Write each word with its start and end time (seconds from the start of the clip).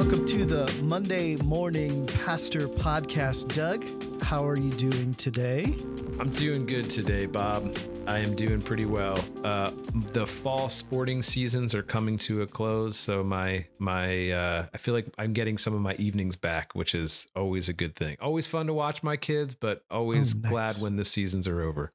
Welcome 0.00 0.24
to 0.28 0.46
the 0.46 0.82
Monday 0.82 1.36
Morning 1.44 2.06
Pastor 2.24 2.68
Podcast. 2.68 3.52
Doug, 3.52 3.84
how 4.22 4.48
are 4.48 4.58
you 4.58 4.70
doing 4.70 5.12
today? 5.12 5.74
I'm 6.18 6.30
doing 6.30 6.64
good 6.64 6.88
today, 6.88 7.26
Bob. 7.26 7.76
I 8.06 8.20
am 8.20 8.34
doing 8.34 8.62
pretty 8.62 8.86
well. 8.86 9.22
Uh, 9.44 9.72
the 10.12 10.26
fall 10.26 10.70
sporting 10.70 11.22
seasons 11.22 11.74
are 11.74 11.82
coming 11.82 12.16
to 12.20 12.40
a 12.40 12.46
close, 12.46 12.96
so 12.96 13.22
my 13.22 13.66
my 13.78 14.30
uh, 14.30 14.66
I 14.72 14.78
feel 14.78 14.94
like 14.94 15.06
I'm 15.18 15.34
getting 15.34 15.58
some 15.58 15.74
of 15.74 15.82
my 15.82 15.94
evenings 15.96 16.34
back, 16.34 16.74
which 16.74 16.94
is 16.94 17.28
always 17.36 17.68
a 17.68 17.74
good 17.74 17.94
thing. 17.94 18.16
Always 18.22 18.46
fun 18.46 18.68
to 18.68 18.72
watch 18.74 19.02
my 19.02 19.18
kids, 19.18 19.52
but 19.52 19.84
always 19.90 20.34
Oh, 20.34 20.38
nice. 20.38 20.50
glad 20.50 20.74
when 20.76 20.96
the 20.96 21.04
seasons 21.04 21.46
are 21.46 21.60
over. 21.60 21.90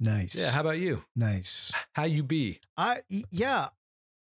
Nice. 0.00 0.34
Yeah, 0.34 0.50
how 0.50 0.62
about 0.62 0.78
you? 0.78 1.04
nice. 1.14 1.72
How 1.94 2.04
you 2.04 2.22
be? 2.22 2.60
I 2.78 3.02
yeah, 3.30 3.68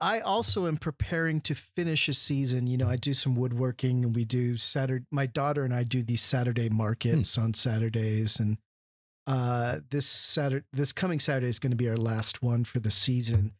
I 0.00 0.20
also 0.20 0.66
am 0.66 0.76
preparing 0.76 1.40
to 1.42 1.54
finish 1.54 2.08
a 2.08 2.12
season. 2.12 2.66
You 2.66 2.76
know, 2.76 2.88
I 2.88 2.96
do 2.96 3.14
some 3.14 3.34
woodworking 3.34 4.04
and 4.04 4.14
we 4.14 4.24
do 4.24 4.56
Saturday 4.56 5.06
my 5.10 5.26
daughter 5.26 5.64
and 5.64 5.74
I 5.74 5.84
do 5.84 6.02
these 6.02 6.22
Saturday 6.22 6.68
markets 6.68 7.38
on 7.38 7.54
Saturdays 7.54 8.38
and 8.38 8.58
uh 9.26 9.80
this 9.90 10.06
Saturday 10.06 10.66
this 10.72 10.92
coming 10.92 11.18
Saturday 11.18 11.48
is 11.48 11.58
going 11.58 11.70
to 11.70 11.76
be 11.76 11.88
our 11.88 11.96
last 11.96 12.42
one 12.42 12.64
for 12.64 12.78
the 12.78 12.90
season. 12.90 13.52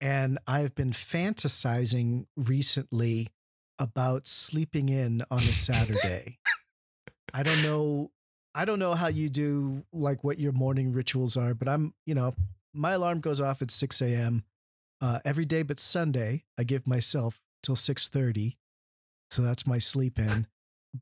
And 0.00 0.38
I've 0.46 0.74
been 0.74 0.92
fantasizing 0.92 2.26
recently 2.36 3.28
about 3.78 4.28
sleeping 4.28 4.88
in 4.88 5.22
on 5.30 5.38
a 5.38 5.52
Saturday. 5.52 6.38
I 7.34 7.42
don't 7.42 7.62
know 7.62 8.10
I 8.54 8.64
don't 8.64 8.78
know 8.78 8.94
how 8.94 9.08
you 9.08 9.28
do 9.28 9.84
like 9.92 10.24
what 10.24 10.38
your 10.38 10.52
morning 10.52 10.92
rituals 10.92 11.36
are, 11.36 11.54
but 11.54 11.68
I'm, 11.68 11.94
you 12.04 12.14
know, 12.14 12.34
my 12.74 12.92
alarm 12.92 13.20
goes 13.20 13.40
off 13.40 13.62
at 13.62 13.70
6 13.70 14.02
a.m. 14.02 14.44
Uh, 15.00 15.20
every 15.24 15.44
day 15.46 15.62
but 15.62 15.80
Sunday. 15.80 16.44
I 16.58 16.64
give 16.64 16.86
myself 16.86 17.40
till 17.62 17.76
6:30, 17.76 18.56
so 19.30 19.42
that's 19.42 19.66
my 19.66 19.78
sleep 19.78 20.18
in. 20.18 20.46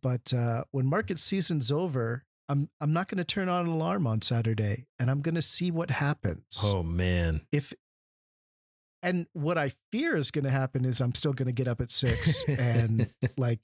But 0.02 0.32
uh, 0.32 0.64
when 0.70 0.86
market 0.86 1.18
season's 1.18 1.70
over, 1.70 2.24
I'm 2.48 2.70
I'm 2.80 2.92
not 2.92 3.08
going 3.08 3.18
to 3.18 3.24
turn 3.24 3.48
on 3.48 3.66
an 3.66 3.72
alarm 3.72 4.06
on 4.06 4.22
Saturday, 4.22 4.86
and 4.98 5.10
I'm 5.10 5.20
going 5.20 5.34
to 5.34 5.42
see 5.42 5.70
what 5.70 5.90
happens. 5.90 6.60
Oh 6.64 6.82
man. 6.82 7.42
If 7.52 7.72
and 9.02 9.26
what 9.32 9.56
I 9.58 9.72
fear 9.92 10.16
is 10.16 10.30
going 10.30 10.44
to 10.44 10.50
happen 10.50 10.84
is 10.84 11.00
I'm 11.00 11.14
still 11.14 11.32
going 11.32 11.46
to 11.46 11.52
get 11.52 11.68
up 11.68 11.80
at 11.80 11.92
six 11.92 12.46
and 12.48 13.10
like 13.36 13.60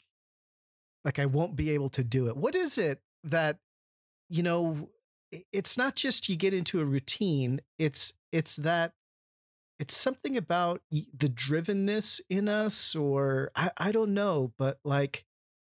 like 1.04 1.18
I 1.18 1.26
won't 1.26 1.56
be 1.56 1.70
able 1.70 1.88
to 1.90 2.04
do 2.04 2.28
it. 2.28 2.36
What 2.36 2.54
is 2.54 2.78
it 2.78 3.00
that 3.24 3.58
you 4.28 4.42
know 4.42 4.88
it's 5.52 5.76
not 5.76 5.96
just 5.96 6.28
you 6.28 6.36
get 6.36 6.54
into 6.54 6.80
a 6.80 6.84
routine, 6.84 7.60
it's 7.78 8.14
it's 8.32 8.56
that 8.56 8.92
it's 9.84 9.94
something 9.98 10.34
about 10.34 10.80
the 10.90 11.28
drivenness 11.28 12.18
in 12.30 12.48
us 12.48 12.96
or 12.96 13.50
I, 13.54 13.70
I 13.76 13.92
don't 13.92 14.14
know, 14.14 14.54
but 14.56 14.78
like 14.82 15.26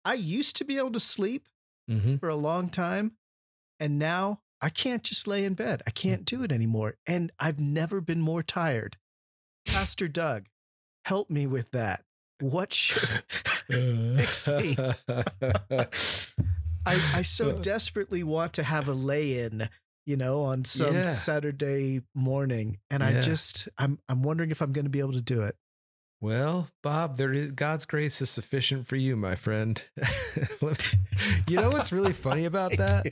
I 0.05 0.15
used 0.15 0.55
to 0.57 0.65
be 0.65 0.79
able 0.79 0.93
to 0.93 1.01
sleep 1.01 1.49
hmm 1.89 2.15
for 2.19 2.29
a 2.29 2.37
long 2.37 2.69
time 2.69 3.17
and 3.81 3.99
now 3.99 4.43
I 4.61 4.69
can't 4.69 5.03
just 5.03 5.27
lay 5.27 5.45
in 5.45 5.55
bed. 5.55 5.83
I 5.89 5.91
can't 5.91 6.25
do 6.25 6.45
it 6.45 6.53
anymore 6.53 6.99
and 7.05 7.33
I've 7.41 7.59
never 7.59 8.01
been 8.01 8.21
more 8.21 8.45
tired. 8.45 8.97
Pastor 9.67 10.07
Doug, 10.07 10.47
help 11.05 11.29
me 11.29 11.49
with 11.49 11.73
that. 11.73 12.05
What 12.39 12.73
should 12.73 13.25
Fix 13.69 14.47
me. 14.47 14.77
I, 16.87 17.01
I 17.12 17.23
so 17.23 17.59
desperately 17.59 18.23
want 18.23 18.53
to 18.53 18.62
have 18.62 18.87
a 18.87 18.95
lay-in, 18.95 19.69
you 20.07 20.17
know, 20.17 20.41
on 20.43 20.65
some 20.65 20.95
Yeah. 20.95 21.11
Saturday 21.11 22.01
morning, 22.15 22.79
and 22.91 23.03
I 23.03 23.21
just 23.21 23.69
I'm 23.77 23.99
I'm 24.09 24.23
wondering 24.23 24.51
if 24.51 24.62
I'm 24.62 24.73
going 24.73 24.87
to 24.87 24.91
be 24.91 25.01
able 25.01 25.12
to 25.12 25.21
do 25.21 25.43
it. 25.43 25.57
Well, 26.23 26.69
Bob, 26.83 27.19
there 27.19 27.31
is 27.33 27.53
God's 27.53 27.85
grace 27.85 28.23
is 28.23 28.31
sufficient 28.31 28.87
for 28.87 28.97
you, 28.97 29.17
my 29.17 29.34
friend. 29.34 29.83
You 31.49 31.56
know 31.56 31.71
what's 31.71 31.93
really 31.93 32.12
funny 32.27 32.44
about 32.44 32.77
that? 32.77 33.06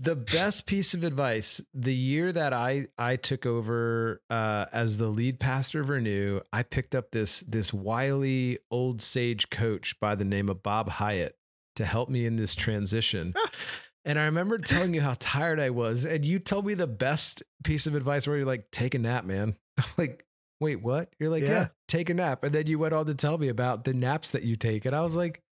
the 0.00 0.16
best 0.16 0.66
piece 0.66 0.94
of 0.94 1.02
advice 1.02 1.60
the 1.74 1.94
year 1.94 2.30
that 2.30 2.52
i 2.52 2.86
i 2.96 3.16
took 3.16 3.44
over 3.44 4.22
uh 4.30 4.64
as 4.72 4.96
the 4.96 5.08
lead 5.08 5.40
pastor 5.40 5.80
of 5.80 5.88
renew 5.88 6.38
i 6.52 6.62
picked 6.62 6.94
up 6.94 7.10
this 7.10 7.40
this 7.40 7.72
wily 7.72 8.58
old 8.70 9.02
sage 9.02 9.50
coach 9.50 9.98
by 9.98 10.14
the 10.14 10.24
name 10.24 10.48
of 10.48 10.62
bob 10.62 10.88
hyatt 10.88 11.36
to 11.74 11.84
help 11.84 12.08
me 12.08 12.24
in 12.26 12.36
this 12.36 12.54
transition 12.54 13.34
and 14.04 14.18
i 14.18 14.24
remember 14.24 14.58
telling 14.58 14.94
you 14.94 15.00
how 15.00 15.14
tired 15.18 15.60
i 15.60 15.70
was 15.70 16.04
and 16.04 16.24
you 16.24 16.38
told 16.38 16.66
me 16.66 16.74
the 16.74 16.86
best 16.86 17.42
piece 17.64 17.86
of 17.86 17.94
advice 17.94 18.26
where 18.26 18.36
you're 18.36 18.46
like 18.46 18.70
take 18.70 18.94
a 18.94 18.98
nap 18.98 19.24
man 19.24 19.56
i'm 19.78 19.84
like 19.96 20.24
wait 20.60 20.82
what 20.82 21.12
you're 21.18 21.30
like 21.30 21.42
yeah. 21.42 21.50
Yeah. 21.50 21.68
take 21.86 22.10
a 22.10 22.14
nap 22.14 22.42
and 22.44 22.54
then 22.54 22.66
you 22.66 22.78
went 22.78 22.94
on 22.94 23.06
to 23.06 23.14
tell 23.14 23.38
me 23.38 23.48
about 23.48 23.84
the 23.84 23.94
naps 23.94 24.30
that 24.32 24.42
you 24.42 24.56
take 24.56 24.84
and 24.84 24.94
i 24.94 25.02
was 25.02 25.14
like 25.14 25.42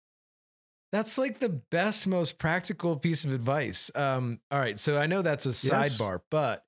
that's 0.93 1.19
like 1.19 1.41
the 1.41 1.49
best, 1.49 2.07
most 2.07 2.39
practical 2.39 2.97
piece 2.97 3.25
of 3.25 3.35
advice. 3.35 3.91
Um, 3.95 4.41
all 4.53 4.59
right, 4.59 4.79
so 4.79 4.97
I 4.97 5.07
know 5.07 5.21
that's 5.21 5.45
a 5.45 5.49
Yes. 5.49 5.99
sidebar, 6.01 6.21
but 6.31 6.65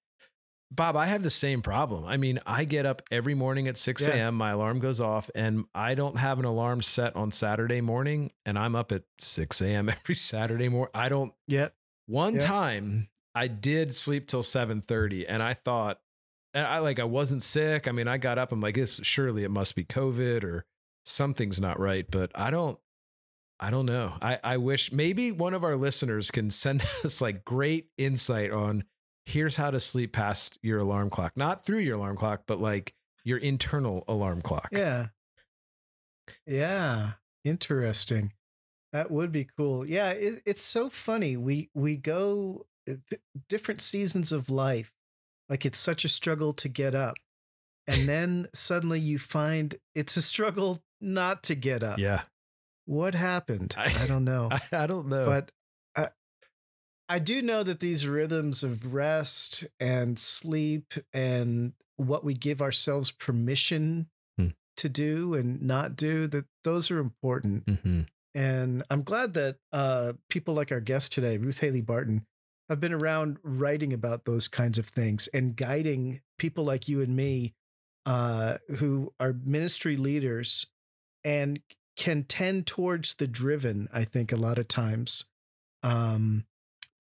Bob, 0.71 0.97
I 0.97 1.07
have 1.07 1.23
the 1.23 1.31
same 1.31 1.63
problem. 1.63 2.05
I 2.05 2.17
mean, 2.19 2.41
I 2.47 2.65
get 2.65 2.85
up 2.85 3.01
every 3.11 3.35
morning 3.35 3.69
at 3.69 3.79
6 3.79 4.03
Yeah. 4.07 4.15
a.m., 4.15 4.35
my 4.35 4.51
alarm 4.51 4.81
goes 4.81 5.01
off, 5.01 5.31
and 5.35 5.65
I 5.75 5.95
don't 5.95 6.19
have 6.19 6.39
an 6.39 6.45
alarm 6.45 6.83
set 6.83 7.17
on 7.17 7.31
Saturday 7.31 7.81
morning, 7.81 8.33
and 8.45 8.59
I'm 8.59 8.77
up 8.77 8.93
at 8.93 9.05
6 9.19 9.63
a.m. 9.63 9.89
every 9.89 10.15
Saturday 10.15 10.69
morning. 10.69 10.91
I 10.95 11.09
don't 11.09 11.33
Yep. 11.47 11.75
one 12.07 12.35
Yeah. 12.35 12.41
time 12.47 13.09
I 13.35 13.47
did 13.49 13.95
sleep 13.95 14.27
till 14.27 14.43
7:30 14.43 15.25
and 15.29 15.43
I 15.43 15.55
thought 15.55 16.01
and 16.55 16.67
I 16.67 16.79
like 16.79 16.99
I 16.99 17.05
wasn't 17.05 17.43
sick. 17.43 17.87
I 17.87 17.93
mean, 17.93 18.09
I 18.09 18.17
got 18.19 18.37
up 18.39 18.51
I'm 18.53 18.61
like 18.61 18.75
this 18.75 18.99
surely 19.03 19.45
it 19.45 19.51
must 19.51 19.75
be 19.77 19.85
COVID 19.85 20.43
or 20.45 20.65
something's 21.07 21.61
not 21.61 21.79
right, 21.79 22.11
but 22.11 22.31
I 22.35 22.51
don't 22.51 22.79
I 23.61 23.71
don't 23.71 23.87
know. 23.87 24.15
I 24.21 24.39
I 24.43 24.57
wish 24.57 24.93
maybe 24.93 25.31
one 25.33 25.55
of 25.55 25.63
our 25.65 25.77
listeners 25.77 26.31
can 26.31 26.51
send 26.51 26.83
us 27.05 27.21
like 27.21 27.45
great 27.45 27.89
insight 27.97 28.51
on 28.51 28.85
here's 29.29 29.57
how 29.57 29.71
to 29.71 29.79
sleep 29.79 30.13
past 30.13 30.59
your 30.63 30.79
alarm 30.81 31.11
clock. 31.11 31.37
Not 31.37 31.65
through 31.65 31.81
your 31.81 31.97
alarm 31.97 32.17
clock, 32.17 32.45
but 32.47 32.59
like 32.61 32.95
your 33.25 33.37
internal 33.39 34.05
alarm 34.09 34.41
clock. 34.41 34.69
Yeah. 34.73 35.09
Yeah. 36.47 37.13
Interesting. 37.45 38.33
That 38.93 39.11
would 39.11 39.33
be 39.33 39.47
cool. 39.57 39.89
Yeah, 39.89 40.11
it, 40.13 40.43
it's 40.47 40.63
so 40.63 40.89
funny. 40.89 41.37
We 41.37 41.69
we 41.75 41.97
go 41.97 42.67
eh, 42.89 42.95
th- 43.11 43.21
different 43.49 43.81
seasons 43.83 44.33
of 44.33 44.49
life. 44.49 44.95
Like 45.49 45.67
it's 45.67 45.79
such 45.79 46.05
a 46.05 46.09
struggle 46.09 46.53
to 46.55 46.69
get 46.69 46.95
up. 46.95 47.17
And 47.87 48.09
then 48.09 48.47
suddenly 48.55 48.99
you 49.01 49.19
find 49.19 49.75
it's 49.95 50.17
a 50.17 50.23
struggle 50.23 50.83
not 51.01 51.43
to 51.45 51.55
get 51.55 51.83
up. 51.83 51.99
Yeah. 51.99 52.23
What 52.87 53.15
happened? 53.15 53.75
I- 53.77 53.95
I 54.03 54.07
don't 54.07 54.25
know. 54.25 54.49
I, 54.53 54.61
I 54.73 54.87
don't 54.87 55.09
know. 55.09 55.27
but 55.27 55.53
I 57.09 57.19
do 57.19 57.41
know 57.43 57.63
that 57.63 57.81
these 57.81 58.07
rhythms 58.07 58.63
of 58.63 58.93
rest 58.93 59.65
and 59.81 60.19
sleep 60.19 60.93
and 61.13 61.73
what 61.97 62.25
we 62.25 62.35
give 62.35 62.61
ourselves 62.63 63.11
permission 63.11 64.09
Hmm. 64.39 64.49
to 64.77 64.89
do 64.89 65.35
and 65.35 65.61
not 65.63 65.97
do 65.97 66.27
that 66.29 66.45
those 66.65 66.91
are 66.93 66.99
important 67.01 67.67
Mhm. 67.67 68.07
and 68.35 68.85
i'm 68.91 69.03
glad 69.03 69.35
that 69.35 69.57
uh, 69.73 70.13
people 70.31 70.55
like 70.55 70.71
our 70.71 70.81
guest 70.81 71.11
today 71.13 71.39
ruth 71.39 71.59
haley 71.59 71.81
barton 71.81 72.25
have 72.69 72.79
been 72.79 72.93
around 72.93 73.39
writing 73.43 73.93
about 73.93 74.27
those 74.27 74.47
kinds 74.47 74.79
of 74.79 74.87
things 74.87 75.27
and 75.35 75.57
guiding 75.57 76.21
people 76.39 76.63
like 76.65 76.87
you 76.87 77.01
and 77.01 77.17
me 77.17 77.55
uh, 78.07 78.59
who 78.77 79.13
are 79.19 79.33
ministry 79.33 79.97
leaders 79.97 80.67
and 81.25 81.61
can 81.97 82.23
tend 82.23 82.67
towards 82.69 83.15
the 83.15 83.27
driven 83.27 83.89
i 83.93 84.05
think 84.05 84.31
a 84.31 84.37
lot 84.37 84.59
of 84.59 84.69
times 84.69 85.25
um, 85.83 86.45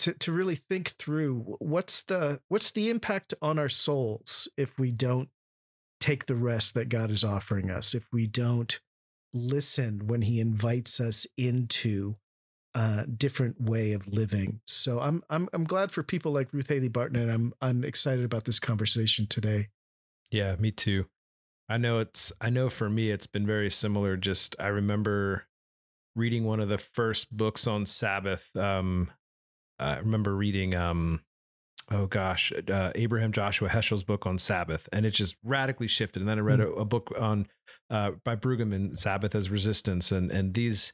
to, 0.01 0.13
to 0.15 0.33
really 0.33 0.55
think 0.55 0.91
through 0.91 1.57
what's 1.59 2.03
the 2.03 2.41
what's 2.49 2.71
the 2.71 2.91
impact 2.91 3.35
on 3.43 3.59
our 3.59 3.69
souls 3.69 4.49
if 4.57 4.79
we 4.79 4.91
don't 4.91 5.29
take 6.01 6.27
the 6.27 6.37
rest 6.37 6.75
that 6.75 6.89
god 6.89 7.11
is 7.11 7.25
offering 7.25 7.71
us 7.71 7.95
if 7.95 8.07
we 8.13 8.27
don't 8.27 8.81
listen 9.35 10.07
when 10.07 10.23
he 10.23 10.41
invites 10.41 11.01
us 11.01 11.27
into 11.37 12.17
a 12.75 13.07
different 13.07 13.61
way 13.61 13.93
of 13.93 14.07
living 14.07 14.61
so 14.65 15.01
i'm 15.01 15.23
i'm 15.31 15.49
i'm 15.53 15.65
glad 15.65 15.91
for 15.91 16.03
people 16.03 16.31
like 16.33 16.53
ruth 16.53 16.69
haley 16.69 16.89
barton 16.89 17.17
and 17.21 17.31
i'm 17.31 17.53
i'm 17.61 17.83
excited 17.83 18.25
about 18.25 18.45
this 18.45 18.61
conversation 18.61 19.27
today 19.27 19.69
Yeah, 20.31 20.55
me 20.57 20.71
too. 20.71 21.07
I 21.69 21.79
know 21.79 22.01
it's 22.01 22.33
I 22.41 22.51
know 22.51 22.69
for 22.69 22.89
me 22.89 23.11
it's 23.11 23.27
been 23.27 23.47
very 23.47 23.71
similar. 23.71 24.17
Just 24.17 24.57
I 24.59 24.69
remember 24.69 25.47
reading 26.15 26.45
one 26.45 26.61
of 26.61 26.69
the 26.69 26.79
first 26.79 27.35
books 27.35 27.67
on 27.67 27.87
Sabbath. 27.87 28.55
Um 28.57 29.11
I 29.79 29.99
remember 29.99 30.35
reading 30.35 30.75
um 30.75 31.21
oh 31.91 32.07
gosh, 32.07 32.53
uh, 32.71 32.93
Abraham 32.95 33.33
Joshua 33.33 33.69
Heschel's 33.69 34.03
book 34.05 34.27
on 34.27 34.39
Sabbath, 34.39 34.89
and 34.93 35.07
it 35.07 35.11
just 35.13 35.37
radically 35.43 35.89
shifted. 35.89 36.21
And 36.21 36.29
then 36.29 36.39
I 36.39 36.43
read 36.43 36.61
a, 36.61 36.69
a 36.69 36.85
book 36.85 37.13
on 37.19 37.47
uh, 37.91 38.13
by 38.25 38.37
Brueggemann, 38.37 38.99
Sabbath 38.99 39.35
as 39.35 39.51
Resistance, 39.51 40.13
and 40.13 40.31
and 40.31 40.55
these 40.55 40.93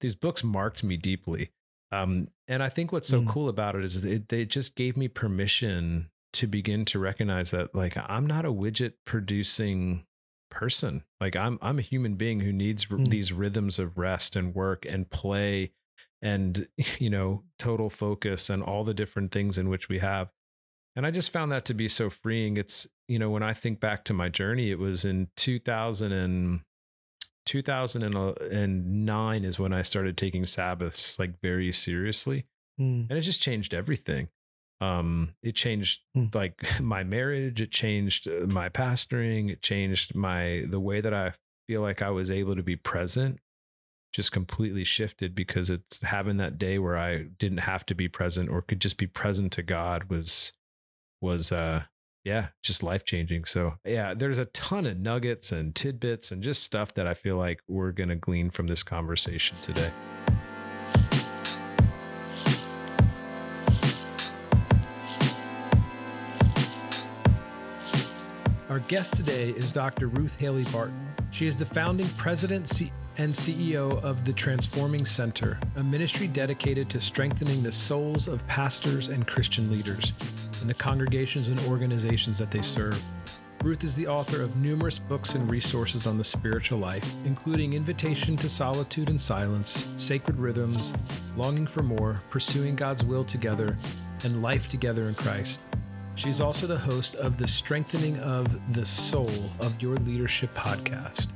these 0.00 0.14
books 0.14 0.44
marked 0.44 0.84
me 0.84 0.96
deeply. 0.96 1.50
Um, 1.90 2.28
and 2.46 2.62
I 2.62 2.68
think 2.68 2.92
what's 2.92 3.08
so 3.08 3.22
Mm. 3.22 3.28
cool 3.28 3.48
about 3.48 3.74
it 3.74 3.84
is 3.84 4.04
it, 4.04 4.28
they 4.28 4.44
just 4.44 4.76
gave 4.76 4.96
me 4.96 5.08
permission 5.08 6.10
to 6.34 6.46
begin 6.46 6.84
to 6.84 6.98
recognize 6.98 7.50
that 7.50 7.74
like 7.74 7.96
I'm 7.96 8.26
not 8.26 8.44
a 8.44 8.52
widget 8.52 8.92
producing 9.06 10.04
person. 10.50 11.02
Like 11.20 11.34
I'm 11.34 11.58
I'm 11.62 11.78
a 11.78 11.82
human 11.82 12.14
being 12.14 12.40
who 12.40 12.52
needs 12.52 12.86
mm. 12.86 13.08
these 13.08 13.32
rhythms 13.32 13.78
of 13.78 13.98
rest 13.98 14.36
and 14.36 14.54
work 14.54 14.86
and 14.88 15.10
play 15.10 15.72
and 16.22 16.68
you 16.98 17.10
know 17.10 17.44
total 17.58 17.90
focus 17.90 18.50
and 18.50 18.62
all 18.62 18.84
the 18.84 18.94
different 18.94 19.32
things 19.32 19.58
in 19.58 19.68
which 19.68 19.88
we 19.88 19.98
have. 19.98 20.30
And 20.96 21.06
I 21.06 21.10
just 21.12 21.32
found 21.32 21.52
that 21.52 21.64
to 21.66 21.74
be 21.74 21.88
so 21.88 22.10
freeing. 22.10 22.56
It's 22.56 22.86
you 23.06 23.18
know 23.18 23.30
when 23.30 23.42
I 23.42 23.54
think 23.54 23.80
back 23.80 24.04
to 24.04 24.14
my 24.14 24.28
journey, 24.28 24.70
it 24.70 24.78
was 24.78 25.04
in 25.04 25.28
2000 25.36 26.12
and 26.12 26.60
2009 27.46 29.44
is 29.44 29.58
when 29.58 29.72
I 29.72 29.82
started 29.82 30.16
taking 30.18 30.44
Sabbaths 30.44 31.18
like 31.18 31.40
very 31.40 31.72
seriously. 31.72 32.44
Mm. 32.80 33.08
And 33.08 33.18
it 33.18 33.22
just 33.22 33.40
changed 33.40 33.72
everything 33.72 34.28
um 34.80 35.34
it 35.42 35.54
changed 35.54 36.00
mm. 36.16 36.32
like 36.34 36.62
my 36.80 37.02
marriage 37.02 37.60
it 37.60 37.70
changed 37.70 38.28
uh, 38.28 38.46
my 38.46 38.68
pastoring 38.68 39.50
it 39.50 39.62
changed 39.62 40.14
my 40.14 40.64
the 40.68 40.80
way 40.80 41.00
that 41.00 41.14
i 41.14 41.32
feel 41.66 41.82
like 41.82 42.02
i 42.02 42.10
was 42.10 42.30
able 42.30 42.54
to 42.54 42.62
be 42.62 42.76
present 42.76 43.38
just 44.12 44.32
completely 44.32 44.84
shifted 44.84 45.34
because 45.34 45.70
it's 45.70 46.00
having 46.02 46.38
that 46.38 46.58
day 46.58 46.78
where 46.78 46.96
i 46.96 47.24
didn't 47.38 47.58
have 47.58 47.84
to 47.86 47.94
be 47.94 48.08
present 48.08 48.48
or 48.48 48.62
could 48.62 48.80
just 48.80 48.96
be 48.96 49.06
present 49.06 49.52
to 49.52 49.62
god 49.62 50.04
was 50.04 50.52
was 51.20 51.52
uh 51.52 51.82
yeah 52.24 52.48
just 52.62 52.82
life 52.82 53.04
changing 53.04 53.44
so 53.44 53.74
yeah 53.84 54.14
there's 54.14 54.38
a 54.38 54.46
ton 54.46 54.86
of 54.86 54.98
nuggets 54.98 55.52
and 55.52 55.74
tidbits 55.74 56.30
and 56.30 56.42
just 56.42 56.62
stuff 56.62 56.94
that 56.94 57.06
i 57.06 57.14
feel 57.14 57.36
like 57.36 57.60
we're 57.68 57.92
to 58.08 58.16
glean 58.16 58.50
from 58.50 58.66
this 58.66 58.82
conversation 58.82 59.56
today 59.62 59.90
Our 68.68 68.80
guest 68.80 69.14
today 69.14 69.48
is 69.48 69.72
Dr. 69.72 70.08
Ruth 70.08 70.36
Haley 70.36 70.64
Barton. 70.64 71.08
She 71.30 71.46
is 71.46 71.56
the 71.56 71.64
founding 71.64 72.06
president 72.10 72.68
and 73.18 73.34
CEO 73.34 74.00
of 74.02 74.24
the 74.24 74.32
Transforming 74.32 75.04
Center, 75.04 75.58
a 75.76 75.82
ministry 75.82 76.28
dedicated 76.28 76.88
to 76.90 77.00
strengthening 77.00 77.62
the 77.64 77.72
souls 77.72 78.28
of 78.28 78.46
pastors 78.46 79.08
and 79.08 79.26
Christian 79.26 79.70
leaders 79.70 80.12
and 80.60 80.70
the 80.70 80.74
congregations 80.74 81.48
and 81.48 81.58
organizations 81.66 82.38
that 82.38 82.52
they 82.52 82.60
serve. 82.60 83.02
Ruth 83.64 83.82
is 83.82 83.96
the 83.96 84.06
author 84.06 84.40
of 84.40 84.54
numerous 84.56 85.00
books 85.00 85.34
and 85.34 85.50
resources 85.50 86.06
on 86.06 86.16
the 86.16 86.22
spiritual 86.22 86.78
life, 86.78 87.12
including 87.24 87.72
Invitation 87.72 88.36
to 88.36 88.48
Solitude 88.48 89.10
and 89.10 89.20
Silence, 89.20 89.88
Sacred 89.96 90.38
Rhythms, 90.38 90.94
Longing 91.36 91.66
for 91.66 91.82
More, 91.82 92.22
Pursuing 92.30 92.76
God's 92.76 93.04
Will 93.04 93.24
Together, 93.24 93.76
and 94.22 94.42
Life 94.42 94.68
Together 94.68 95.08
in 95.08 95.16
Christ. 95.16 95.64
She's 96.14 96.40
also 96.40 96.68
the 96.68 96.78
host 96.78 97.16
of 97.16 97.36
the 97.36 97.48
Strengthening 97.48 98.20
of 98.20 98.74
the 98.74 98.86
Soul 98.86 99.50
of 99.58 99.82
Your 99.82 99.96
Leadership 99.96 100.54
podcast. 100.54 101.32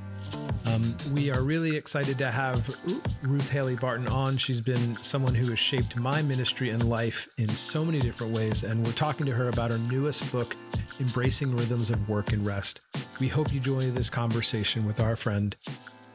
Um, 0.67 0.97
we 1.13 1.31
are 1.31 1.43
really 1.43 1.77
excited 1.77 2.17
to 2.19 2.31
have 2.31 2.75
Ruth 3.23 3.51
Haley 3.51 3.77
Barton 3.77 4.09
on. 4.09 4.37
She's 4.37 4.61
been 4.61 4.97
someone 5.03 5.35
who 5.35 5.51
has 5.51 5.59
shaped 5.59 5.97
my 5.97 6.23
ministry 6.23 6.71
and 6.71 6.89
life 6.89 7.29
in 7.37 7.49
so 7.49 7.85
many 7.85 8.01
different 8.01 8.33
ways, 8.33 8.63
and 8.63 8.85
we're 8.85 8.93
talking 8.93 9.27
to 9.27 9.33
her 9.33 9.49
about 9.49 9.71
her 9.71 9.79
newest 9.79 10.31
book, 10.33 10.57
Embracing 11.01 11.55
Rhythms 11.55 11.91
of 11.91 12.09
Work 12.09 12.33
and 12.33 12.47
Rest. 12.47 12.81
We 13.21 13.29
hope 13.29 13.53
you 13.53 13.61
join 13.61 13.95
this 13.95 14.09
conversation 14.09 14.87
with 14.87 15.01
our 15.01 15.17
friend, 15.17 15.55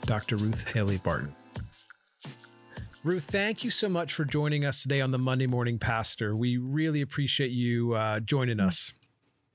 Dr. 0.06 0.38
Ruth 0.38 0.64
Haley 0.68 0.98
Barton. 0.98 1.36
Ruth, 3.04 3.26
thank 3.26 3.64
you 3.64 3.70
so 3.70 3.88
much 3.88 4.14
for 4.14 4.26
joining 4.26 4.66
us 4.66 4.82
today 4.82 5.02
on 5.02 5.12
the 5.12 5.20
Monday 5.20 5.48
Morning 5.48 5.78
Pastor. 5.78 6.36
We 6.36 6.58
really 6.58 7.02
appreciate 7.02 7.52
you 7.52 7.94
uh, 7.94 8.20
joining 8.22 8.60
us. 8.60 8.92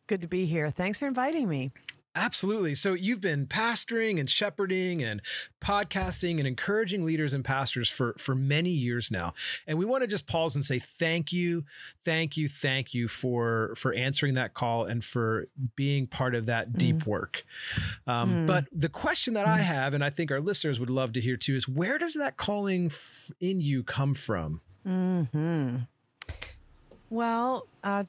Good 0.06 0.23
to 0.23 0.29
be 0.29 0.47
here. 0.47 0.70
Thanks 0.70 0.99
for 0.99 1.06
inviting 1.06 1.49
me. 1.49 1.73
Absolutely. 2.14 2.75
So 2.75 2.93
you've 2.93 3.23
been 3.23 3.47
pastoring 3.47 4.20
and 4.20 4.29
shepherding 4.29 5.03
and 5.03 5.23
podcasting 5.62 6.38
and 6.38 6.47
encouraging 6.47 7.06
leaders 7.06 7.32
and 7.32 7.43
pastors 7.43 7.88
for 7.88 8.14
for 8.19 8.35
many 8.35 8.70
years 8.70 9.11
now. 9.11 9.32
And 9.67 9.79
we 9.79 9.87
want 9.87 10.03
to 10.03 10.06
just 10.06 10.26
pause 10.26 10.55
and 10.55 10.64
say 10.64 10.79
thank 10.79 11.32
you, 11.32 11.64
thank 12.05 12.37
you, 12.37 12.50
thank 12.50 12.93
you 12.93 13.09
for 13.09 13.75
for 13.79 13.94
answering 13.94 14.35
that 14.35 14.53
call 14.53 14.85
and 14.85 15.03
for 15.03 15.47
being 15.75 16.06
part 16.06 16.35
of 16.35 16.47
that 16.47 16.73
mm. 16.73 16.79
deep 16.79 17.06
work. 17.06 17.44
Um, 18.06 18.44
mm. 18.44 18.47
But 18.47 18.67
the 18.73 18.91
question 18.91 19.32
that 19.35 19.47
mm. 19.47 19.55
I 19.55 19.59
have, 19.59 19.94
and 19.94 20.05
I 20.05 20.11
think 20.11 20.31
our 20.31 20.41
listeners 20.41 20.79
would 20.79 20.91
love 20.91 21.12
to 21.14 21.20
hear 21.20 21.38
too, 21.38 21.56
is 21.56 21.67
where 21.67 21.99
does 21.99 22.14
that 22.14 22.37
calling 22.37 22.87
f- 22.87 23.31
in 23.41 23.61
you 23.61 23.82
come 23.82 24.12
from? 24.12 24.61
Hmm. 24.85 25.76
Well, 27.12 27.67
uh, 27.85 28.05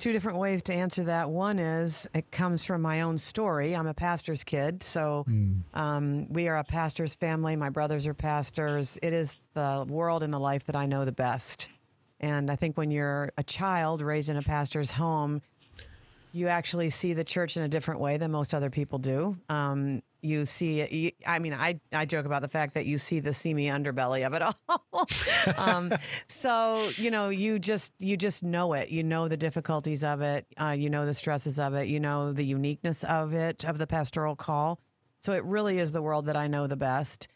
two 0.00 0.12
different 0.12 0.36
ways 0.36 0.64
to 0.64 0.74
answer 0.74 1.04
that. 1.04 1.30
One 1.30 1.60
is 1.60 2.08
it 2.12 2.32
comes 2.32 2.64
from 2.64 2.82
my 2.82 3.02
own 3.02 3.16
story. 3.16 3.76
I'm 3.76 3.86
a 3.86 3.94
pastor's 3.94 4.42
kid, 4.42 4.82
so 4.82 5.24
mm. 5.28 5.60
um, 5.74 6.26
we 6.28 6.48
are 6.48 6.56
a 6.56 6.64
pastor's 6.64 7.14
family. 7.14 7.54
My 7.54 7.70
brothers 7.70 8.04
are 8.04 8.14
pastors. 8.14 8.98
It 9.00 9.12
is 9.12 9.38
the 9.54 9.86
world 9.88 10.24
and 10.24 10.34
the 10.34 10.40
life 10.40 10.64
that 10.64 10.74
I 10.74 10.86
know 10.86 11.04
the 11.04 11.12
best. 11.12 11.70
And 12.18 12.50
I 12.50 12.56
think 12.56 12.76
when 12.76 12.90
you're 12.90 13.30
a 13.38 13.44
child 13.44 14.02
raised 14.02 14.28
in 14.28 14.36
a 14.36 14.42
pastor's 14.42 14.90
home, 14.90 15.40
you 16.32 16.48
actually 16.48 16.90
see 16.90 17.12
the 17.12 17.22
church 17.22 17.56
in 17.56 17.62
a 17.62 17.68
different 17.68 18.00
way 18.00 18.16
than 18.16 18.32
most 18.32 18.54
other 18.54 18.70
people 18.70 18.98
do. 18.98 19.38
Um, 19.50 20.02
you 20.22 20.46
see 20.46 20.86
you, 20.88 21.10
i 21.26 21.38
mean 21.38 21.52
i 21.52 21.78
i 21.92 22.04
joke 22.04 22.24
about 22.26 22.42
the 22.42 22.48
fact 22.48 22.74
that 22.74 22.86
you 22.86 22.96
see 22.96 23.20
the 23.20 23.34
seamy 23.34 23.66
underbelly 23.66 24.26
of 24.26 24.32
it 24.34 24.42
all. 24.68 25.06
Um, 25.56 25.92
so 26.28 26.88
you 26.96 27.10
know 27.10 27.28
you 27.28 27.58
just 27.58 27.92
you 27.98 28.16
just 28.16 28.42
know 28.42 28.72
it. 28.72 28.88
You 28.90 29.02
know 29.02 29.28
the 29.28 29.36
difficulties 29.36 30.04
of 30.04 30.20
it. 30.20 30.46
Uh, 30.60 30.68
you 30.70 30.90
know 30.90 31.04
the 31.04 31.14
stresses 31.14 31.58
of 31.58 31.74
it. 31.74 31.88
You 31.88 32.00
know 32.00 32.32
the 32.32 32.44
uniqueness 32.44 33.04
of 33.04 33.32
it 33.32 33.64
of 33.64 33.78
the 33.78 33.86
pastoral 33.86 34.36
call. 34.36 34.80
So 35.20 35.32
it 35.32 35.44
really 35.44 35.78
is 35.78 35.92
the 35.92 36.02
world 36.02 36.26
that 36.26 36.36
i 36.36 36.46
know 36.46 36.66
the 36.66 36.76
best. 36.76 37.28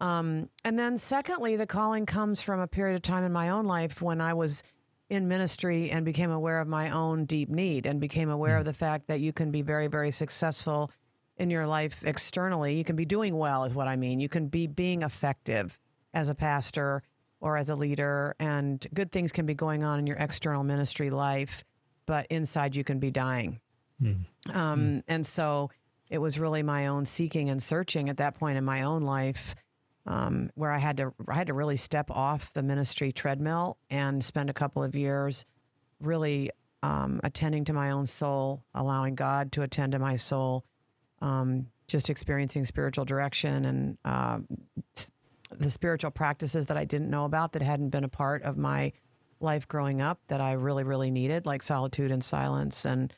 Um, 0.00 0.48
and 0.64 0.78
then 0.78 0.96
secondly 0.98 1.56
the 1.56 1.66
calling 1.66 2.06
comes 2.06 2.40
from 2.40 2.60
a 2.60 2.66
period 2.66 2.96
of 2.96 3.02
time 3.02 3.24
in 3.24 3.32
my 3.32 3.50
own 3.50 3.66
life 3.66 4.00
when 4.00 4.20
i 4.20 4.32
was 4.32 4.62
in 5.10 5.28
ministry 5.28 5.90
and 5.90 6.04
became 6.04 6.30
aware 6.30 6.60
of 6.60 6.68
my 6.68 6.90
own 6.90 7.24
deep 7.26 7.50
need 7.50 7.84
and 7.84 8.00
became 8.00 8.30
aware 8.30 8.56
mm. 8.56 8.60
of 8.60 8.64
the 8.64 8.72
fact 8.72 9.08
that 9.08 9.20
you 9.20 9.32
can 9.32 9.50
be 9.50 9.60
very 9.60 9.88
very 9.88 10.10
successful 10.10 10.90
in 11.40 11.50
your 11.50 11.66
life 11.66 12.04
externally. 12.04 12.76
You 12.76 12.84
can 12.84 12.96
be 12.96 13.06
doing 13.06 13.36
well, 13.36 13.64
is 13.64 13.74
what 13.74 13.88
I 13.88 13.96
mean. 13.96 14.20
You 14.20 14.28
can 14.28 14.48
be 14.48 14.66
being 14.66 15.02
effective 15.02 15.78
as 16.12 16.28
a 16.28 16.34
pastor 16.34 17.02
or 17.40 17.56
as 17.56 17.70
a 17.70 17.74
leader, 17.74 18.36
and 18.38 18.86
good 18.92 19.10
things 19.10 19.32
can 19.32 19.46
be 19.46 19.54
going 19.54 19.82
on 19.82 19.98
in 19.98 20.06
your 20.06 20.18
external 20.18 20.62
ministry 20.62 21.08
life, 21.08 21.64
but 22.04 22.26
inside 22.28 22.76
you 22.76 22.84
can 22.84 22.98
be 22.98 23.10
dying. 23.10 23.58
Mm. 24.02 24.16
Um, 24.52 24.80
mm. 24.80 25.02
And 25.08 25.26
so 25.26 25.70
it 26.10 26.18
was 26.18 26.38
really 26.38 26.62
my 26.62 26.88
own 26.88 27.06
seeking 27.06 27.48
and 27.48 27.62
searching 27.62 28.10
at 28.10 28.18
that 28.18 28.34
point 28.34 28.58
in 28.58 28.64
my 28.64 28.82
own 28.82 29.02
life. 29.02 29.54
Um, 30.06 30.50
where 30.54 30.72
I 30.72 30.78
had 30.78 30.96
to 30.96 31.12
I 31.28 31.34
had 31.34 31.46
to 31.48 31.54
really 31.54 31.76
step 31.76 32.10
off 32.10 32.54
the 32.54 32.62
ministry 32.62 33.12
treadmill 33.12 33.76
and 33.90 34.24
spend 34.24 34.48
a 34.48 34.54
couple 34.54 34.82
of 34.82 34.96
years 34.96 35.44
really 36.00 36.50
um, 36.82 37.20
attending 37.22 37.64
to 37.66 37.72
my 37.72 37.90
own 37.90 38.06
soul, 38.06 38.64
allowing 38.74 39.14
God 39.14 39.52
to 39.52 39.62
attend 39.62 39.92
to 39.92 39.98
my 39.98 40.16
soul, 40.16 40.64
um, 41.20 41.66
just 41.86 42.10
experiencing 42.10 42.64
spiritual 42.64 43.04
direction 43.04 43.64
and 43.64 43.98
uh, 44.04 44.38
the 45.58 45.70
spiritual 45.70 46.10
practices 46.10 46.66
that 46.66 46.76
I 46.76 46.84
didn't 46.84 47.10
know 47.10 47.24
about 47.24 47.52
that 47.52 47.62
hadn't 47.62 47.90
been 47.90 48.04
a 48.04 48.08
part 48.08 48.42
of 48.42 48.56
my 48.56 48.92
life 49.40 49.66
growing 49.66 50.00
up 50.00 50.20
that 50.28 50.40
I 50.40 50.52
really, 50.52 50.84
really 50.84 51.10
needed, 51.10 51.46
like 51.46 51.62
solitude 51.62 52.10
and 52.10 52.22
silence 52.22 52.84
and 52.84 53.12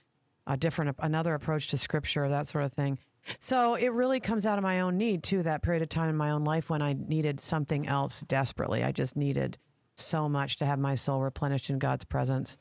a 0.46 0.56
different, 0.56 0.96
another 1.00 1.34
approach 1.34 1.68
to 1.68 1.78
scripture, 1.78 2.28
that 2.28 2.48
sort 2.48 2.64
of 2.64 2.72
thing. 2.72 2.98
So 3.38 3.74
it 3.74 3.92
really 3.92 4.18
comes 4.18 4.46
out 4.46 4.58
of 4.58 4.62
my 4.62 4.80
own 4.80 4.96
need 4.96 5.22
too, 5.22 5.42
that 5.44 5.62
period 5.62 5.82
of 5.82 5.88
time 5.88 6.08
in 6.08 6.16
my 6.16 6.30
own 6.30 6.44
life 6.44 6.70
when 6.70 6.82
I 6.82 6.94
needed 6.94 7.40
something 7.40 7.86
else 7.86 8.22
desperately. 8.22 8.82
I 8.82 8.92
just 8.92 9.16
needed 9.16 9.58
so 9.96 10.28
much 10.28 10.56
to 10.56 10.66
have 10.66 10.78
my 10.78 10.94
soul 10.94 11.20
replenished 11.20 11.70
in 11.70 11.78
God's 11.78 12.04
presence. 12.04 12.56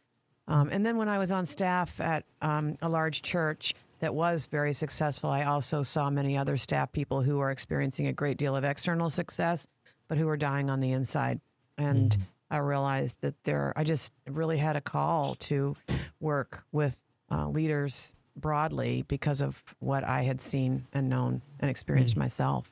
Um, 0.48 0.70
and 0.72 0.86
then 0.86 0.98
when 0.98 1.10
I 1.10 1.18
was 1.18 1.32
on 1.32 1.46
staff 1.46 2.00
at 2.00 2.26
um, 2.42 2.78
a 2.82 2.90
large 2.90 3.22
church, 3.22 3.74
that 4.02 4.14
was 4.14 4.48
very 4.48 4.74
successful. 4.74 5.30
I 5.30 5.44
also 5.44 5.84
saw 5.84 6.10
many 6.10 6.38
other 6.38 6.58
staff 6.58 6.92
people 6.92 7.22
who 7.22 7.40
are 7.40 7.52
experiencing 7.52 8.08
a 8.08 8.14
great 8.14 8.38
deal 8.38 8.56
of 8.56 8.64
external 8.64 9.10
success, 9.10 9.68
but 10.08 10.18
who 10.18 10.28
are 10.28 10.38
dying 10.38 10.70
on 10.70 10.80
the 10.80 10.92
inside. 10.92 11.40
And 11.78 12.12
mm-hmm. 12.12 12.22
I 12.50 12.58
realized 12.58 13.22
that 13.22 13.36
there, 13.44 13.74
I 13.76 13.84
just 13.84 14.12
really 14.28 14.58
had 14.58 14.76
a 14.76 14.82
call 14.82 15.36
to 15.36 15.76
work 16.20 16.66
with 16.72 17.06
uh, 17.32 17.48
leaders 17.48 18.14
broadly 18.36 19.04
because 19.08 19.40
of 19.40 19.64
what 19.80 20.04
I 20.04 20.24
had 20.24 20.42
seen 20.42 20.88
and 20.92 21.08
known 21.08 21.42
and 21.60 21.70
experienced 21.70 22.14
mm-hmm. 22.14 22.22
myself. 22.22 22.72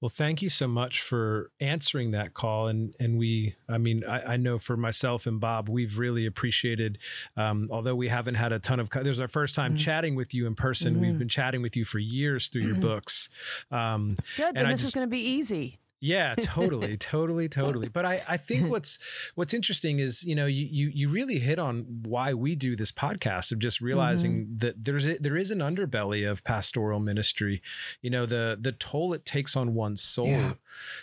Well, 0.00 0.08
thank 0.08 0.40
you 0.42 0.48
so 0.48 0.66
much 0.66 1.02
for 1.02 1.50
answering 1.60 2.12
that 2.12 2.34
call. 2.34 2.68
And 2.68 2.94
and 2.98 3.18
we, 3.18 3.54
I 3.68 3.78
mean, 3.78 4.02
I, 4.04 4.34
I 4.34 4.36
know 4.36 4.58
for 4.58 4.76
myself 4.76 5.26
and 5.26 5.40
Bob, 5.40 5.68
we've 5.68 5.98
really 5.98 6.26
appreciated. 6.26 6.98
Um, 7.36 7.68
although 7.70 7.94
we 7.94 8.08
haven't 8.08 8.36
had 8.36 8.52
a 8.52 8.58
ton 8.58 8.80
of, 8.80 8.88
there's 8.90 9.20
our 9.20 9.28
first 9.28 9.54
time 9.54 9.72
mm-hmm. 9.72 9.78
chatting 9.78 10.14
with 10.14 10.32
you 10.32 10.46
in 10.46 10.54
person. 10.54 10.94
Mm-hmm. 10.94 11.02
We've 11.02 11.18
been 11.18 11.28
chatting 11.28 11.62
with 11.62 11.76
you 11.76 11.84
for 11.84 11.98
years 11.98 12.48
through 12.48 12.62
your 12.62 12.72
mm-hmm. 12.72 12.80
books. 12.88 13.28
Um, 13.70 14.16
Good. 14.36 14.54
Then 14.54 14.68
this 14.68 14.80
just, 14.80 14.84
is 14.84 14.94
going 14.94 15.06
to 15.06 15.10
be 15.10 15.20
easy. 15.20 15.78
Yeah, 16.00 16.34
totally, 16.34 16.96
totally, 16.98 17.48
totally. 17.48 17.88
But 17.88 18.06
I, 18.06 18.22
I 18.26 18.36
think 18.38 18.70
what's 18.70 18.98
what's 19.34 19.52
interesting 19.52 19.98
is 19.98 20.24
you 20.24 20.34
know 20.34 20.46
you 20.46 20.66
you 20.70 20.90
you 20.94 21.08
really 21.10 21.38
hit 21.38 21.58
on 21.58 21.84
why 22.04 22.32
we 22.32 22.56
do 22.56 22.74
this 22.74 22.90
podcast 22.90 23.52
of 23.52 23.58
just 23.58 23.82
realizing 23.82 24.44
mm-hmm. 24.44 24.58
that 24.58 24.82
there's 24.82 25.06
a, 25.06 25.18
there 25.18 25.36
is 25.36 25.50
an 25.50 25.58
underbelly 25.58 26.28
of 26.28 26.42
pastoral 26.42 27.00
ministry. 27.00 27.60
You 28.00 28.08
know 28.08 28.24
the 28.24 28.58
the 28.58 28.72
toll 28.72 29.12
it 29.12 29.26
takes 29.26 29.54
on 29.56 29.74
one's 29.74 30.00
soul 30.00 30.28
yeah. 30.28 30.52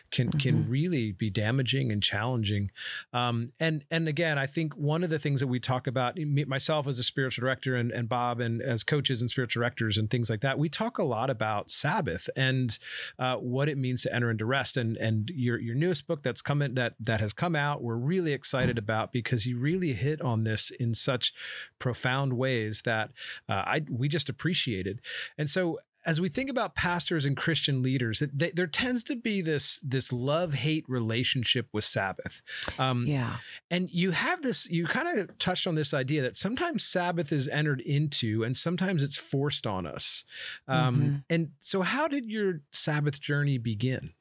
can 0.09 0.29
mm-hmm. 0.29 0.39
can 0.39 0.69
really 0.69 1.11
be 1.11 1.29
damaging 1.29 1.91
and 1.91 2.01
challenging. 2.01 2.71
Um, 3.13 3.51
and 3.59 3.83
and 3.91 4.07
again, 4.07 4.39
I 4.39 4.47
think 4.47 4.73
one 4.73 5.03
of 5.03 5.11
the 5.11 5.19
things 5.19 5.41
that 5.41 5.47
we 5.47 5.59
talk 5.59 5.85
about, 5.85 6.17
myself 6.17 6.87
as 6.87 6.97
a 6.97 7.03
spiritual 7.03 7.43
director 7.43 7.75
and 7.75 7.91
and 7.91 8.09
Bob 8.09 8.39
and 8.39 8.63
as 8.63 8.83
coaches 8.83 9.21
and 9.21 9.29
spiritual 9.29 9.61
directors 9.61 9.95
and 9.95 10.09
things 10.09 10.27
like 10.27 10.41
that, 10.41 10.57
we 10.57 10.69
talk 10.69 10.97
a 10.97 11.03
lot 11.03 11.29
about 11.29 11.69
Sabbath 11.69 12.31
and 12.35 12.79
uh, 13.19 13.35
what 13.35 13.69
it 13.69 13.77
means 13.77 14.01
to 14.01 14.13
enter 14.13 14.31
into 14.31 14.45
rest 14.45 14.75
and 14.75 14.87
and 14.88 14.98
and 14.98 15.32
your 15.34 15.60
your 15.60 15.75
newest 15.75 16.08
book 16.08 16.24
that's 16.24 16.41
coming 16.41 16.75
that 16.75 16.94
that 17.00 17.20
has 17.20 17.34
come 17.34 17.56
out 17.56 17.84
we're 17.84 17.96
really 17.96 18.34
excited 18.34 18.77
about 18.77 19.12
because 19.12 19.46
you 19.46 19.58
really 19.58 19.94
hit 19.94 20.22
on 20.22 20.44
this 20.44 20.72
in 20.72 20.94
such 20.94 21.34
profound 21.79 22.34
ways 22.34 22.84
that 22.84 23.12
uh, 23.50 23.63
I 23.65 23.82
we 23.89 24.08
just 24.08 24.29
appreciated 24.29 25.01
and 25.38 25.50
so 25.50 25.79
as 26.08 26.22
we 26.22 26.29
think 26.29 26.50
about 26.50 26.74
pastors 26.74 27.25
and 27.25 27.36
Christian 27.36 27.84
leaders, 27.84 28.24
they, 28.34 28.51
there 28.51 28.65
tends 28.65 29.03
to 29.03 29.15
be 29.17 29.41
this 29.41 29.82
this 29.84 30.13
love 30.13 30.53
hate 30.53 30.86
relationship 30.88 31.67
with 31.74 31.84
Sabbath. 31.84 32.41
Um, 32.79 33.06
yeah, 33.06 33.38
and 33.70 33.89
you 33.91 34.12
have 34.12 34.41
this. 34.41 34.70
You 34.70 34.88
kind 34.88 35.20
of 35.20 35.38
touched 35.38 35.67
on 35.67 35.75
this 35.75 35.94
idea 35.94 36.22
that 36.22 36.38
sometimes 36.38 36.86
Sabbath 36.86 37.34
is 37.34 37.50
entered 37.50 37.82
into, 37.82 38.44
and 38.44 38.56
sometimes 38.56 39.03
it's 39.03 39.17
forced 39.17 39.67
on 39.67 39.86
us. 39.86 40.24
Um, 40.65 40.96
mm-hmm. 40.96 41.15
And 41.29 41.50
so, 41.60 41.82
how 41.82 42.08
did 42.08 42.32
your 42.32 42.62
Sabbath 42.72 43.20
journey 43.20 43.58
begin? 43.58 44.13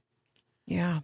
Yeah. 0.67 1.01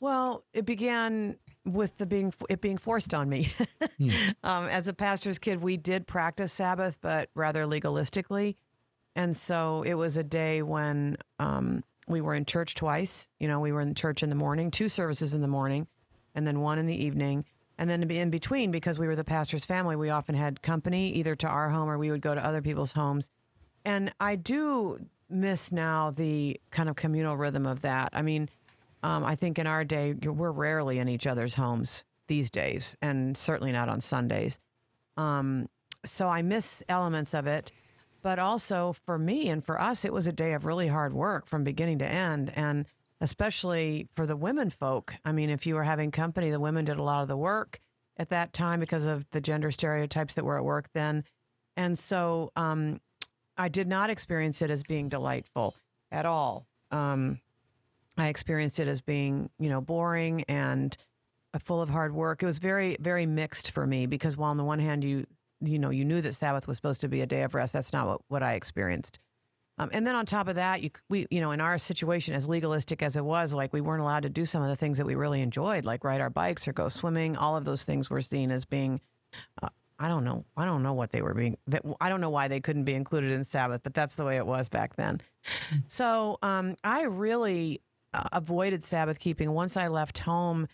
Well, 0.00 0.44
it 0.52 0.66
began 0.66 1.38
with 1.64 1.96
the 1.96 2.06
being 2.06 2.32
it 2.50 2.60
being 2.60 2.78
forced 2.78 3.14
on 3.14 3.28
me. 3.28 3.50
hmm. 3.98 4.10
um, 4.42 4.66
as 4.66 4.86
a 4.88 4.92
pastor's 4.92 5.38
kid, 5.38 5.62
we 5.62 5.76
did 5.76 6.06
practice 6.06 6.52
Sabbath, 6.52 6.98
but 7.00 7.30
rather 7.34 7.64
legalistically, 7.64 8.56
and 9.16 9.36
so 9.36 9.82
it 9.86 9.94
was 9.94 10.16
a 10.16 10.24
day 10.24 10.62
when 10.62 11.16
um, 11.38 11.84
we 12.08 12.20
were 12.20 12.34
in 12.34 12.44
church 12.44 12.74
twice. 12.74 13.28
You 13.38 13.48
know, 13.48 13.60
we 13.60 13.72
were 13.72 13.80
in 13.80 13.94
church 13.94 14.22
in 14.22 14.28
the 14.28 14.34
morning, 14.34 14.70
two 14.70 14.88
services 14.88 15.34
in 15.34 15.40
the 15.40 15.48
morning, 15.48 15.86
and 16.34 16.46
then 16.46 16.60
one 16.60 16.78
in 16.78 16.86
the 16.86 17.04
evening. 17.04 17.44
And 17.78 17.90
then 17.90 18.08
in 18.08 18.30
between, 18.30 18.70
because 18.70 18.98
we 18.98 19.06
were 19.06 19.16
the 19.16 19.24
pastor's 19.24 19.64
family, 19.64 19.96
we 19.96 20.10
often 20.10 20.34
had 20.36 20.62
company 20.62 21.10
either 21.12 21.34
to 21.36 21.48
our 21.48 21.70
home 21.70 21.90
or 21.90 21.98
we 21.98 22.10
would 22.10 22.20
go 22.20 22.34
to 22.34 22.44
other 22.44 22.62
people's 22.62 22.92
homes. 22.92 23.30
And 23.84 24.12
I 24.20 24.36
do 24.36 25.06
miss 25.28 25.72
now 25.72 26.10
the 26.10 26.60
kind 26.70 26.88
of 26.88 26.96
communal 26.96 27.36
rhythm 27.36 27.66
of 27.66 27.82
that. 27.82 28.10
I 28.12 28.22
mean, 28.22 28.48
um, 29.04 29.22
I 29.22 29.36
think 29.36 29.58
in 29.58 29.66
our 29.66 29.84
day, 29.84 30.14
we're 30.14 30.50
rarely 30.50 30.98
in 30.98 31.08
each 31.08 31.26
other's 31.26 31.54
homes 31.54 32.04
these 32.26 32.50
days, 32.50 32.96
and 33.02 33.36
certainly 33.36 33.70
not 33.70 33.88
on 33.88 34.00
Sundays. 34.00 34.58
Um, 35.16 35.68
so 36.04 36.28
I 36.28 36.42
miss 36.42 36.82
elements 36.88 37.34
of 37.34 37.46
it. 37.46 37.70
But 38.22 38.38
also 38.38 38.94
for 39.04 39.18
me 39.18 39.50
and 39.50 39.62
for 39.62 39.78
us, 39.78 40.04
it 40.06 40.12
was 40.12 40.26
a 40.26 40.32
day 40.32 40.54
of 40.54 40.64
really 40.64 40.88
hard 40.88 41.12
work 41.12 41.46
from 41.46 41.62
beginning 41.62 41.98
to 41.98 42.08
end. 42.08 42.50
And 42.56 42.86
especially 43.20 44.08
for 44.14 44.26
the 44.26 44.36
women 44.36 44.70
folk. 44.70 45.14
I 45.24 45.32
mean, 45.32 45.50
if 45.50 45.66
you 45.66 45.74
were 45.74 45.84
having 45.84 46.10
company, 46.10 46.50
the 46.50 46.60
women 46.60 46.84
did 46.84 46.98
a 46.98 47.02
lot 47.02 47.22
of 47.22 47.28
the 47.28 47.36
work 47.36 47.80
at 48.16 48.28
that 48.30 48.52
time 48.52 48.80
because 48.80 49.04
of 49.04 49.28
the 49.30 49.40
gender 49.40 49.70
stereotypes 49.70 50.34
that 50.34 50.44
were 50.44 50.58
at 50.58 50.64
work 50.64 50.88
then. 50.92 51.24
And 51.76 51.98
so 51.98 52.52
um, 52.56 53.00
I 53.56 53.68
did 53.68 53.88
not 53.88 54.10
experience 54.10 54.62
it 54.62 54.70
as 54.70 54.82
being 54.82 55.08
delightful 55.08 55.74
at 56.12 56.26
all. 56.26 56.66
Um, 56.90 57.40
I 58.16 58.28
experienced 58.28 58.78
it 58.80 58.88
as 58.88 59.00
being, 59.00 59.50
you 59.58 59.68
know, 59.68 59.80
boring 59.80 60.44
and 60.48 60.96
uh, 61.52 61.58
full 61.58 61.80
of 61.80 61.90
hard 61.90 62.14
work. 62.14 62.42
It 62.42 62.46
was 62.46 62.58
very, 62.58 62.96
very 63.00 63.26
mixed 63.26 63.70
for 63.70 63.86
me 63.86 64.06
because 64.06 64.36
while 64.36 64.50
on 64.50 64.56
the 64.56 64.64
one 64.64 64.78
hand 64.78 65.04
you, 65.04 65.26
you 65.60 65.78
know, 65.78 65.90
you 65.90 66.04
knew 66.04 66.20
that 66.20 66.34
Sabbath 66.34 66.66
was 66.66 66.76
supposed 66.76 67.00
to 67.00 67.08
be 67.08 67.20
a 67.20 67.26
day 67.26 67.42
of 67.42 67.54
rest, 67.54 67.72
that's 67.72 67.92
not 67.92 68.06
what, 68.06 68.20
what 68.28 68.42
I 68.42 68.54
experienced. 68.54 69.18
Um, 69.76 69.90
and 69.92 70.06
then 70.06 70.14
on 70.14 70.24
top 70.24 70.46
of 70.46 70.54
that, 70.54 70.82
you, 70.82 70.90
we, 71.08 71.26
you 71.30 71.40
know, 71.40 71.50
in 71.50 71.60
our 71.60 71.78
situation, 71.78 72.34
as 72.34 72.46
legalistic 72.46 73.02
as 73.02 73.16
it 73.16 73.24
was, 73.24 73.52
like 73.52 73.72
we 73.72 73.80
weren't 73.80 74.02
allowed 74.02 74.22
to 74.22 74.28
do 74.28 74.46
some 74.46 74.62
of 74.62 74.68
the 74.68 74.76
things 74.76 74.98
that 74.98 75.06
we 75.06 75.16
really 75.16 75.40
enjoyed, 75.40 75.84
like 75.84 76.04
ride 76.04 76.20
our 76.20 76.30
bikes 76.30 76.68
or 76.68 76.72
go 76.72 76.88
swimming. 76.88 77.36
All 77.36 77.56
of 77.56 77.64
those 77.64 77.82
things 77.82 78.08
were 78.08 78.22
seen 78.22 78.52
as 78.52 78.64
being, 78.64 79.00
uh, 79.60 79.68
I 79.98 80.06
don't 80.06 80.24
know, 80.24 80.44
I 80.56 80.64
don't 80.64 80.84
know 80.84 80.92
what 80.92 81.10
they 81.10 81.22
were 81.22 81.34
being. 81.34 81.56
That 81.66 81.82
I 82.00 82.08
don't 82.08 82.20
know 82.20 82.30
why 82.30 82.46
they 82.46 82.60
couldn't 82.60 82.84
be 82.84 82.94
included 82.94 83.32
in 83.32 83.44
Sabbath, 83.44 83.80
but 83.82 83.94
that's 83.94 84.14
the 84.14 84.24
way 84.24 84.36
it 84.36 84.46
was 84.46 84.68
back 84.68 84.94
then. 84.94 85.20
So 85.88 86.38
um, 86.42 86.76
I 86.84 87.02
really 87.02 87.80
avoided 88.32 88.84
Sabbath 88.84 89.18
keeping. 89.18 89.52
Once 89.52 89.76
I 89.76 89.88
left 89.88 90.18
home, 90.18 90.66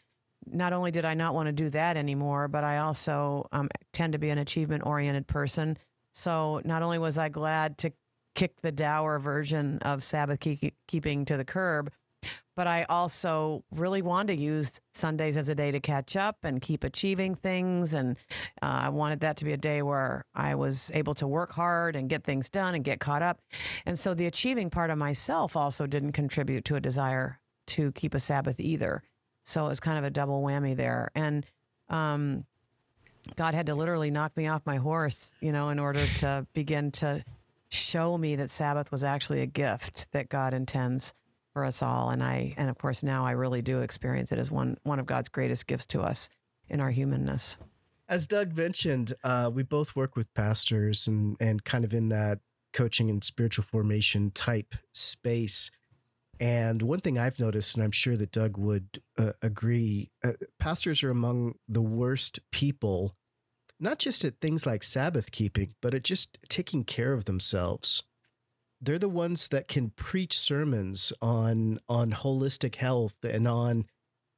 not 0.46 0.72
only 0.72 0.90
did 0.90 1.04
I 1.04 1.14
not 1.14 1.34
want 1.34 1.46
to 1.46 1.52
do 1.52 1.70
that 1.70 1.96
anymore, 1.96 2.48
but 2.48 2.64
I 2.64 2.78
also 2.78 3.46
um, 3.52 3.68
tend 3.92 4.12
to 4.14 4.18
be 4.18 4.30
an 4.30 4.38
achievement 4.38 4.84
oriented 4.86 5.26
person. 5.26 5.76
So 6.12 6.60
not 6.64 6.82
only 6.82 6.98
was 6.98 7.18
I 7.18 7.28
glad 7.28 7.78
to 7.78 7.92
kick 8.34 8.60
the 8.62 8.72
dour 8.72 9.18
version 9.18 9.78
of 9.82 10.02
Sabbath 10.02 10.40
keep- 10.40 10.74
keeping 10.88 11.24
to 11.26 11.36
the 11.36 11.44
curb, 11.44 11.92
but 12.56 12.66
I 12.66 12.84
also 12.90 13.64
really 13.70 14.02
wanted 14.02 14.36
to 14.36 14.42
use 14.42 14.80
Sundays 14.92 15.36
as 15.36 15.48
a 15.48 15.54
day 15.54 15.70
to 15.70 15.80
catch 15.80 16.14
up 16.14 16.36
and 16.42 16.60
keep 16.60 16.84
achieving 16.84 17.34
things. 17.34 17.94
And 17.94 18.16
uh, 18.60 18.66
I 18.66 18.88
wanted 18.90 19.20
that 19.20 19.38
to 19.38 19.46
be 19.46 19.52
a 19.52 19.56
day 19.56 19.80
where 19.80 20.26
I 20.34 20.54
was 20.54 20.90
able 20.92 21.14
to 21.14 21.26
work 21.26 21.52
hard 21.52 21.96
and 21.96 22.08
get 22.10 22.22
things 22.22 22.50
done 22.50 22.74
and 22.74 22.84
get 22.84 23.00
caught 23.00 23.22
up. 23.22 23.40
And 23.86 23.98
so 23.98 24.12
the 24.12 24.26
achieving 24.26 24.68
part 24.68 24.90
of 24.90 24.98
myself 24.98 25.56
also 25.56 25.86
didn't 25.86 26.12
contribute 26.12 26.64
to 26.66 26.76
a 26.76 26.80
desire 26.80 27.40
to 27.68 27.92
keep 27.92 28.12
a 28.12 28.18
Sabbath 28.18 28.60
either. 28.60 29.02
So 29.42 29.64
it 29.64 29.68
was 29.70 29.80
kind 29.80 29.96
of 29.96 30.04
a 30.04 30.10
double 30.10 30.42
whammy 30.42 30.76
there. 30.76 31.10
And 31.14 31.46
um, 31.88 32.44
God 33.36 33.54
had 33.54 33.66
to 33.66 33.74
literally 33.74 34.10
knock 34.10 34.36
me 34.36 34.48
off 34.48 34.62
my 34.66 34.76
horse, 34.76 35.32
you 35.40 35.52
know, 35.52 35.70
in 35.70 35.78
order 35.78 36.04
to 36.18 36.46
begin 36.52 36.90
to 36.92 37.24
show 37.68 38.18
me 38.18 38.36
that 38.36 38.50
Sabbath 38.50 38.90
was 38.92 39.04
actually 39.04 39.40
a 39.40 39.46
gift 39.46 40.08
that 40.12 40.28
God 40.28 40.52
intends 40.52 41.14
for 41.52 41.64
us 41.64 41.82
all. 41.82 42.10
And 42.10 42.22
I, 42.22 42.54
and 42.56 42.70
of 42.70 42.78
course, 42.78 43.02
now 43.02 43.26
I 43.26 43.32
really 43.32 43.62
do 43.62 43.80
experience 43.80 44.32
it 44.32 44.38
as 44.38 44.50
one 44.50 44.78
one 44.82 44.98
of 44.98 45.06
God's 45.06 45.28
greatest 45.28 45.66
gifts 45.66 45.86
to 45.86 46.00
us 46.00 46.28
in 46.68 46.80
our 46.80 46.90
humanness. 46.90 47.56
As 48.08 48.26
Doug 48.26 48.56
mentioned, 48.56 49.12
uh, 49.22 49.50
we 49.52 49.62
both 49.62 49.94
work 49.94 50.16
with 50.16 50.32
pastors 50.34 51.06
and 51.06 51.36
and 51.40 51.64
kind 51.64 51.84
of 51.84 51.94
in 51.94 52.08
that 52.10 52.40
coaching 52.72 53.10
and 53.10 53.22
spiritual 53.22 53.64
formation 53.64 54.30
type 54.30 54.74
space. 54.92 55.70
And 56.38 56.80
one 56.80 57.00
thing 57.00 57.18
I've 57.18 57.38
noticed, 57.38 57.74
and 57.74 57.84
I'm 57.84 57.90
sure 57.90 58.16
that 58.16 58.32
Doug 58.32 58.56
would 58.56 59.02
uh, 59.18 59.32
agree, 59.42 60.10
uh, 60.24 60.32
pastors 60.58 61.02
are 61.02 61.10
among 61.10 61.56
the 61.68 61.82
worst 61.82 62.38
people, 62.50 63.14
not 63.78 63.98
just 63.98 64.24
at 64.24 64.40
things 64.40 64.64
like 64.64 64.82
Sabbath 64.82 65.32
keeping, 65.32 65.74
but 65.82 65.92
at 65.92 66.02
just 66.02 66.38
taking 66.48 66.82
care 66.82 67.12
of 67.12 67.26
themselves 67.26 68.04
they're 68.80 68.98
the 68.98 69.08
ones 69.08 69.48
that 69.48 69.68
can 69.68 69.90
preach 69.90 70.38
sermons 70.38 71.12
on 71.20 71.78
on 71.88 72.12
holistic 72.12 72.76
health 72.76 73.16
and 73.22 73.46
on 73.46 73.86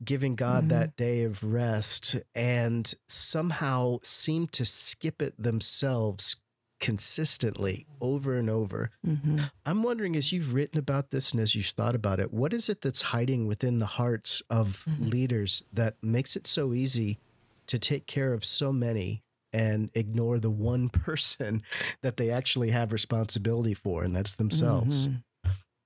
giving 0.04 0.34
God 0.34 0.64
mm-hmm. 0.64 0.68
that 0.68 0.96
day 0.96 1.22
of 1.22 1.44
rest 1.44 2.16
and 2.34 2.92
somehow 3.06 3.99
seem 4.02 4.49
to 4.49 4.64
skip 4.64 5.22
it 5.22 5.40
themselves 5.40 6.37
consistently 6.80 7.87
over 8.00 8.37
and 8.37 8.50
over. 8.50 8.90
Mm-hmm. 9.06 9.38
I'm 9.64 9.84
wondering, 9.84 10.16
as 10.16 10.32
you've 10.32 10.52
written 10.52 10.80
about 10.80 11.12
this 11.12 11.30
and 11.30 11.40
as 11.40 11.54
you've 11.54 11.66
thought 11.66 11.94
about 11.94 12.18
it, 12.18 12.34
what 12.34 12.52
is 12.52 12.68
it 12.68 12.80
that's 12.80 13.02
hiding 13.02 13.46
within 13.46 13.78
the 13.78 13.87
hearts 13.87 14.42
of 14.50 14.84
mm-hmm. 14.88 15.08
leaders 15.08 15.62
that 15.72 15.94
makes 16.02 16.34
it 16.34 16.49
so 16.49 16.75
easy 16.75 17.20
to 17.68 17.78
take 17.78 18.06
care 18.06 18.32
of 18.32 18.44
so 18.44 18.72
many 18.72 19.22
and 19.52 19.90
ignore 19.94 20.38
the 20.38 20.50
one 20.50 20.88
person 20.88 21.61
that 22.02 22.16
they 22.16 22.30
actually 22.30 22.71
have 22.71 22.92
responsibility 22.92 23.75
for, 23.75 24.02
and 24.02 24.14
that's 24.14 24.35
themselves. 24.35 25.09
Mm-hmm. 25.09 25.18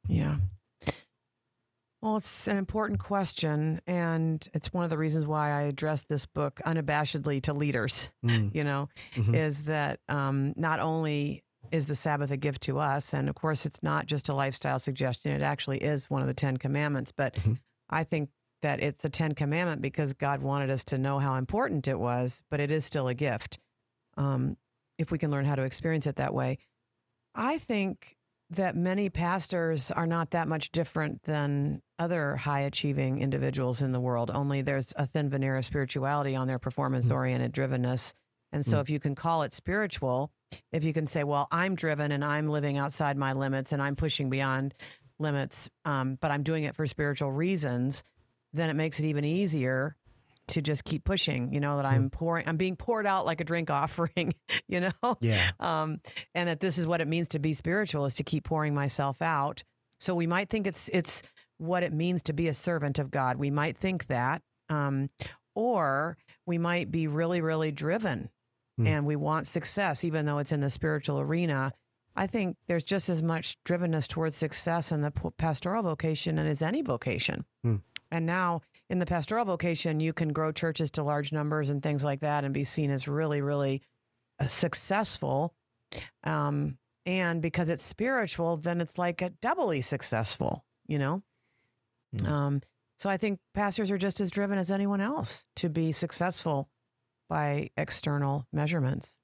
Yeah. 0.08 0.36
Well, 2.02 2.18
it's 2.18 2.46
an 2.46 2.56
important 2.56 3.00
question, 3.00 3.80
and 3.86 4.46
it's 4.54 4.72
one 4.72 4.84
of 4.84 4.90
the 4.90 4.98
reasons 4.98 5.26
why 5.26 5.50
I 5.50 5.62
address 5.62 6.02
this 6.02 6.26
book 6.26 6.60
unabashedly 6.64 7.42
to 7.44 7.52
leaders. 7.52 8.10
Mm. 8.24 8.54
You 8.54 8.64
know, 8.64 8.88
mm-hmm. 9.16 9.34
is 9.34 9.64
that 9.64 9.98
um, 10.08 10.52
not 10.56 10.78
only 10.78 11.42
is 11.72 11.86
the 11.86 11.96
Sabbath 11.96 12.30
a 12.30 12.36
gift 12.36 12.62
to 12.62 12.78
us, 12.78 13.12
and 13.12 13.28
of 13.28 13.34
course, 13.34 13.66
it's 13.66 13.82
not 13.82 14.06
just 14.06 14.28
a 14.28 14.36
lifestyle 14.36 14.78
suggestion; 14.78 15.32
it 15.32 15.42
actually 15.42 15.78
is 15.78 16.08
one 16.08 16.20
of 16.20 16.28
the 16.28 16.34
Ten 16.34 16.58
Commandments. 16.58 17.12
But 17.12 17.34
mm-hmm. 17.34 17.54
I 17.90 18.04
think 18.04 18.28
that 18.62 18.80
it's 18.80 19.04
a 19.04 19.10
Ten 19.10 19.32
Commandment 19.32 19.82
because 19.82 20.14
God 20.14 20.42
wanted 20.42 20.70
us 20.70 20.84
to 20.84 20.98
know 20.98 21.18
how 21.18 21.34
important 21.34 21.88
it 21.88 21.98
was, 21.98 22.42
but 22.50 22.60
it 22.60 22.70
is 22.70 22.84
still 22.84 23.08
a 23.08 23.14
gift 23.14 23.58
um, 24.16 24.56
if 24.98 25.10
we 25.10 25.18
can 25.18 25.30
learn 25.30 25.44
how 25.44 25.54
to 25.54 25.62
experience 25.62 26.06
it 26.06 26.16
that 26.16 26.34
way. 26.34 26.58
I 27.34 27.58
think 27.58 28.16
that 28.50 28.76
many 28.76 29.10
pastors 29.10 29.90
are 29.90 30.06
not 30.06 30.30
that 30.30 30.48
much 30.48 30.70
different 30.70 31.22
than 31.24 31.82
other 31.98 32.36
high 32.36 32.60
achieving 32.60 33.20
individuals 33.20 33.82
in 33.82 33.92
the 33.92 34.00
world, 34.00 34.30
only 34.32 34.62
there's 34.62 34.92
a 34.96 35.06
thin 35.06 35.28
veneer 35.28 35.56
of 35.56 35.64
spirituality 35.64 36.36
on 36.36 36.46
their 36.46 36.58
performance 36.58 37.10
oriented 37.10 37.52
mm. 37.52 37.56
drivenness. 37.56 38.14
And 38.52 38.64
so, 38.64 38.76
mm. 38.76 38.80
if 38.80 38.90
you 38.90 39.00
can 39.00 39.14
call 39.14 39.42
it 39.42 39.52
spiritual, 39.52 40.30
if 40.72 40.84
you 40.84 40.92
can 40.92 41.06
say, 41.06 41.24
well, 41.24 41.48
I'm 41.50 41.74
driven 41.74 42.12
and 42.12 42.24
I'm 42.24 42.48
living 42.48 42.78
outside 42.78 43.16
my 43.16 43.32
limits 43.32 43.72
and 43.72 43.82
I'm 43.82 43.96
pushing 43.96 44.30
beyond 44.30 44.74
limits, 45.18 45.68
um, 45.84 46.18
but 46.20 46.30
I'm 46.30 46.42
doing 46.42 46.64
it 46.64 46.76
for 46.76 46.86
spiritual 46.86 47.32
reasons, 47.32 48.04
then 48.56 48.70
it 48.70 48.74
makes 48.74 48.98
it 49.00 49.04
even 49.06 49.24
easier 49.24 49.96
to 50.48 50.62
just 50.62 50.84
keep 50.84 51.04
pushing. 51.04 51.52
You 51.52 51.60
know 51.60 51.76
that 51.76 51.84
I'm 51.86 52.08
pouring, 52.10 52.48
I'm 52.48 52.56
being 52.56 52.76
poured 52.76 53.06
out 53.06 53.26
like 53.26 53.40
a 53.40 53.44
drink 53.44 53.70
offering. 53.82 54.34
You 54.68 54.80
know, 54.80 55.16
Yeah. 55.20 55.50
um, 55.60 56.00
and 56.34 56.48
that 56.48 56.60
this 56.60 56.78
is 56.78 56.86
what 56.86 57.00
it 57.00 57.08
means 57.08 57.28
to 57.28 57.38
be 57.38 57.54
spiritual 57.54 58.04
is 58.06 58.14
to 58.16 58.24
keep 58.24 58.44
pouring 58.44 58.74
myself 58.74 59.20
out. 59.22 59.62
So 59.98 60.14
we 60.14 60.26
might 60.26 60.48
think 60.50 60.66
it's 60.66 60.88
it's 60.92 61.22
what 61.58 61.82
it 61.82 61.92
means 61.92 62.22
to 62.24 62.32
be 62.32 62.48
a 62.48 62.54
servant 62.54 62.98
of 62.98 63.10
God. 63.10 63.38
We 63.38 63.50
might 63.50 63.78
think 63.78 64.08
that, 64.08 64.42
um, 64.68 65.08
or 65.54 66.18
we 66.44 66.58
might 66.58 66.90
be 66.90 67.06
really, 67.08 67.40
really 67.40 67.72
driven, 67.72 68.30
Hmm. 68.78 68.86
and 68.86 69.06
we 69.06 69.16
want 69.16 69.46
success, 69.46 70.04
even 70.04 70.26
though 70.26 70.36
it's 70.38 70.52
in 70.52 70.60
the 70.60 70.68
spiritual 70.70 71.18
arena. 71.18 71.72
I 72.14 72.26
think 72.26 72.56
there's 72.66 72.84
just 72.84 73.08
as 73.08 73.22
much 73.22 73.56
drivenness 73.64 74.06
towards 74.08 74.36
success 74.36 74.92
in 74.92 75.00
the 75.02 75.10
pastoral 75.38 75.82
vocation 75.82 76.38
and 76.38 76.48
as 76.48 76.60
any 76.62 76.82
vocation. 76.82 77.44
Hmm. 77.64 77.76
And 78.10 78.26
now 78.26 78.62
in 78.88 78.98
the 78.98 79.06
pastoral 79.06 79.44
vocation, 79.44 80.00
you 80.00 80.12
can 80.12 80.32
grow 80.32 80.52
churches 80.52 80.90
to 80.92 81.02
large 81.02 81.32
numbers 81.32 81.70
and 81.70 81.82
things 81.82 82.04
like 82.04 82.20
that 82.20 82.44
and 82.44 82.54
be 82.54 82.64
seen 82.64 82.90
as 82.90 83.08
really, 83.08 83.40
really 83.40 83.82
uh, 84.38 84.46
successful. 84.46 85.54
Um, 86.24 86.78
and 87.04 87.40
because 87.42 87.68
it's 87.68 87.82
spiritual, 87.82 88.56
then 88.56 88.80
it's 88.80 88.98
like 88.98 89.22
a 89.22 89.30
doubly 89.30 89.80
successful, 89.80 90.64
you 90.86 90.98
know? 90.98 91.22
Hmm. 92.18 92.26
Um, 92.26 92.62
so 92.98 93.10
I 93.10 93.16
think 93.16 93.40
pastors 93.54 93.90
are 93.90 93.98
just 93.98 94.20
as 94.20 94.30
driven 94.30 94.58
as 94.58 94.70
anyone 94.70 95.00
else 95.00 95.44
to 95.56 95.68
be 95.68 95.92
successful 95.92 96.68
by 97.28 97.70
external 97.76 98.46
measurements 98.52 99.20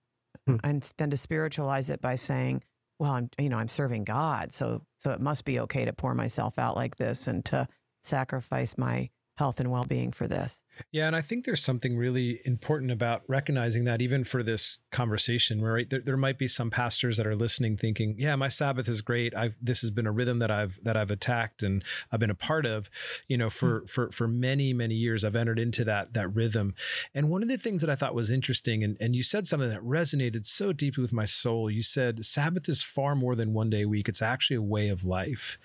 Hmm. 0.47 0.57
and 0.65 0.93
then 0.99 1.11
to 1.11 1.17
spiritualize 1.17 1.89
it 1.89 2.01
by 2.01 2.17
saying, 2.17 2.65
well, 2.99 3.13
I'm, 3.13 3.31
you 3.39 3.49
know, 3.49 3.59
I'm 3.59 3.69
serving 3.69 4.05
God. 4.05 4.53
So, 4.53 4.83
so 4.99 5.13
it 5.13 5.21
must 5.21 5.45
be 5.45 5.61
okay 5.61 5.85
to 5.85 5.93
pour 5.93 6.15
myself 6.15 6.59
out 6.59 6.75
like 6.75 6.97
this 6.97 7.29
and 7.29 7.45
to 7.47 7.69
sacrifice 8.03 8.77
my 8.77 9.11
health 9.37 9.61
and 9.61 9.71
well-being 9.71 10.13
for 10.13 10.27
this. 10.27 10.63
Yeah, 10.91 11.07
and 11.07 11.15
I 11.15 11.21
think 11.21 11.45
there's 11.45 11.63
something 11.63 11.97
really 11.97 12.41
important 12.45 12.91
about 12.91 13.23
recognizing 13.29 13.85
that 13.85 14.03
even 14.03 14.25
for 14.25 14.43
this 14.43 14.79
conversation, 14.91 15.61
right? 15.63 15.89
There, 15.89 16.01
there 16.01 16.17
might 16.17 16.39
be 16.39 16.49
some 16.49 16.71
pastors 16.71 17.17
that 17.17 17.27
are 17.27 17.37
listening 17.37 17.77
thinking, 17.77 18.15
"Yeah, 18.19 18.37
my 18.37 18.49
Sabbath 18.49 18.89
is 18.89 19.03
great. 19.03 19.35
I've 19.35 19.55
this 19.61 19.81
has 19.83 19.91
been 19.91 20.07
a 20.07 20.13
rhythm 20.13 20.39
that 20.39 20.51
I've 20.51 20.79
that 20.83 20.97
I've 20.97 21.11
attacked 21.11 21.63
and 21.63 21.85
I've 22.11 22.21
been 22.21 22.31
a 22.31 22.35
part 22.35 22.67
of, 22.67 22.91
you 23.29 23.37
know, 23.37 23.51
for 23.51 23.87
for 23.87 24.11
for 24.13 24.27
many 24.27 24.73
many 24.73 24.95
years. 24.95 25.25
I've 25.25 25.37
entered 25.37 25.59
into 25.59 25.85
that 25.85 26.15
that 26.15 26.29
rhythm." 26.35 26.75
And 27.15 27.29
one 27.29 27.43
of 27.43 27.49
the 27.49 27.59
things 27.59 27.83
that 27.83 27.91
I 27.91 27.95
thought 27.95 28.15
was 28.15 28.31
interesting, 28.31 28.83
and 28.83 28.97
and 29.01 29.15
you 29.15 29.23
said 29.23 29.47
something 29.47 29.69
that 29.71 29.81
resonated 29.83 30.47
so 30.47 30.73
deeply 30.73 31.03
with 31.03 31.13
my 31.13 31.27
soul. 31.27 31.71
You 31.71 31.83
said 31.83 32.25
Sabbath 32.25 32.69
is 32.69 32.83
far 32.83 33.15
more 33.15 33.35
than 33.35 33.53
one 33.53 33.71
day 33.71 33.83
a 33.83 33.89
week. 33.89 34.09
It's 34.09 34.23
actually 34.23 34.57
a 34.57 34.63
way 34.63 34.89
of 34.89 35.05
life. 35.05 35.59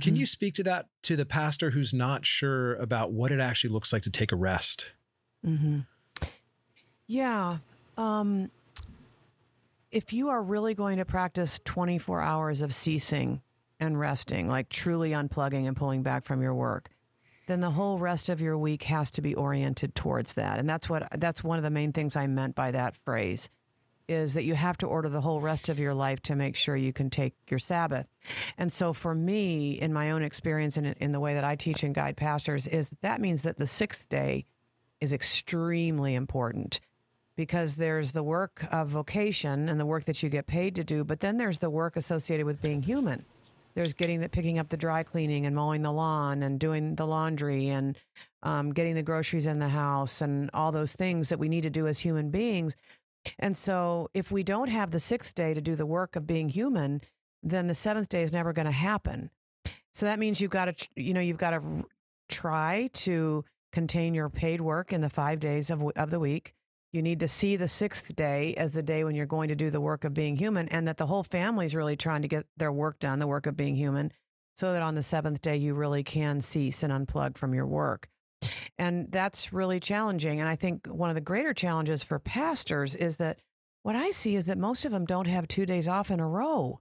Can 0.00 0.14
Mhm. 0.14 0.16
you 0.16 0.26
speak 0.26 0.54
to 0.54 0.62
that 0.64 0.88
to 1.02 1.16
the 1.16 1.26
pastor 1.26 1.70
who's 1.70 1.92
not 1.92 2.24
sure 2.24 2.74
about 2.76 3.12
what 3.12 3.30
it 3.32 3.40
actually 3.40 3.70
looks 3.70 3.92
like 3.92 4.02
to 4.02 4.10
take 4.10 4.32
a 4.32 4.36
rest? 4.44 4.92
Mm-hmm. 5.44 5.80
Yeah. 7.06 7.58
Um, 7.96 8.50
if 9.90 10.12
you 10.12 10.28
are 10.28 10.42
really 10.42 10.74
going 10.74 10.98
to 10.98 11.04
practice 11.04 11.60
24 11.64 12.20
hours 12.20 12.60
of 12.60 12.74
ceasing 12.74 13.40
and 13.80 13.98
resting, 13.98 14.48
like 14.48 14.68
truly 14.68 15.10
unplugging 15.10 15.66
and 15.66 15.76
pulling 15.76 16.02
back 16.02 16.24
from 16.24 16.42
your 16.42 16.54
work, 16.54 16.90
then 17.46 17.60
the 17.60 17.70
whole 17.70 17.98
rest 17.98 18.28
of 18.28 18.40
your 18.40 18.56
week 18.58 18.84
has 18.84 19.10
to 19.12 19.22
be 19.22 19.34
oriented 19.34 19.94
towards 19.94 20.34
that. 20.34 20.58
And 20.58 20.68
that's 20.68 20.88
what 20.88 21.08
that's 21.18 21.42
one 21.42 21.58
of 21.58 21.64
the 21.64 21.70
main 21.70 21.92
things 21.92 22.16
I 22.16 22.26
meant 22.26 22.54
by 22.54 22.70
that 22.70 22.96
phrase 22.96 23.48
is 24.08 24.34
that 24.34 24.44
you 24.44 24.54
have 24.54 24.76
to 24.78 24.86
order 24.86 25.08
the 25.08 25.20
whole 25.20 25.40
rest 25.40 25.68
of 25.68 25.78
your 25.78 25.94
life 25.94 26.20
to 26.22 26.36
make 26.36 26.56
sure 26.56 26.76
you 26.76 26.92
can 26.92 27.10
take 27.10 27.34
your 27.48 27.58
Sabbath. 27.58 28.08
And 28.58 28.72
so 28.72 28.92
for 28.92 29.14
me, 29.14 29.72
in 29.72 29.92
my 29.92 30.10
own 30.10 30.22
experience 30.22 30.76
and 30.76 30.86
in 30.98 31.12
the 31.12 31.20
way 31.20 31.34
that 31.34 31.44
I 31.44 31.56
teach 31.56 31.82
and 31.82 31.94
guide 31.94 32.16
pastors, 32.16 32.66
is 32.66 32.90
that 33.02 33.20
means 33.20 33.42
that 33.42 33.58
the 33.58 33.66
sixth 33.66 34.08
day 34.08 34.44
is 35.00 35.12
extremely 35.12 36.14
important 36.14 36.80
because 37.36 37.76
there's 37.76 38.12
the 38.12 38.22
work 38.22 38.66
of 38.70 38.88
vocation 38.88 39.68
and 39.68 39.80
the 39.80 39.86
work 39.86 40.04
that 40.04 40.22
you 40.22 40.28
get 40.28 40.46
paid 40.46 40.74
to 40.76 40.84
do, 40.84 41.04
but 41.04 41.20
then 41.20 41.36
there's 41.36 41.58
the 41.58 41.70
work 41.70 41.96
associated 41.96 42.46
with 42.46 42.62
being 42.62 42.82
human. 42.82 43.24
There's 43.74 43.92
getting 43.92 44.20
the 44.20 44.28
picking 44.28 44.60
up 44.60 44.68
the 44.68 44.76
dry 44.76 45.02
cleaning 45.02 45.46
and 45.46 45.56
mowing 45.56 45.82
the 45.82 45.90
lawn 45.90 46.44
and 46.44 46.60
doing 46.60 46.94
the 46.94 47.06
laundry 47.06 47.68
and 47.68 47.98
um, 48.44 48.72
getting 48.72 48.94
the 48.94 49.02
groceries 49.02 49.46
in 49.46 49.58
the 49.58 49.68
house 49.68 50.20
and 50.20 50.48
all 50.54 50.70
those 50.70 50.94
things 50.94 51.28
that 51.30 51.40
we 51.40 51.48
need 51.48 51.62
to 51.62 51.70
do 51.70 51.88
as 51.88 51.98
human 51.98 52.30
beings. 52.30 52.76
And 53.38 53.56
so, 53.56 54.10
if 54.14 54.30
we 54.30 54.42
don't 54.42 54.68
have 54.68 54.90
the 54.90 55.00
sixth 55.00 55.34
day 55.34 55.54
to 55.54 55.60
do 55.60 55.74
the 55.74 55.86
work 55.86 56.16
of 56.16 56.26
being 56.26 56.48
human, 56.48 57.00
then 57.42 57.66
the 57.66 57.74
seventh 57.74 58.08
day 58.08 58.22
is 58.22 58.32
never 58.32 58.52
going 58.52 58.66
to 58.66 58.72
happen. 58.72 59.30
So 59.92 60.06
that 60.06 60.18
means 60.18 60.40
you've 60.40 60.50
got 60.50 60.76
to, 60.76 60.88
you 60.96 61.14
know, 61.14 61.20
you've 61.20 61.38
got 61.38 61.50
to 61.50 61.84
try 62.28 62.90
to 62.94 63.44
contain 63.72 64.14
your 64.14 64.28
paid 64.28 64.60
work 64.60 64.92
in 64.92 65.00
the 65.00 65.10
five 65.10 65.40
days 65.40 65.70
of, 65.70 65.82
of 65.96 66.10
the 66.10 66.18
week. 66.18 66.54
You 66.92 67.02
need 67.02 67.20
to 67.20 67.28
see 67.28 67.56
the 67.56 67.68
sixth 67.68 68.14
day 68.14 68.54
as 68.54 68.70
the 68.72 68.82
day 68.82 69.04
when 69.04 69.14
you're 69.14 69.26
going 69.26 69.48
to 69.48 69.56
do 69.56 69.70
the 69.70 69.80
work 69.80 70.04
of 70.04 70.14
being 70.14 70.36
human, 70.36 70.68
and 70.68 70.86
that 70.86 70.96
the 70.96 71.06
whole 71.06 71.24
family 71.24 71.66
is 71.66 71.74
really 71.74 71.96
trying 71.96 72.22
to 72.22 72.28
get 72.28 72.46
their 72.56 72.72
work 72.72 72.98
done, 73.00 73.18
the 73.18 73.26
work 73.26 73.46
of 73.46 73.56
being 73.56 73.74
human, 73.76 74.12
so 74.56 74.72
that 74.72 74.82
on 74.82 74.94
the 74.94 75.02
seventh 75.02 75.40
day 75.40 75.56
you 75.56 75.74
really 75.74 76.04
can 76.04 76.40
cease 76.40 76.82
and 76.84 76.92
unplug 76.92 77.36
from 77.36 77.52
your 77.52 77.66
work. 77.66 78.08
And 78.78 79.10
that's 79.10 79.52
really 79.52 79.78
challenging. 79.78 80.40
And 80.40 80.48
I 80.48 80.56
think 80.56 80.86
one 80.86 81.08
of 81.08 81.14
the 81.14 81.20
greater 81.20 81.54
challenges 81.54 82.02
for 82.02 82.18
pastors 82.18 82.94
is 82.94 83.16
that 83.18 83.38
what 83.82 83.96
I 83.96 84.10
see 84.10 84.34
is 84.34 84.46
that 84.46 84.58
most 84.58 84.84
of 84.84 84.92
them 84.92 85.04
don't 85.04 85.26
have 85.26 85.46
two 85.46 85.66
days 85.66 85.86
off 85.86 86.10
in 86.10 86.18
a 86.18 86.26
row. 86.26 86.80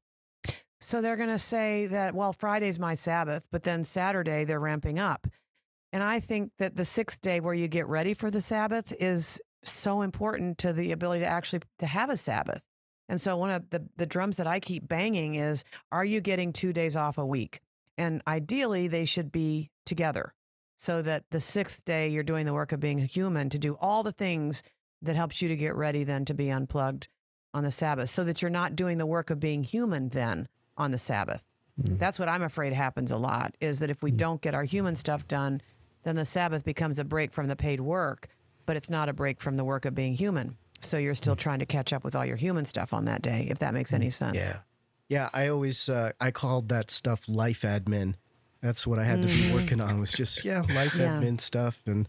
So 0.80 1.02
they're 1.02 1.18
going 1.18 1.30
to 1.30 1.40
say 1.40 1.88
that, 1.88 2.16
well, 2.16 2.34
Friday's 2.34 2.80
my 2.80 2.96
Sabbath, 2.96 3.48
but 3.52 3.64
then 3.64 3.84
Saturday 3.84 4.44
they're 4.44 4.60
ramping 4.60 5.00
up. 5.00 5.28
And 5.92 6.02
I 6.02 6.20
think 6.20 6.52
that 6.58 6.76
the 6.76 6.86
sixth 6.86 7.22
day 7.22 7.40
where 7.40 7.54
you 7.54 7.68
get 7.68 7.88
ready 7.88 8.14
for 8.14 8.32
the 8.32 8.42
Sabbath 8.42 8.92
is 9.00 9.40
so 9.64 10.02
important 10.02 10.58
to 10.58 10.74
the 10.74 10.92
ability 10.92 11.22
to 11.22 11.28
actually 11.28 11.62
to 11.80 11.86
have 11.86 12.10
a 12.10 12.18
Sabbath. 12.18 12.66
And 13.08 13.22
so 13.22 13.38
one 13.38 13.50
of 13.50 13.70
the, 13.70 13.88
the 13.96 14.06
drums 14.06 14.38
that 14.38 14.48
I 14.48 14.60
keep 14.60 14.88
banging 14.88 15.36
is, 15.36 15.64
are 15.92 16.04
you 16.04 16.20
getting 16.20 16.52
two 16.52 16.74
days 16.74 16.96
off 16.96 17.18
a 17.18 17.26
week? 17.26 17.62
And 17.98 18.22
ideally 18.28 18.88
they 18.88 19.06
should 19.06 19.32
be 19.32 19.70
together 19.86 20.34
so 20.84 21.02
that 21.02 21.24
the 21.30 21.40
sixth 21.40 21.86
day 21.86 22.10
you're 22.10 22.24
doing 22.24 22.46
the 22.46 22.52
work 22.54 22.74
of 22.74 22.80
being 22.82 22.98
human 22.98 23.50
to 23.50 23.58
do 23.58 23.78
all 23.80 24.04
the 24.04 24.12
things 24.12 24.64
that 25.02 25.16
helps 25.16 25.42
you 25.42 25.48
to 25.48 25.56
get 25.56 25.76
ready 25.76 26.04
then 26.04 26.26
to 26.26 26.34
be 26.34 26.50
unplugged 26.50 27.08
on 27.54 27.64
the 27.64 27.72
Sabbath 27.72 28.10
so 28.10 28.26
that 28.26 28.42
you're 28.42 28.52
not 28.52 28.76
doing 28.76 28.98
the 28.98 29.06
work 29.06 29.30
of 29.30 29.40
being 29.40 29.64
human 29.64 30.10
then 30.10 30.46
on 30.76 30.92
the 30.92 30.98
Sabbath. 30.98 31.46
Mm. 31.82 31.98
That's 32.00 32.20
what 32.20 32.28
I'm 32.28 32.44
afraid 32.44 32.74
happens 32.74 33.12
a 33.12 33.18
lot 33.18 33.56
is 33.62 33.80
that 33.80 33.90
if 33.90 34.04
we 34.04 34.12
mm. 34.12 34.18
don't 34.18 34.42
get 34.42 34.54
our 34.54 34.66
human 34.66 34.98
stuff 34.98 35.26
done, 35.26 35.62
then 36.04 36.18
the 36.18 36.26
Sabbath 36.26 36.66
becomes 36.66 37.00
a 37.00 37.06
break 37.06 37.32
from 37.32 37.48
the 37.48 37.56
paid 37.56 37.80
work, 37.80 38.28
but 38.66 38.76
it's 38.76 38.90
not 38.90 39.08
a 39.08 39.14
break 39.14 39.40
from 39.40 39.56
the 39.56 39.64
work 39.64 39.86
of 39.86 39.96
being 39.96 40.16
human. 40.16 40.58
So 40.82 40.98
you're 40.98 41.16
still 41.16 41.38
mm. 41.38 41.40
trying 41.40 41.60
to 41.60 41.66
catch 41.66 41.94
up 41.94 42.04
with 42.04 42.14
all 42.14 42.26
your 42.26 42.36
human 42.36 42.66
stuff 42.66 42.94
on 42.94 43.06
that 43.06 43.22
day, 43.22 43.48
if 43.50 43.60
that 43.60 43.74
makes 43.74 43.94
any 43.94 44.10
sense. 44.10 44.36
Yeah. 44.36 44.58
Yeah. 45.08 45.30
I 45.32 45.48
always, 45.48 45.88
uh, 45.88 46.12
I 46.20 46.32
called 46.32 46.68
that 46.70 46.92
stuff 46.92 47.30
life 47.30 47.62
admin. 47.62 48.16
That's 48.64 48.88
what 48.88 48.98
I 48.98 49.04
had 49.04 49.22
to 49.22 49.28
be 49.28 49.54
working 49.54 49.82
on 49.82 50.00
was 50.00 50.12
just, 50.14 50.46
yeah, 50.46 50.62
life 50.74 50.96
Yeah. 50.96 51.20
admin 51.20 51.40
stuff. 51.40 51.82
And, 51.86 52.08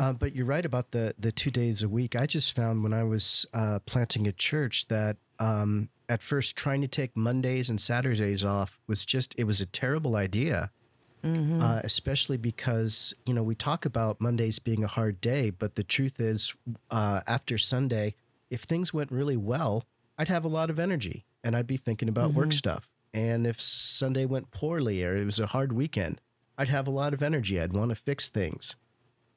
uh, 0.00 0.12
but 0.12 0.34
you're 0.34 0.44
right 0.44 0.64
about 0.66 0.90
the, 0.90 1.14
the 1.16 1.30
two 1.30 1.50
days 1.52 1.80
a 1.82 1.88
week. 1.88 2.16
I 2.16 2.26
just 2.26 2.54
found 2.56 2.82
when 2.82 2.92
I 2.92 3.04
was 3.04 3.46
uh, 3.54 3.78
planting 3.86 4.26
a 4.26 4.32
church 4.32 4.88
that 4.88 5.16
um, 5.38 5.88
at 6.08 6.20
first 6.20 6.56
trying 6.56 6.80
to 6.80 6.88
take 6.88 7.16
Mondays 7.16 7.70
and 7.70 7.80
Saturdays 7.80 8.44
off 8.44 8.80
was 8.88 9.06
just, 9.06 9.32
it 9.38 9.44
was 9.44 9.60
a 9.60 9.66
terrible 9.66 10.16
idea. 10.16 10.70
Uh, 11.24 11.80
especially 11.84 12.36
because 12.36 13.14
you 13.26 13.32
know 13.32 13.44
we 13.44 13.54
talk 13.54 13.84
about 13.86 14.20
Mondays 14.20 14.58
being 14.58 14.82
a 14.82 14.88
hard 14.88 15.20
day, 15.20 15.50
but 15.50 15.76
the 15.76 15.84
truth 15.84 16.18
is, 16.18 16.52
uh, 16.90 17.20
after 17.28 17.56
Sunday, 17.58 18.16
if 18.50 18.62
things 18.62 18.92
went 18.92 19.12
really 19.12 19.36
well, 19.36 19.84
I'd 20.18 20.26
have 20.26 20.44
a 20.44 20.48
lot 20.48 20.68
of 20.68 20.80
energy 20.80 21.24
and 21.44 21.54
I'd 21.54 21.68
be 21.68 21.76
thinking 21.76 22.08
about 22.08 22.32
work 22.34 22.52
stuff. 22.52 22.90
And 23.14 23.46
if 23.46 23.60
Sunday 23.60 24.24
went 24.24 24.50
poorly 24.50 25.04
or 25.04 25.14
it 25.16 25.24
was 25.24 25.38
a 25.38 25.46
hard 25.48 25.72
weekend, 25.72 26.20
I'd 26.56 26.68
have 26.68 26.86
a 26.86 26.90
lot 26.90 27.12
of 27.14 27.22
energy. 27.22 27.60
I'd 27.60 27.72
want 27.72 27.90
to 27.90 27.94
fix 27.94 28.28
things. 28.28 28.76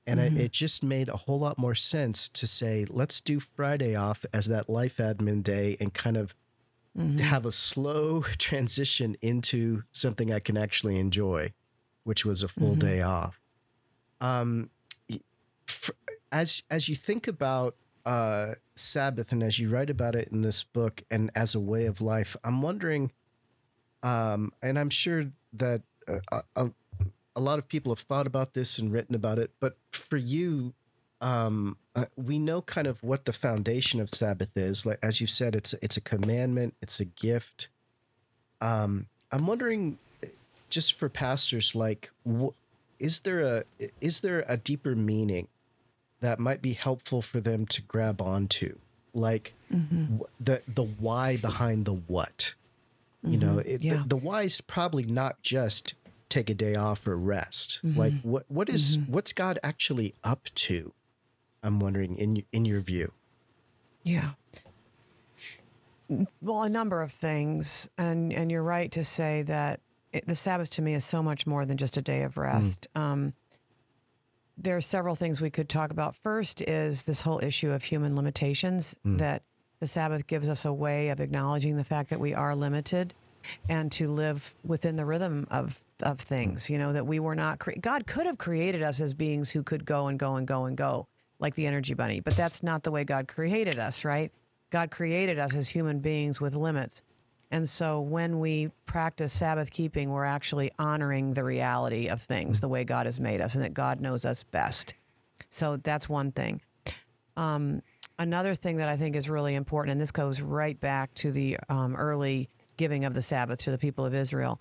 And 0.08 0.20
it, 0.20 0.34
it 0.38 0.52
just 0.52 0.84
made 0.84 1.10
a 1.10 1.18
whole 1.18 1.40
lot 1.40 1.58
more 1.58 1.74
sense 1.74 2.30
to 2.30 2.46
say, 2.46 2.86
let's 2.88 3.20
do 3.22 3.40
Friday 3.40 3.96
off 3.96 4.24
as 4.32 4.46
that 4.48 4.70
life 4.70 4.98
admin 4.98 5.42
day 5.44 5.78
and 5.80 5.94
kind 5.94 6.16
of 6.18 6.36
have 7.20 7.46
a 7.46 7.52
slow 7.52 8.22
transition 8.38 9.18
into 9.22 9.84
something 9.92 10.32
I 10.32 10.40
can 10.40 10.56
actually 10.58 10.98
enjoy, 11.00 11.54
which 12.04 12.24
was 12.24 12.44
a 12.44 12.48
full 12.48 12.76
day 12.76 13.02
off. 13.02 13.42
Um, 14.22 14.70
y- 15.10 15.20
f- 15.68 15.92
as 16.32 16.64
as 16.70 16.88
you 16.88 16.96
think 16.96 17.28
about 17.28 17.76
uh, 18.06 18.54
Sabbath 18.76 19.32
and 19.32 19.42
as 19.44 19.60
you 19.60 19.70
write 19.70 19.90
about 19.90 20.16
it 20.16 20.30
in 20.32 20.42
this 20.42 20.64
book 20.64 21.04
and 21.10 21.32
as 21.36 21.56
a 21.56 21.60
way 21.60 21.86
of 21.86 22.00
life, 22.00 22.38
I'm 22.44 22.62
wondering, 22.62 23.12
um, 24.06 24.54
and 24.62 24.78
I'm 24.78 24.91
sure 24.91 25.32
that 25.54 25.82
uh, 26.08 26.20
a, 26.32 26.44
a, 26.56 26.72
a 27.36 27.41
lot 27.41 27.58
of 27.58 27.68
people 27.68 27.91
have 27.91 28.00
thought 28.00 28.28
about 28.28 28.54
this 28.54 28.78
and 28.78 28.94
written 28.94 29.15
about 29.15 29.39
it, 29.39 29.50
but 29.60 29.78
for 29.91 30.18
you, 30.18 30.74
um, 31.22 31.78
uh, 31.96 32.06
we 32.15 32.38
know 32.38 32.62
kind 32.62 32.86
of 32.86 33.04
what 33.04 33.26
the 33.26 33.34
foundation 33.34 34.00
of 34.00 34.13
Sabbath 34.13 34.56
is. 34.56 34.86
Like 34.86 35.00
as 35.02 35.22
you 35.22 35.28
said, 35.28 35.56
it's 35.56 35.74
it's 35.82 35.98
a 35.98 36.02
commandment, 36.02 36.76
it's 36.82 37.00
a 37.00 37.06
gift. 37.06 37.70
Um, 38.62 39.08
I'm 39.32 39.48
wondering, 39.48 39.98
just 40.70 40.94
for 40.94 41.10
pastors, 41.10 41.74
like, 41.74 42.12
wh- 42.30 42.54
is 43.00 43.20
there 43.20 43.39
a 43.41 43.63
is 44.02 44.20
there 44.20 44.46
a 44.48 44.56
deeper 44.58 44.96
meaning 44.96 45.48
that 46.22 46.39
might 46.39 46.62
be 46.62 46.74
helpful 46.74 47.22
for 47.22 47.39
them 47.39 47.65
to 47.68 47.82
grab 47.82 48.22
onto, 48.22 48.78
like 49.13 49.54
mm-hmm. 49.74 50.18
the 50.39 50.62
the 50.68 50.84
why 50.84 51.38
behind 51.38 51.86
the 51.86 51.94
what? 51.94 52.55
You 53.26 53.38
mm-hmm. 53.38 53.56
know, 53.56 53.58
it, 53.60 53.82
yeah. 53.82 54.04
the, 54.04 54.10
the 54.10 54.18
why 54.18 54.44
is 54.44 54.62
probably 54.62 55.04
not 55.04 55.42
just 55.42 55.96
take 56.30 56.50
a 56.50 56.54
day 56.54 56.76
off 56.76 57.08
or 57.08 57.18
rest. 57.18 57.82
Mm-hmm. 57.84 58.00
Like, 58.00 58.14
what 58.24 58.46
what 58.48 58.70
is, 58.70 58.98
mm-hmm. 58.98 59.12
what's 59.12 59.34
God 59.34 59.60
actually 59.64 60.14
up 60.24 60.46
to? 60.56 60.94
I'm 61.64 61.80
wondering 61.80 62.16
in 62.18 62.44
in 62.52 62.66
your 62.66 62.82
view. 62.82 63.12
Yeah. 64.04 64.32
Well, 66.42 66.62
a 66.62 66.70
number 66.70 67.02
of 67.02 67.12
things, 67.12 67.90
and 67.98 68.32
and 68.32 68.52
you're 68.52 68.64
right 68.64 68.92
to 68.92 69.04
say 69.04 69.42
that 69.44 69.80
it, 70.14 70.28
the 70.28 70.36
Sabbath 70.36 70.70
to 70.72 70.82
me 70.82 70.94
is 70.94 71.04
so 71.04 71.24
much 71.24 71.48
more 71.48 71.66
than 71.66 71.78
just 71.78 71.98
a 71.98 72.02
day 72.02 72.22
of 72.22 72.38
rest. 72.38 72.88
Mm. 72.96 73.02
Um, 73.02 73.34
there 74.58 74.78
are 74.78 74.82
several 74.82 75.16
things 75.16 75.42
we 75.42 75.50
could 75.50 75.68
talk 75.68 75.92
about. 75.92 76.16
First 76.16 76.62
is 76.62 77.04
this 77.04 77.22
whole 77.22 77.40
issue 77.44 77.72
of 77.72 77.84
human 77.84 78.16
limitations 78.16 78.96
mm. 79.06 79.18
that 79.18 79.44
the 79.86 79.89
Sabbath 79.89 80.26
gives 80.26 80.50
us 80.50 80.65
a 80.65 80.74
way 80.74 81.10
of 81.10 81.19
acknowledging 81.19 81.78
the 81.78 81.84
fact 81.84 82.10
that 82.10 82.19
we 82.19 82.34
are 82.34 82.56
limited 82.56 83.13
and 83.69 83.91
to 83.91 84.08
live 84.08 84.56
within 84.63 84.95
the 84.95 85.06
rhythm 85.06 85.45
of 85.52 85.84
of 86.02 86.19
things. 86.19 86.71
You 86.71 86.80
know 86.80 86.91
that 86.91 87.06
we 87.06 87.19
were 87.19 87.36
not 87.36 87.60
cre- 87.60 87.80
God 87.80 88.08
could 88.08 88.26
have 88.26 88.39
created 88.39 88.82
us 88.82 89.00
as 89.00 89.13
beings 89.13 89.52
who 89.52 89.62
could 89.62 89.86
go 89.86 90.08
and 90.08 90.17
go 90.17 90.38
and 90.38 90.48
go 90.48 90.65
and 90.65 90.76
go 90.76 91.06
like 91.38 91.54
the 91.54 91.67
energy 91.67 91.93
bunny, 91.93 92.19
but 92.19 92.36
that's 92.36 92.63
not 92.63 92.82
the 92.82 92.89
way 92.89 93.04
God 93.04 93.28
created 93.28 93.78
us, 93.78 94.04
right? 94.04 94.32
God 94.71 94.89
created 94.89 95.38
us 95.38 95.54
as 95.54 95.69
human 95.69 96.00
beings 96.00 96.41
with 96.41 96.56
limits. 96.56 97.04
And 97.52 97.69
so 97.69 98.02
when 98.02 98.39
we 98.39 98.71
practice 98.88 99.34
Sabbath 99.34 99.69
keeping, 99.69 100.10
we're 100.10 100.26
actually 100.26 100.71
honoring 100.80 101.36
the 101.36 101.43
reality 101.43 102.08
of 102.08 102.24
things 102.24 102.60
the 102.60 102.67
way 102.67 102.84
God 102.86 103.06
has 103.06 103.19
made 103.19 103.39
us 103.39 103.54
and 103.54 103.63
that 103.63 103.76
God 103.76 104.02
knows 104.02 104.26
us 104.26 104.41
best. 104.41 104.95
So 105.50 105.78
that's 105.78 106.10
one 106.10 106.32
thing. 106.32 106.62
Um, 107.38 107.84
another 108.19 108.56
thing 108.56 108.78
that 108.78 108.89
I 108.89 108.97
think 108.97 109.15
is 109.15 109.30
really 109.30 109.56
important, 109.56 109.93
and 109.93 110.01
this 110.01 110.12
goes 110.12 110.41
right 110.41 110.80
back 110.80 111.13
to 111.15 111.32
the 111.32 111.58
um, 111.69 111.95
early 111.95 112.49
giving 112.78 113.06
of 113.06 113.13
the 113.13 113.21
Sabbath 113.21 113.60
to 113.62 113.71
the 113.71 113.78
people 113.78 114.06
of 114.06 114.13
Israel, 114.13 114.60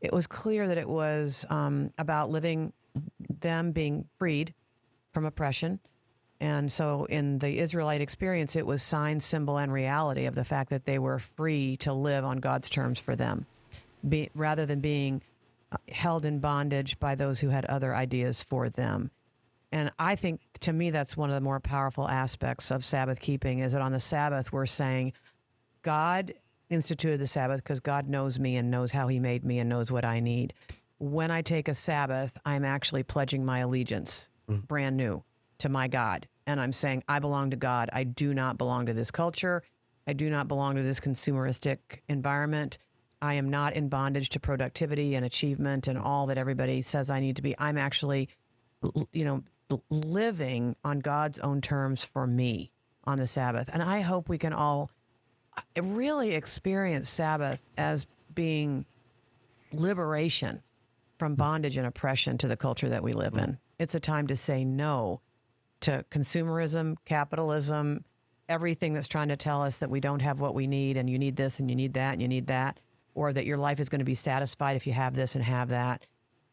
it 0.00 0.12
was 0.12 0.26
clear 0.26 0.66
that 0.66 0.78
it 0.78 0.88
was 0.88 1.46
um, 1.48 1.92
about 1.98 2.30
living, 2.30 2.72
them 3.40 3.72
being 3.72 4.06
freed 4.18 4.52
from 5.12 5.24
oppression 5.24 5.78
and 6.42 6.72
so, 6.72 7.04
in 7.04 7.38
the 7.38 7.60
Israelite 7.60 8.00
experience, 8.00 8.56
it 8.56 8.66
was 8.66 8.82
sign, 8.82 9.20
symbol, 9.20 9.58
and 9.58 9.72
reality 9.72 10.24
of 10.24 10.34
the 10.34 10.42
fact 10.42 10.70
that 10.70 10.86
they 10.86 10.98
were 10.98 11.20
free 11.20 11.76
to 11.76 11.92
live 11.92 12.24
on 12.24 12.38
God's 12.38 12.68
terms 12.68 12.98
for 12.98 13.14
them, 13.14 13.46
be, 14.08 14.28
rather 14.34 14.66
than 14.66 14.80
being 14.80 15.22
uh, 15.70 15.76
held 15.92 16.26
in 16.26 16.40
bondage 16.40 16.98
by 16.98 17.14
those 17.14 17.38
who 17.38 17.50
had 17.50 17.64
other 17.66 17.94
ideas 17.94 18.42
for 18.42 18.68
them. 18.68 19.12
And 19.72 19.90
I 19.98 20.16
think 20.16 20.40
to 20.60 20.72
me, 20.72 20.90
that's 20.90 21.16
one 21.16 21.30
of 21.30 21.34
the 21.34 21.40
more 21.40 21.60
powerful 21.60 22.08
aspects 22.08 22.70
of 22.70 22.84
Sabbath 22.84 23.20
keeping 23.20 23.60
is 23.60 23.72
that 23.72 23.82
on 23.82 23.92
the 23.92 24.00
Sabbath, 24.00 24.52
we're 24.52 24.66
saying, 24.66 25.12
God 25.82 26.34
instituted 26.68 27.18
the 27.18 27.26
Sabbath 27.26 27.62
because 27.62 27.80
God 27.80 28.08
knows 28.08 28.38
me 28.38 28.56
and 28.56 28.70
knows 28.70 28.92
how 28.92 29.08
he 29.08 29.18
made 29.18 29.44
me 29.44 29.58
and 29.58 29.68
knows 29.68 29.90
what 29.90 30.04
I 30.04 30.20
need. 30.20 30.54
When 30.98 31.30
I 31.30 31.42
take 31.42 31.68
a 31.68 31.74
Sabbath, 31.74 32.38
I'm 32.44 32.64
actually 32.64 33.02
pledging 33.02 33.44
my 33.44 33.60
allegiance, 33.60 34.28
mm. 34.48 34.66
brand 34.68 34.96
new, 34.96 35.24
to 35.58 35.68
my 35.68 35.88
God 35.88 36.28
and 36.46 36.60
I'm 36.60 36.72
saying, 36.72 37.04
I 37.08 37.18
belong 37.18 37.50
to 37.50 37.56
God. 37.56 37.90
I 37.92 38.04
do 38.04 38.34
not 38.34 38.58
belong 38.58 38.86
to 38.86 38.92
this 38.92 39.10
culture. 39.10 39.62
I 40.06 40.12
do 40.12 40.28
not 40.28 40.48
belong 40.48 40.76
to 40.76 40.82
this 40.82 41.00
consumeristic 41.00 41.78
environment. 42.08 42.78
I 43.20 43.34
am 43.34 43.50
not 43.50 43.74
in 43.74 43.88
bondage 43.88 44.30
to 44.30 44.40
productivity 44.40 45.14
and 45.14 45.24
achievement 45.24 45.86
and 45.86 45.96
all 45.96 46.26
that 46.26 46.38
everybody 46.38 46.82
says 46.82 47.10
I 47.10 47.20
need 47.20 47.36
to 47.36 47.42
be. 47.42 47.54
I'm 47.58 47.78
actually, 47.78 48.28
you 49.12 49.24
know, 49.24 49.44
living 49.90 50.76
on 50.84 51.00
God's 51.00 51.38
own 51.38 51.60
terms 51.60 52.04
for 52.04 52.26
me 52.26 52.72
on 53.04 53.18
the 53.18 53.26
Sabbath. 53.26 53.68
And 53.72 53.82
I 53.82 54.00
hope 54.00 54.28
we 54.28 54.38
can 54.38 54.52
all 54.52 54.90
really 55.80 56.34
experience 56.34 57.08
Sabbath 57.08 57.60
as 57.76 58.06
being 58.34 58.86
liberation 59.72 60.62
from 61.18 61.34
bondage 61.34 61.76
and 61.76 61.86
oppression 61.86 62.38
to 62.38 62.48
the 62.48 62.56
culture 62.56 62.88
that 62.88 63.02
we 63.02 63.12
live 63.12 63.34
in. 63.34 63.58
It's 63.78 63.94
a 63.94 64.00
time 64.00 64.26
to 64.28 64.36
say 64.36 64.64
no 64.64 65.20
to 65.80 66.04
consumerism, 66.10 66.96
capitalism, 67.04 68.04
everything 68.48 68.92
that's 68.92 69.08
trying 69.08 69.28
to 69.28 69.36
tell 69.36 69.62
us 69.62 69.78
that 69.78 69.90
we 69.90 70.00
don't 70.00 70.20
have 70.20 70.40
what 70.40 70.54
we 70.54 70.66
need 70.66 70.96
and 70.96 71.08
you 71.08 71.18
need 71.18 71.36
this 71.36 71.58
and 71.58 71.70
you 71.70 71.76
need 71.76 71.94
that 71.94 72.12
and 72.12 72.22
you 72.22 72.28
need 72.28 72.46
that, 72.46 72.80
or 73.14 73.32
that 73.32 73.46
your 73.46 73.56
life 73.56 73.80
is 73.80 73.88
going 73.88 73.98
to 73.98 74.04
be 74.04 74.14
satisfied 74.14 74.76
if 74.76 74.86
you 74.86 74.92
have 74.92 75.14
this 75.14 75.34
and 75.34 75.44
have 75.44 75.68
that. 75.68 76.06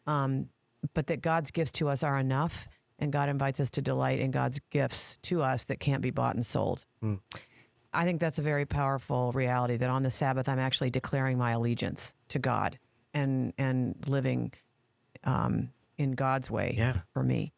Um, 0.07 0.49
but 0.93 1.07
that 1.07 1.21
God's 1.21 1.51
gifts 1.51 1.73
to 1.73 1.89
us 1.89 2.03
are 2.03 2.17
enough, 2.17 2.67
and 2.99 3.11
God 3.11 3.29
invites 3.29 3.59
us 3.59 3.69
to 3.71 3.81
delight 3.81 4.19
in 4.19 4.31
God's 4.31 4.59
gifts 4.69 5.17
to 5.23 5.41
us 5.41 5.63
that 5.65 5.79
can't 5.79 6.01
be 6.01 6.11
bought 6.11 6.35
and 6.35 6.45
sold. 6.45 6.85
Mm. 7.03 7.19
I 7.93 8.05
think 8.05 8.19
that's 8.19 8.37
a 8.37 8.43
very 8.43 8.65
powerful 8.65 9.31
reality 9.31 9.77
that 9.77 9.89
on 9.89 10.03
the 10.03 10.11
Sabbath, 10.11 10.47
I'm 10.47 10.59
actually 10.59 10.91
declaring 10.91 11.37
my 11.37 11.51
allegiance 11.51 12.13
to 12.29 12.39
God 12.39 12.77
and, 13.13 13.53
and 13.57 13.95
living 14.07 14.53
um, 15.23 15.71
in 15.97 16.11
God's 16.11 16.51
way 16.51 16.75
yeah. 16.77 16.97
for 17.13 17.23
me. 17.23 17.51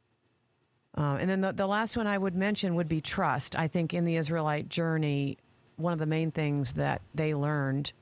Uh, 0.98 1.18
and 1.20 1.30
then 1.30 1.42
the, 1.42 1.52
the 1.52 1.68
last 1.68 1.98
one 1.98 2.08
I 2.08 2.18
would 2.18 2.36
mention 2.36 2.76
would 2.76 2.88
be 2.88 3.02
trust. 3.02 3.56
I 3.58 3.68
think 3.68 3.94
in 3.94 4.06
the 4.06 4.16
Israelite 4.16 4.70
journey, 4.70 5.38
one 5.78 5.94
of 5.94 6.00
the 6.00 6.06
main 6.06 6.32
things 6.32 6.74
that 6.74 7.02
they 7.16 7.34
learned 7.34 7.94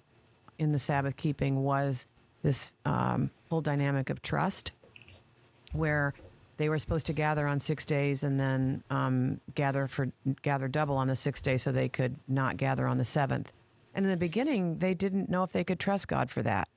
in 0.58 0.72
the 0.72 0.80
Sabbath 0.80 1.16
keeping 1.16 1.64
was 1.64 2.06
this 2.42 2.76
um, 2.86 3.32
whole 3.50 3.62
dynamic 3.62 4.10
of 4.10 4.22
trust, 4.22 4.72
where 5.72 6.14
they 6.60 6.68
were 6.68 6.78
supposed 6.78 7.06
to 7.06 7.14
gather 7.14 7.48
on 7.48 7.58
six 7.58 7.86
days 7.86 8.26
and 8.26 8.38
then 8.38 8.84
um, 8.90 9.40
gather 9.56 9.88
for 9.88 10.12
gather 10.42 10.68
double 10.68 10.98
on 10.98 11.08
the 11.08 11.16
sixth 11.16 11.42
day, 11.42 11.58
so 11.58 11.72
they 11.72 11.88
could 11.88 12.18
not 12.28 12.58
gather 12.58 12.86
on 12.86 12.98
the 12.98 13.06
seventh. 13.06 13.54
And 13.96 14.06
in 14.06 14.12
the 14.12 14.18
beginning, 14.18 14.80
they 14.80 14.94
didn't 14.94 15.30
know 15.30 15.44
if 15.44 15.54
they 15.54 15.64
could 15.64 15.80
trust 15.80 16.10
God 16.10 16.30
for 16.30 16.44
that. 16.44 16.68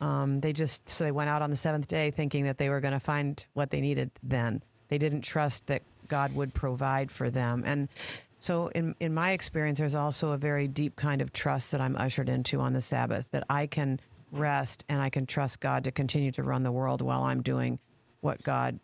Um, 0.00 0.40
they 0.40 0.54
just 0.54 0.88
so 0.88 1.04
they 1.04 1.12
went 1.12 1.28
out 1.28 1.42
on 1.42 1.50
the 1.50 1.56
seventh 1.56 1.88
day 1.88 2.10
thinking 2.10 2.44
that 2.44 2.56
they 2.56 2.70
were 2.70 2.80
going 2.80 2.94
to 2.94 3.00
find 3.00 3.44
what 3.52 3.68
they 3.68 3.82
needed 3.82 4.10
then. 4.22 4.62
They 4.88 4.96
didn't 4.96 5.22
trust 5.22 5.66
that 5.66 5.82
God 6.08 6.34
would 6.34 6.54
provide 6.54 7.10
for 7.10 7.28
them. 7.28 7.64
And 7.66 7.90
so, 8.38 8.68
in, 8.68 8.94
in 8.98 9.12
my 9.12 9.32
experience, 9.32 9.78
there's 9.78 9.94
also 9.94 10.32
a 10.32 10.38
very 10.38 10.68
deep 10.68 10.96
kind 10.96 11.20
of 11.20 11.34
trust 11.34 11.70
that 11.72 11.82
I'm 11.82 11.96
ushered 11.96 12.30
into 12.30 12.60
on 12.60 12.72
the 12.72 12.80
Sabbath 12.80 13.30
that 13.32 13.44
I 13.50 13.66
can 13.66 14.00
rest 14.30 14.86
and 14.88 15.02
I 15.02 15.10
can 15.10 15.26
trust 15.26 15.60
God 15.60 15.84
to 15.84 15.92
continue 15.92 16.32
to 16.32 16.42
run 16.42 16.62
the 16.62 16.72
world 16.72 17.02
while 17.02 17.24
I'm 17.24 17.42
doing 17.42 17.78
what 18.22 18.42
God 18.42 18.80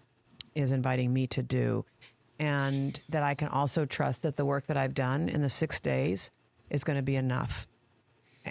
is 0.58 0.72
inviting 0.72 1.12
me 1.12 1.26
to 1.28 1.42
do. 1.42 1.84
And 2.38 2.98
that 3.08 3.22
I 3.22 3.34
can 3.34 3.48
also 3.48 3.84
trust 3.84 4.22
that 4.22 4.36
the 4.36 4.44
work 4.44 4.66
that 4.66 4.76
I've 4.76 4.94
done 4.94 5.28
in 5.28 5.42
the 5.42 5.48
six 5.48 5.80
days 5.80 6.30
is 6.70 6.84
going 6.84 6.96
to 6.96 7.02
be 7.02 7.16
enough. 7.16 7.66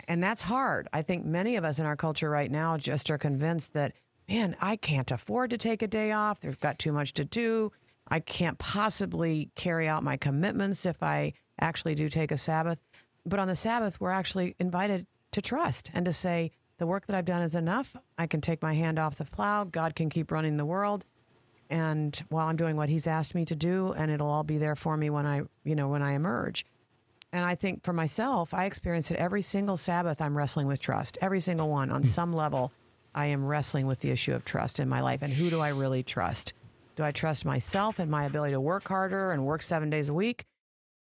And 0.08 0.22
that's 0.22 0.42
hard. 0.42 0.88
I 0.92 1.02
think 1.02 1.26
many 1.26 1.56
of 1.56 1.64
us 1.64 1.80
in 1.80 1.86
our 1.86 1.96
culture 1.96 2.30
right 2.30 2.52
now 2.52 2.78
just 2.78 3.10
are 3.10 3.18
convinced 3.18 3.74
that 3.74 3.94
man, 4.28 4.56
I 4.60 4.76
can't 4.76 5.10
afford 5.10 5.52
to 5.52 5.58
take 5.58 5.82
a 5.82 5.88
day 5.88 6.12
off. 6.12 6.42
There's 6.42 6.58
got 6.58 6.80
too 6.80 6.92
much 6.92 7.14
to 7.14 7.24
do. 7.24 7.72
I 8.10 8.20
can't 8.20 8.58
possibly 8.58 9.50
carry 9.56 9.88
out 9.88 10.04
my 10.04 10.18
commitments 10.18 10.86
if 10.86 11.02
I 11.02 11.34
actually 11.60 11.96
do 11.96 12.10
take 12.10 12.32
a 12.32 12.38
Sabbath. 12.38 12.80
But 13.26 13.40
on 13.40 13.48
the 13.48 13.56
Sabbath, 13.56 14.00
we're 14.00 14.12
actually 14.12 14.56
invited 14.60 15.08
to 15.32 15.42
trust 15.42 15.92
and 15.94 16.06
to 16.06 16.14
say, 16.14 16.52
the 16.78 16.88
work 16.88 17.08
that 17.08 17.16
I've 17.16 17.26
done 17.26 17.42
is 17.42 17.56
enough. 17.56 17.96
I 18.18 18.28
can 18.28 18.40
take 18.40 18.62
my 18.62 18.74
hand 18.74 19.00
off 19.00 19.16
the 19.16 19.26
plow. 19.26 19.64
God 19.64 19.96
can 19.96 20.10
keep 20.10 20.32
running 20.32 20.58
the 20.58 20.66
world. 20.66 21.06
And 21.70 22.16
while 22.30 22.48
I'm 22.48 22.56
doing 22.56 22.76
what 22.76 22.90
he's 22.90 23.08
asked 23.08 23.36
me 23.36 23.46
to 23.46 23.56
do, 23.56 23.94
and 23.98 24.10
it'll 24.10 24.30
all 24.30 24.44
be 24.44 24.58
there 24.58 24.76
for 24.76 24.96
me 24.96 25.10
when 25.10 25.26
I, 25.26 25.42
you 25.64 25.76
know, 25.76 25.90
when 25.90 26.02
I 26.02 26.14
emerge. 26.14 26.66
And 27.34 27.44
I 27.44 27.56
think 27.56 27.84
for 27.84 27.94
myself, 27.94 28.54
I 28.54 28.66
experience 28.66 29.12
it 29.12 29.18
every 29.18 29.42
single 29.42 29.78
Sabbath. 29.78 30.22
I'm 30.22 30.38
wrestling 30.38 30.68
with 30.68 30.80
trust, 30.80 31.18
every 31.22 31.42
single 31.42 31.70
one 31.70 31.92
on 31.92 32.02
hmm. 32.02 32.08
some 32.08 32.34
level. 32.34 32.72
I 33.14 33.28
am 33.28 33.46
wrestling 33.46 33.88
with 33.88 34.00
the 34.00 34.12
issue 34.12 34.34
of 34.34 34.46
trust 34.46 34.80
in 34.80 34.88
my 34.88 35.02
life 35.02 35.22
and 35.24 35.34
who 35.34 35.50
do 35.50 35.60
I 35.60 35.70
really 35.70 36.04
trust? 36.04 36.54
Do 36.96 37.04
I 37.04 37.12
trust 37.12 37.46
myself 37.46 38.00
and 38.00 38.12
my 38.12 38.26
ability 38.26 38.54
to 38.54 38.62
work 38.62 38.88
harder 38.88 39.32
and 39.32 39.46
work 39.46 39.62
seven 39.62 39.90
days 39.90 40.10
a 40.10 40.14
week? 40.14 40.46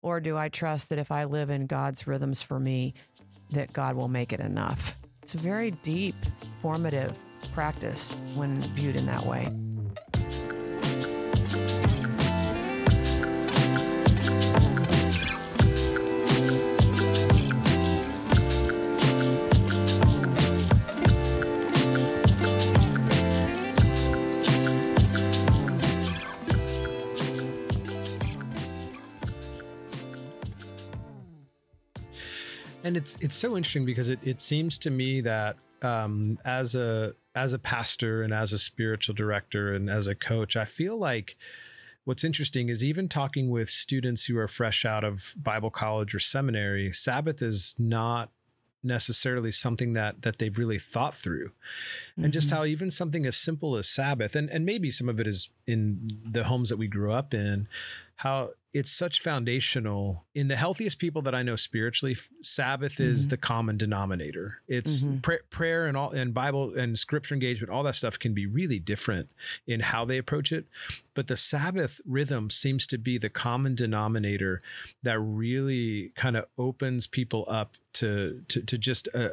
Or 0.03 0.21
do 0.21 0.37
I 0.37 0.49
trust 0.49 0.89
that 0.89 0.99
if 0.99 1.11
I 1.11 1.25
live 1.25 1.51
in 1.51 1.67
God's 1.67 2.07
rhythms 2.07 2.43
for 2.43 2.61
me, 2.61 2.95
that 3.51 3.73
God 3.73 3.97
will 3.97 4.09
make 4.09 4.33
it 4.33 4.41
enough? 4.41 4.97
It's 5.23 5.35
a 5.35 5.39
very 5.39 5.73
deep, 5.73 6.15
formative 6.63 7.19
practice 7.53 8.11
when 8.35 8.63
viewed 8.75 8.97
in 8.97 9.07
that 9.07 9.27
way. 9.27 9.51
And 32.87 32.97
it's 32.97 33.19
it's 33.21 33.35
so 33.35 33.57
interesting 33.57 33.85
because 33.85 34.09
it, 34.09 34.21
it 34.23 34.41
seems 34.41 34.79
to 34.79 34.91
me 34.91 35.21
that 35.23 35.57
um, 35.83 36.39
as 36.45 36.77
a 36.77 37.15
as 37.35 37.53
a 37.53 37.59
pastor 37.59 38.23
and 38.23 38.33
as 38.33 38.53
a 38.53 38.59
spiritual 38.59 39.15
director 39.15 39.75
and 39.75 39.91
as 39.91 40.07
a 40.07 40.15
coach, 40.15 40.57
I 40.57 40.65
feel 40.65 40.97
like 40.97 41.37
what's 42.05 42.23
interesting 42.23 42.69
is 42.69 42.85
even 42.85 43.09
talking 43.09 43.51
with 43.51 43.69
students 43.69 44.27
who 44.27 44.39
are 44.39 44.47
fresh 44.47 44.85
out 44.85 45.03
of 45.03 45.35
Bible 45.37 45.71
college 45.71 46.15
or 46.15 46.21
seminary, 46.21 46.93
Sabbath 46.93 47.43
is 47.43 47.75
not 47.77 48.31
necessarily 48.85 49.51
something 49.51 49.95
that 49.95 50.23
that 50.23 50.39
they've 50.39 50.57
really 50.57 50.79
thought 50.79 51.15
through 51.15 51.49
mm-hmm. 51.49 52.23
and 52.23 52.33
just 52.33 52.49
mm-hmm. 52.49 52.59
how 52.59 52.65
even 52.65 52.89
something 52.89 53.27
as 53.27 53.37
simple 53.37 53.75
as 53.75 53.89
sabbath 53.89 54.37
and 54.37 54.49
and 54.51 54.65
maybe 54.65 54.93
some 54.93 55.09
of 55.09 55.19
it 55.19 55.27
is 55.27 55.49
in 55.67 56.09
the 56.25 56.45
homes 56.45 56.69
that 56.69 56.77
we 56.77 56.87
grew 56.87 57.11
up 57.11 57.35
in 57.35 57.67
how 58.17 58.51
it's 58.77 58.91
such 58.91 59.23
foundational 59.23 60.27
in 60.35 60.49
the 60.49 60.57
healthiest 60.57 60.99
people 60.99 61.23
that 61.23 61.35
I 61.35 61.43
know 61.43 61.57
spiritually. 61.57 62.15
Sabbath 62.43 62.97
mm-hmm. 62.97 63.11
is 63.11 63.29
the 63.29 63.39
common 63.39 63.79
denominator. 63.79 64.61
It's 64.69 65.03
mm-hmm. 65.03 65.21
pr- 65.21 65.47
prayer 65.49 65.87
and 65.87 65.97
all 65.97 66.11
and 66.11 66.35
Bible 66.35 66.75
and 66.75 66.99
scripture 66.99 67.35
engagement. 67.35 67.73
All 67.73 67.83
that 67.85 67.95
stuff 67.95 68.19
can 68.19 68.35
be 68.35 68.45
really 68.45 68.79
different 68.79 69.31
in 69.67 69.81
how 69.81 70.05
they 70.05 70.19
approach 70.19 70.53
it, 70.53 70.67
but 71.15 71.27
the 71.27 71.39
Sabbath 71.39 72.03
rhythm 72.05 72.51
seems 72.51 72.87
to 72.89 72.99
be 72.99 73.17
the 73.17 73.31
common 73.31 73.75
denominator 73.75 74.61
that 75.03 75.19
really 75.19 76.13
kind 76.15 76.37
of 76.37 76.45
opens 76.59 77.07
people 77.07 77.47
up 77.49 77.77
to 77.95 78.43
to 78.49 78.61
to 78.61 78.77
just. 78.77 79.09
Uh, 79.15 79.31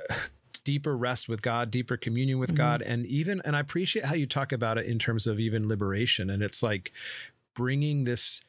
deeper 0.63 0.95
rest 0.95 1.27
with 1.27 1.41
God, 1.41 1.71
deeper 1.71 1.97
communion 1.97 2.39
with 2.39 2.51
mm-hmm. 2.51 2.57
God. 2.57 2.81
And 2.83 3.05
even, 3.07 3.41
and 3.43 3.53
I 3.53 3.59
appreciate 3.59 4.05
how 4.05 4.13
you 4.13 4.25
talk 4.25 4.53
about 4.53 4.77
it 4.77 4.85
in 4.85 4.97
terms 4.97 5.27
of 5.27 5.37
even 5.37 5.67
liberation. 5.67 6.29
And 6.29 6.41
it's 6.41 6.63
like 6.63 6.93
bringing 7.53 8.05
this 8.05 8.41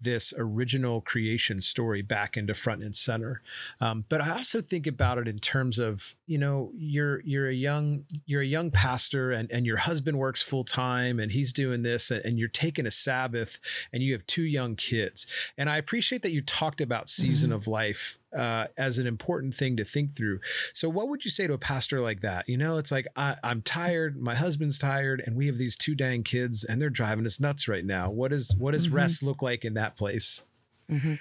this 0.00 0.34
original 0.36 1.00
creation 1.00 1.60
story 1.60 2.02
back 2.02 2.36
into 2.36 2.54
front 2.54 2.82
and 2.82 2.94
center. 2.94 3.42
Um, 3.80 4.04
but 4.08 4.20
I 4.20 4.30
also 4.30 4.60
think 4.60 4.86
about 4.86 5.18
it 5.18 5.26
in 5.26 5.38
terms 5.38 5.78
of 5.78 6.14
you 6.26 6.38
know 6.38 6.70
you're 6.74 7.20
you're 7.22 7.48
a 7.48 7.54
young 7.54 8.04
you're 8.26 8.42
a 8.42 8.46
young 8.46 8.70
pastor 8.70 9.32
and 9.32 9.50
and 9.50 9.64
your 9.64 9.78
husband 9.78 10.18
works 10.18 10.42
full 10.42 10.64
time 10.64 11.18
and 11.18 11.32
he's 11.32 11.52
doing 11.52 11.82
this 11.82 12.10
and, 12.10 12.24
and, 12.24 12.38
you're 12.38 12.48
taking 12.48 12.86
a 12.86 12.90
Sabbath 12.90 13.58
and 13.92 14.02
you 14.02 14.12
have 14.12 14.26
two 14.26 14.42
young 14.42 14.76
kids. 14.76 15.26
And 15.56 15.70
I 15.70 15.78
appreciate 15.78 16.22
that 16.22 16.32
you 16.32 16.42
talked 16.42 16.80
about 16.80 17.08
season 17.08 17.50
mm-hmm. 17.50 17.56
of 17.56 17.66
life 17.66 18.18
uh, 18.36 18.66
as 18.76 18.98
an 18.98 19.06
important 19.06 19.54
thing 19.54 19.76
to 19.76 19.84
think 19.84 20.14
through. 20.14 20.40
So, 20.74 20.88
what 20.88 21.08
would 21.08 21.24
you 21.24 21.30
say 21.30 21.46
to 21.46 21.54
a 21.54 21.58
pastor 21.58 22.00
like 22.00 22.20
that? 22.20 22.48
You 22.48 22.56
know, 22.58 22.78
it's 22.78 22.92
like 22.92 23.06
I, 23.16 23.36
am 23.42 23.62
tired, 23.62 24.16
my 24.16 24.34
husband's 24.34 24.78
tired, 24.78 25.22
and 25.24 25.36
we 25.36 25.46
have 25.46 25.58
these 25.58 25.76
two 25.76 25.94
dang 25.94 26.22
kids, 26.22 26.64
and 26.64 26.80
they're 26.80 26.90
driving 26.90 27.26
us 27.26 27.40
nuts 27.40 27.68
right 27.68 27.84
now. 27.84 28.10
What 28.10 28.32
is 28.32 28.54
what 28.56 28.72
does 28.72 28.86
mm-hmm. 28.86 28.96
rest 28.96 29.22
look 29.22 29.42
like 29.42 29.64
in 29.64 29.74
that 29.74 29.96
place? 29.96 30.42
Mm-hmm. 30.90 31.14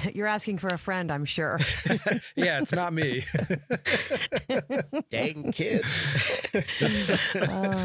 You're 0.14 0.26
asking 0.26 0.58
for 0.58 0.68
a 0.68 0.78
friend, 0.78 1.10
I'm 1.12 1.24
sure. 1.24 1.58
yeah, 2.36 2.60
it's 2.60 2.72
not 2.72 2.92
me. 2.92 3.24
dang 5.10 5.52
kids. 5.52 6.06
uh, 7.34 7.84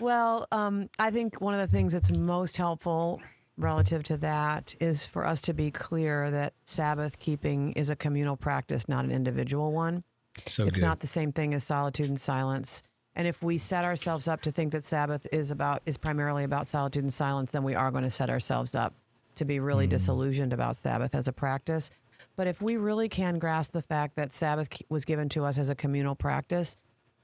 well, 0.00 0.46
um, 0.50 0.88
I 0.98 1.10
think 1.10 1.40
one 1.40 1.54
of 1.54 1.60
the 1.60 1.66
things 1.66 1.92
that's 1.92 2.16
most 2.16 2.56
helpful 2.56 3.20
relative 3.58 4.02
to 4.04 4.16
that 4.18 4.74
is 4.80 5.06
for 5.06 5.26
us 5.26 5.42
to 5.42 5.52
be 5.52 5.70
clear 5.70 6.30
that 6.30 6.54
Sabbath 6.64 7.18
keeping 7.18 7.72
is 7.72 7.90
a 7.90 7.96
communal 7.96 8.36
practice, 8.36 8.88
not 8.88 9.04
an 9.04 9.10
individual 9.10 9.72
one. 9.72 10.04
So 10.46 10.64
it's 10.64 10.78
good. 10.78 10.86
not 10.86 11.00
the 11.00 11.06
same 11.06 11.32
thing 11.32 11.52
as 11.52 11.64
solitude 11.64 12.08
and 12.08 12.20
silence. 12.20 12.82
And 13.16 13.26
if 13.26 13.42
we 13.42 13.58
set 13.58 13.84
ourselves 13.84 14.28
up 14.28 14.42
to 14.42 14.52
think 14.52 14.72
that 14.72 14.84
Sabbath 14.84 15.26
is 15.32 15.50
about 15.50 15.82
is 15.84 15.96
primarily 15.96 16.44
about 16.44 16.68
solitude 16.68 17.02
and 17.02 17.12
silence, 17.12 17.50
then 17.50 17.64
we 17.64 17.74
are 17.74 17.90
going 17.90 18.04
to 18.04 18.10
set 18.10 18.30
ourselves 18.30 18.76
up 18.76 18.94
to 19.34 19.44
be 19.44 19.58
really 19.58 19.86
mm. 19.86 19.90
disillusioned 19.90 20.52
about 20.52 20.76
Sabbath 20.76 21.14
as 21.14 21.26
a 21.26 21.32
practice. 21.32 21.90
But 22.36 22.46
if 22.46 22.62
we 22.62 22.76
really 22.76 23.08
can 23.08 23.38
grasp 23.38 23.72
the 23.72 23.82
fact 23.82 24.14
that 24.16 24.32
Sabbath 24.32 24.68
was 24.88 25.04
given 25.04 25.28
to 25.30 25.44
us 25.44 25.58
as 25.58 25.68
a 25.68 25.74
communal 25.74 26.14
practice 26.14 26.76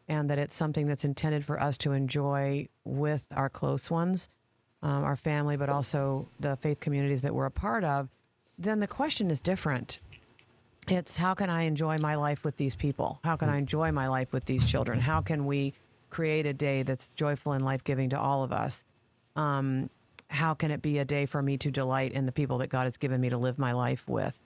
and 0.09 0.29
that 0.31 0.39
it's 0.39 0.55
something 0.55 0.87
that's 0.87 1.05
intended 1.05 1.45
for 1.45 1.61
us 1.61 1.79
to 1.79 1.93
enjoy 1.93 2.69
with 2.85 3.27
our 3.35 3.49
close 3.49 3.91
ones, 3.91 4.29
um, 4.85 5.03
our 5.03 5.17
family, 5.17 5.57
but 5.57 5.71
also 5.71 6.29
the 6.39 6.57
faith 6.57 6.79
communities 6.79 7.23
that 7.23 7.35
we're 7.35 7.47
a 7.47 7.51
part 7.51 7.83
of, 7.83 8.09
then 8.59 8.79
the 8.79 8.87
question 8.87 9.31
is 9.31 9.41
different. 9.41 9.99
It's 10.87 11.17
how 11.17 11.33
can 11.33 11.49
I 11.49 11.63
enjoy 11.63 11.97
my 11.97 12.15
life 12.15 12.45
with 12.45 12.59
these 12.59 12.77
people? 12.77 13.19
How 13.25 13.37
can 13.37 13.49
I 13.49 13.57
enjoy 13.57 13.91
my 13.91 14.07
life 14.09 14.31
with 14.33 14.45
these 14.45 14.67
children? 14.67 15.01
How 15.01 15.23
can 15.23 15.47
we 15.47 15.73
create 16.11 16.45
a 16.45 16.53
day 16.53 16.83
that's 16.83 17.09
joyful 17.17 17.53
and 17.53 17.65
life 17.65 17.83
giving 17.83 18.11
to 18.11 18.21
all 18.21 18.45
of 18.45 18.53
us? 18.53 18.85
Um, 19.35 19.89
how 20.29 20.53
can 20.53 20.71
it 20.71 20.83
be 20.83 20.99
a 20.99 21.05
day 21.05 21.25
for 21.25 21.41
me 21.41 21.57
to 21.59 21.71
delight 21.71 22.13
in 22.13 22.27
the 22.27 22.33
people 22.33 22.59
that 22.59 22.69
God 22.69 22.85
has 22.85 22.99
given 22.99 23.21
me 23.21 23.31
to 23.31 23.39
live 23.39 23.59
my 23.59 23.73
life 23.73 24.07
with? 24.07 24.39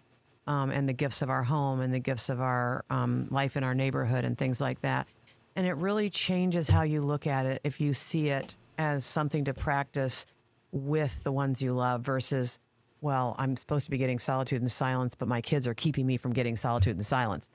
Um, 0.46 0.70
and 0.70 0.88
the 0.88 0.94
gifts 0.94 1.20
of 1.20 1.28
our 1.28 1.42
home 1.42 1.80
and 1.80 1.92
the 1.92 1.98
gifts 1.98 2.28
of 2.28 2.40
our 2.40 2.84
um, 2.88 3.26
life 3.30 3.56
in 3.56 3.64
our 3.64 3.74
neighborhood 3.74 4.24
and 4.24 4.38
things 4.38 4.60
like 4.60 4.80
that. 4.82 5.08
And 5.56 5.66
it 5.66 5.74
really 5.74 6.08
changes 6.08 6.68
how 6.68 6.82
you 6.82 7.02
look 7.02 7.26
at 7.26 7.44
it 7.44 7.60
if 7.64 7.80
you 7.80 7.92
see 7.92 8.28
it 8.28 8.54
as 8.78 9.04
something 9.04 9.44
to 9.44 9.54
practice 9.54 10.24
with 10.72 11.22
the 11.24 11.32
ones 11.32 11.60
you 11.60 11.74
love 11.74 12.02
versus, 12.02 12.60
well, 13.00 13.34
I'm 13.38 13.56
supposed 13.56 13.84
to 13.86 13.90
be 13.90 13.98
getting 13.98 14.18
solitude 14.18 14.60
and 14.60 14.70
silence, 14.70 15.14
but 15.14 15.28
my 15.28 15.40
kids 15.40 15.66
are 15.66 15.74
keeping 15.74 16.06
me 16.06 16.16
from 16.16 16.32
getting 16.32 16.56
solitude 16.56 16.96
and 16.96 17.04
silence. 17.04 17.50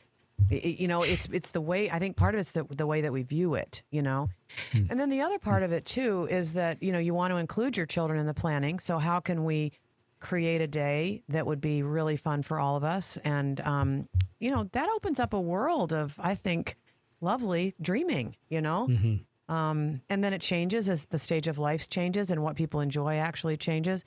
It, 0.50 0.80
you 0.80 0.88
know, 0.88 1.04
it's 1.04 1.28
it's 1.28 1.52
the 1.52 1.62
way 1.62 1.90
I 1.90 2.00
think 2.00 2.18
part 2.18 2.34
of 2.34 2.42
it's 2.42 2.52
the 2.52 2.64
the 2.64 2.88
way 2.88 3.02
that 3.02 3.14
we 3.14 3.22
view 3.22 3.54
it. 3.54 3.84
You 3.92 4.02
know, 4.02 4.30
hmm. 4.72 4.86
and 4.90 5.00
then 5.00 5.10
the 5.10 5.22
other 5.22 5.40
part 5.40 5.64
of 5.64 5.72
it 5.72 5.86
too 5.86 6.28
is 6.30 6.54
that 6.54 6.82
you 6.82 6.92
know 6.92 7.00
you 7.00 7.14
want 7.14 7.32
to 7.32 7.38
include 7.38 7.78
your 7.78 7.86
children 7.86 8.20
in 8.20 8.26
the 8.26 8.34
planning. 8.34 8.80
So 8.80 8.98
how 8.98 9.20
can 9.20 9.46
we 9.46 9.72
create 10.20 10.60
a 10.62 10.68
day 10.68 11.22
that 11.30 11.46
would 11.46 11.62
be 11.62 11.84
really 11.84 12.18
fun 12.18 12.42
for 12.42 12.60
all 12.60 12.76
of 12.76 12.84
us? 12.84 13.18
And 13.24 13.62
um, 13.62 14.10
you 14.40 14.50
know, 14.50 14.66
that 14.72 14.90
opens 14.90 15.20
up 15.20 15.34
a 15.34 15.40
world 15.40 15.94
of 15.94 16.20
I 16.20 16.36
think 16.36 16.78
lovely 17.22 17.76
dreaming. 17.80 18.36
You 18.50 18.62
know. 18.62 18.88
Mm-hmm. 18.90 19.16
Um, 19.50 20.02
and 20.10 20.24
then 20.24 20.34
it 20.34 20.42
changes 20.42 20.88
as 20.88 21.06
the 21.06 21.20
stage 21.20 21.48
of 21.48 21.58
life 21.60 21.90
changes 21.90 22.32
and 22.32 22.42
what 22.42 22.56
people 22.56 22.80
enjoy 22.80 23.18
actually 23.18 23.58
changes. 23.58 24.06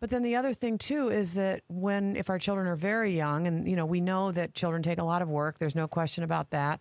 But 0.00 0.10
then 0.10 0.22
the 0.22 0.36
other 0.36 0.52
thing 0.52 0.76
too 0.76 1.08
is 1.08 1.34
that 1.34 1.62
when 1.68 2.16
if 2.16 2.28
our 2.28 2.38
children 2.38 2.66
are 2.66 2.76
very 2.76 3.16
young, 3.16 3.46
and 3.46 3.66
you 3.68 3.76
know 3.76 3.86
we 3.86 4.00
know 4.00 4.30
that 4.32 4.54
children 4.54 4.82
take 4.82 4.98
a 4.98 5.04
lot 5.04 5.22
of 5.22 5.28
work, 5.28 5.58
there's 5.58 5.74
no 5.74 5.88
question 5.88 6.22
about 6.22 6.50
that. 6.50 6.80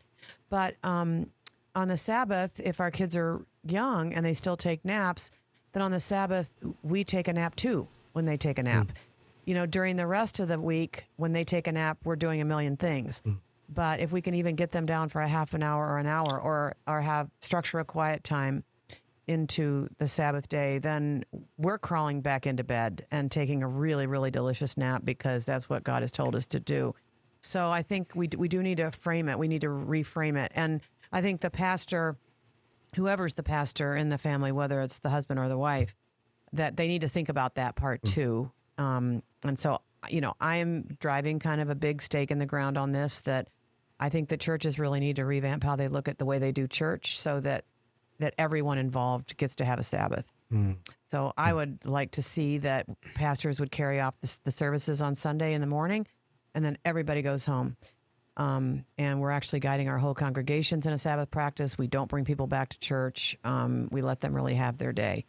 But 0.50 0.76
um, 0.84 1.28
on 1.76 1.88
the 1.88 1.98
Sabbath, 1.98 2.60
if 2.60 2.82
our 2.82 2.92
kids 2.92 3.16
are 3.16 3.46
young 3.66 4.14
and 4.14 4.26
they 4.26 4.34
still 4.34 4.58
take 4.58 4.84
naps, 4.84 5.32
then 5.72 5.82
on 5.82 5.92
the 5.92 6.00
Sabbath 6.00 6.52
we 6.84 7.04
take 7.04 7.28
a 7.28 7.34
nap 7.34 7.56
too 7.56 7.88
when 8.12 8.26
they 8.26 8.38
take 8.38 8.60
a 8.60 8.64
nap. 8.64 8.88
Mm. 8.88 8.96
You 9.46 9.54
know, 9.54 9.66
during 9.66 9.96
the 9.96 10.08
rest 10.08 10.40
of 10.40 10.48
the 10.48 10.60
week 10.60 11.06
when 11.16 11.32
they 11.32 11.44
take 11.44 11.68
a 11.68 11.72
nap, 11.72 12.00
we're 12.04 12.16
doing 12.16 12.42
a 12.42 12.46
million 12.46 12.76
things. 12.76 13.22
Mm. 13.26 13.38
But 13.68 14.00
if 14.00 14.12
we 14.12 14.22
can 14.22 14.36
even 14.36 14.56
get 14.56 14.72
them 14.72 14.86
down 14.86 15.10
for 15.10 15.22
a 15.22 15.28
half 15.28 15.54
an 15.54 15.64
hour 15.64 15.88
or 15.88 15.98
an 15.98 16.08
hour 16.08 16.40
or 16.40 16.76
or 16.88 17.02
have 17.02 17.30
structure 17.42 17.80
a 17.80 17.86
quiet 17.86 18.24
time 18.24 18.64
into 19.28 19.88
the 19.98 20.08
Sabbath 20.08 20.48
day, 20.48 20.78
then 20.78 21.26
we're 21.58 21.80
crawling 21.80 22.22
back 22.22 22.46
into 22.46 22.64
bed 22.64 23.06
and 23.12 23.32
taking 23.32 23.64
a 23.64 23.68
really, 23.68 24.06
really 24.06 24.32
delicious 24.32 24.78
nap 24.78 25.02
because 25.04 25.46
that's 25.46 25.70
what 25.70 25.84
God 25.84 26.04
has 26.04 26.12
told 26.12 26.36
us 26.36 26.48
to 26.48 26.60
do. 26.60 26.94
So 27.42 27.70
I 27.72 27.82
think 27.82 28.14
we, 28.16 28.30
we 28.38 28.48
do 28.48 28.62
need 28.62 28.78
to 28.78 28.92
frame 28.92 29.30
it. 29.30 29.38
We 29.38 29.48
need 29.48 29.62
to 29.62 29.68
reframe 29.68 30.38
it. 30.38 30.52
And 30.56 30.82
I 31.12 31.22
think 31.22 31.42
the 31.42 31.50
pastor, 31.50 32.18
whoever's 32.96 33.34
the 33.36 33.44
pastor 33.44 33.96
in 33.96 34.10
the 34.10 34.18
family, 34.18 34.52
whether 34.52 34.82
it's 34.82 35.00
the 35.00 35.10
husband 35.10 35.40
or 35.40 35.48
the 35.48 35.58
wife, 35.58 35.96
that 36.54 36.78
they 36.78 36.88
need 36.88 37.02
to 37.02 37.10
think 37.10 37.30
about 37.30 37.56
that 37.56 37.76
part 37.76 38.02
mm. 38.02 38.12
too. 38.12 38.52
Um, 38.78 39.24
and 39.44 39.58
so, 39.58 39.82
you 40.10 40.22
know, 40.22 40.34
I 40.40 40.58
am 40.58 40.98
driving 41.00 41.40
kind 41.40 41.62
of 41.62 41.70
a 41.70 41.76
big 41.76 42.02
stake 42.02 42.32
in 42.32 42.40
the 42.40 42.46
ground 42.46 42.78
on 42.78 42.92
this 42.92 43.22
that 43.22 43.48
I 44.00 44.10
think 44.10 44.30
the 44.30 44.38
churches 44.38 44.78
really 44.78 45.00
need 45.00 45.16
to 45.18 45.26
revamp 45.26 45.64
how 45.64 45.76
they 45.76 45.88
look 45.88 46.08
at 46.08 46.18
the 46.18 46.26
way 46.26 46.40
they 46.40 46.52
do 46.52 46.68
church 46.68 47.18
so 47.18 47.40
that 47.42 47.66
that 48.20 48.34
everyone 48.38 48.78
involved 48.78 49.36
gets 49.38 49.56
to 49.56 49.66
have 49.66 49.78
a 49.78 49.84
Sabbath. 49.84 50.32
Mm. 50.52 50.78
So 51.08 51.34
I 51.38 51.54
would 51.54 51.80
like 51.84 52.12
to 52.12 52.22
see 52.22 52.60
that 52.60 52.86
pastors 53.14 53.60
would 53.60 53.72
carry 53.72 54.00
off 54.00 54.14
the, 54.22 54.40
the, 54.46 54.52
services 54.52 55.02
on 55.02 55.16
Sunday 55.16 55.54
in 55.54 55.60
the 55.60 55.68
morning, 55.68 56.08
and 56.54 56.64
then 56.64 56.78
everybody 56.86 57.22
goes 57.22 57.46
home. 57.46 57.76
Um, 58.38 58.86
and 58.98 59.20
we're 59.20 59.32
actually 59.32 59.60
guiding 59.60 59.90
our 59.90 59.98
whole 59.98 60.14
congregations 60.14 60.86
in 60.86 60.94
a 60.94 60.98
Sabbath 60.98 61.32
practice. 61.32 61.78
We 61.78 61.88
don't 61.88 62.10
bring 62.10 62.26
people 62.26 62.48
back 62.48 62.70
to 62.70 62.80
church. 62.80 63.38
Um, 63.44 63.88
we 63.92 64.02
let 64.02 64.22
them 64.22 64.34
really 64.34 64.56
have 64.56 64.78
their 64.78 64.94
day 64.94 65.26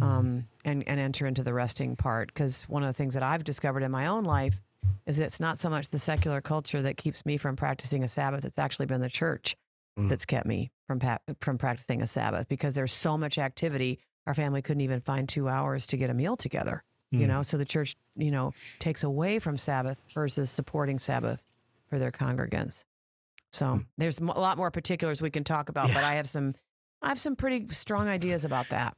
um, 0.00 0.46
and, 0.64 0.86
and 0.86 0.98
enter 0.98 1.26
into 1.26 1.42
the 1.42 1.52
resting 1.52 1.96
part. 1.96 2.28
Because 2.28 2.62
one 2.62 2.82
of 2.82 2.88
the 2.88 2.94
things 2.94 3.14
that 3.14 3.22
I've 3.22 3.44
discovered 3.44 3.82
in 3.82 3.90
my 3.90 4.06
own 4.06 4.24
life 4.24 4.60
is 5.06 5.18
that 5.18 5.24
it's 5.24 5.40
not 5.40 5.58
so 5.58 5.70
much 5.70 5.88
the 5.88 5.98
secular 5.98 6.40
culture 6.40 6.82
that 6.82 6.96
keeps 6.96 7.24
me 7.24 7.36
from 7.36 7.56
practicing 7.56 8.04
a 8.04 8.08
Sabbath. 8.08 8.44
It's 8.44 8.58
actually 8.58 8.86
been 8.86 9.00
the 9.00 9.08
church 9.08 9.56
mm. 9.98 10.08
that's 10.08 10.24
kept 10.24 10.46
me 10.46 10.70
from 10.86 10.98
pa- 10.98 11.18
from 11.40 11.58
practicing 11.58 12.02
a 12.02 12.06
Sabbath 12.06 12.48
because 12.48 12.74
there's 12.74 12.92
so 12.92 13.16
much 13.16 13.38
activity. 13.38 14.00
Our 14.26 14.34
family 14.34 14.62
couldn't 14.62 14.80
even 14.80 15.00
find 15.00 15.28
two 15.28 15.48
hours 15.48 15.86
to 15.88 15.96
get 15.96 16.10
a 16.10 16.14
meal 16.14 16.36
together. 16.36 16.82
Mm. 17.14 17.20
You 17.20 17.26
know, 17.26 17.42
so 17.42 17.56
the 17.56 17.64
church, 17.64 17.96
you 18.16 18.30
know, 18.30 18.52
takes 18.78 19.04
away 19.04 19.38
from 19.38 19.56
Sabbath 19.56 20.02
versus 20.12 20.50
supporting 20.50 20.98
Sabbath 20.98 21.46
for 21.88 21.98
their 21.98 22.10
congregants. 22.10 22.84
So 23.52 23.66
mm. 23.66 23.86
there's 23.96 24.18
a 24.18 24.24
lot 24.24 24.58
more 24.58 24.70
particulars 24.70 25.22
we 25.22 25.30
can 25.30 25.44
talk 25.44 25.68
about, 25.68 25.88
yeah. 25.88 25.94
but 25.94 26.04
I 26.04 26.14
have 26.14 26.28
some, 26.28 26.54
I 27.00 27.08
have 27.08 27.20
some 27.20 27.36
pretty 27.36 27.68
strong 27.70 28.08
ideas 28.08 28.44
about 28.44 28.68
that. 28.70 28.96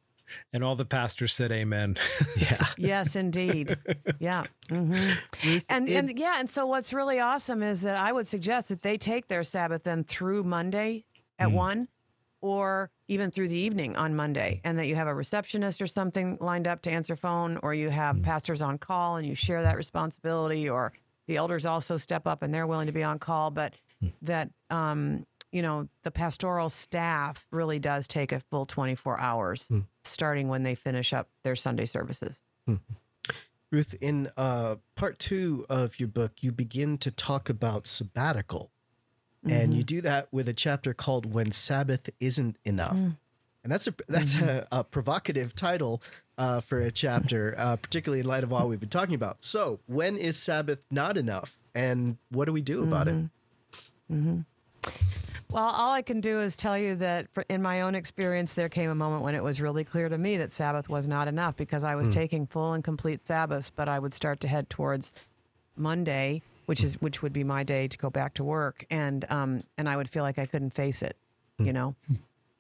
And 0.53 0.65
all 0.65 0.77
the 0.77 0.85
pastors 0.85 1.33
said 1.33 1.53
amen. 1.53 1.97
yeah. 2.37 2.65
yes, 2.77 3.17
indeed. 3.17 3.77
Yeah. 4.19 4.45
Mm-hmm. 4.69 5.59
And, 5.69 5.89
and 5.89 6.19
yeah. 6.19 6.39
And 6.39 6.49
so 6.49 6.67
what's 6.67 6.93
really 6.93 7.21
awesome 7.21 7.63
is 7.63 7.83
that 7.83 7.97
I 7.97 8.13
would 8.13 8.27
suggest 8.27 8.69
that 8.69 8.83
they 8.83 8.97
take 8.99 9.29
their 9.29 9.45
Sabbath 9.45 9.85
then 9.85 10.05
through 10.05 10.45
Monday 10.45 11.05
at 11.39 11.49
mm. 11.49 11.53
one 11.53 11.89
or 12.41 12.91
even 13.09 13.31
through 13.31 13.49
the 13.49 13.57
evening 13.57 13.97
on 13.97 14.15
Monday, 14.15 14.61
and 14.63 14.79
that 14.79 14.87
you 14.87 14.95
have 14.95 15.09
a 15.09 15.15
receptionist 15.15 15.83
or 15.83 15.87
something 15.87 16.39
lined 16.41 16.69
up 16.69 16.83
to 16.83 16.91
answer 16.91 17.17
phone, 17.17 17.59
or 17.63 17.75
you 17.75 17.91
have 17.91 18.23
pastors 18.23 18.63
on 18.63 18.79
call 18.79 19.17
and 19.17 19.27
you 19.27 19.35
share 19.35 19.63
that 19.63 19.77
responsibility, 19.77 20.69
or 20.69 20.93
the 21.27 21.37
elders 21.37 21.67
also 21.67 21.97
step 21.97 22.27
up 22.27 22.43
and 22.43 22.53
they're 22.55 22.67
willing 22.67 22.87
to 22.87 22.93
be 22.93 23.03
on 23.03 23.19
call, 23.19 23.51
but 23.51 23.75
that 24.23 24.51
um, 24.71 25.27
you 25.53 25.63
know 25.63 25.89
the 26.03 26.11
pastoral 26.11 26.71
staff 26.71 27.47
really 27.51 27.79
does 27.79 28.07
take 28.07 28.33
a 28.33 28.41
full 28.41 28.67
24 28.67 29.19
hours, 29.19 29.69
hmm. 29.69 29.81
starting 30.05 30.49
when 30.49 30.63
they 30.63 30.75
finish 30.75 31.13
up 31.13 31.29
their 31.43 31.57
Sunday 31.57 31.87
services. 31.87 32.43
Hmm. 32.67 32.77
Ruth, 33.71 33.95
in 34.01 34.31
uh, 34.37 34.77
part 34.95 35.19
two 35.19 35.67
of 35.69 36.01
your 36.01 36.09
book, 36.09 36.33
you 36.41 36.53
begin 36.53 36.97
to 36.99 37.11
talk 37.11 37.51
about 37.51 37.87
sabbatical. 37.87 38.71
And 39.45 39.73
you 39.73 39.81
mm-hmm. 39.81 39.87
do 39.87 40.01
that 40.03 40.29
with 40.33 40.49
a 40.49 40.53
chapter 40.53 40.93
called 40.93 41.33
When 41.33 41.53
Sabbath 41.53 42.11
Isn't 42.21 42.57
Enough. 42.65 42.97
Mm. 42.97 43.17
And 43.63 43.73
that's 43.73 43.87
a 43.87 43.95
that's 44.09 44.35
mm-hmm. 44.35 44.49
a, 44.49 44.81
a 44.81 44.85
provocative 44.85 45.55
title 45.55 46.03
uh, 46.37 46.61
for 46.61 46.81
a 46.81 46.91
chapter, 46.91 47.55
uh, 47.59 47.77
particularly 47.77 48.21
in 48.21 48.27
light 48.27 48.45
of 48.45 48.53
all 48.53 48.69
we've 48.69 48.81
been 48.81 48.89
talking 48.89 49.15
about. 49.15 49.45
So, 49.45 49.81
when 49.87 50.17
is 50.17 50.39
Sabbath 50.39 50.81
not 50.91 51.17
enough, 51.17 51.59
and 51.75 52.17
what 52.31 52.47
do 52.47 52.53
we 52.53 52.63
do 52.63 52.83
about 52.83 53.09
it? 53.09 53.15
Mm-hmm. 54.11 54.41
Well, 55.51 55.65
all 55.65 55.93
I 55.93 56.03
can 56.03 56.21
do 56.21 56.41
is 56.41 56.57
tell 56.57 56.77
you 56.77 56.95
that 56.97 57.29
for, 57.33 57.45
in 57.49 57.63
my 57.63 57.81
own 57.81 57.95
experience, 57.95 58.53
there 58.53 58.69
came 58.69 58.91
a 58.91 58.95
moment 58.95 59.23
when 59.23 59.35
it 59.35 59.43
was 59.43 59.61
really 59.61 59.83
clear 59.83 60.09
to 60.09 60.19
me 60.19 60.37
that 60.37 60.53
Sabbath 60.53 60.89
was 60.91 61.09
not 61.09 61.27
enough 61.27 61.57
because 61.57 61.85
I 61.85 61.95
was 61.95 62.09
taking 62.09 62.47
full 62.47 62.75
and 62.75 62.85
complete 62.85 63.27
Sabbaths, 63.27 63.71
but 63.71 63.89
I 63.89 63.99
would 63.99 64.13
start 64.13 64.41
to 64.41 64.49
head 64.49 64.69
towards 64.69 65.13
Monday, 65.75 66.43
which 66.67 66.85
is 66.85 67.01
which 67.01 67.23
would 67.23 67.33
be 67.33 67.45
my 67.45 67.63
day 67.63 67.89
to 67.89 67.97
go 67.97 68.11
back 68.11 68.35
to 68.35 68.45
work, 68.45 68.85
and 68.91 69.25
um, 69.31 69.63
and 69.79 69.89
I 69.89 69.97
would 69.97 70.11
feel 70.11 70.23
like 70.23 70.39
I 70.39 70.45
couldn't 70.45 70.75
face 70.75 71.01
it, 71.03 71.17
you 71.59 71.73
know. 71.73 71.95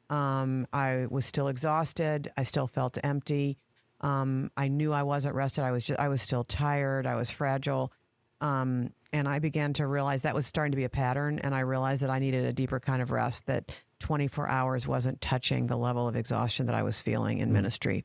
Um, 0.09 0.67
I 0.73 1.07
was 1.11 1.27
still 1.27 1.49
exhausted. 1.49 2.33
I 2.37 2.43
still 2.45 2.67
felt 2.67 2.97
empty. 3.05 3.59
Um, 4.01 4.51
I 4.57 4.69
knew 4.69 4.93
I 4.95 5.03
wasn't 5.03 5.35
rested. 5.35 5.65
I 5.65 5.73
was 5.73 5.85
just, 5.85 6.01
I 6.01 6.09
was 6.09 6.23
still 6.23 6.45
tired. 6.45 7.07
I 7.07 7.17
was 7.17 7.31
fragile. 7.31 7.93
Um, 8.41 8.93
and 9.13 9.27
I 9.27 9.39
began 9.39 9.73
to 9.75 9.87
realize 9.87 10.23
that 10.23 10.35
was 10.35 10.47
starting 10.47 10.73
to 10.73 10.77
be 10.77 10.85
a 10.85 10.91
pattern. 10.91 11.39
And 11.39 11.55
I 11.55 11.61
realized 11.61 12.03
that 12.03 12.11
I 12.11 12.19
needed 12.19 12.45
a 12.45 12.53
deeper 12.53 12.79
kind 12.79 13.03
of 13.03 13.11
rest, 13.11 13.47
that 13.47 13.73
24 14.01 14.49
hours 14.49 14.87
wasn't 14.87 15.21
touching 15.21 15.67
the 15.67 15.77
level 15.77 16.07
of 16.07 16.15
exhaustion 16.15 16.67
that 16.67 16.75
I 16.75 16.83
was 16.83 17.01
feeling 17.01 17.39
in 17.39 17.53
ministry. 17.53 18.05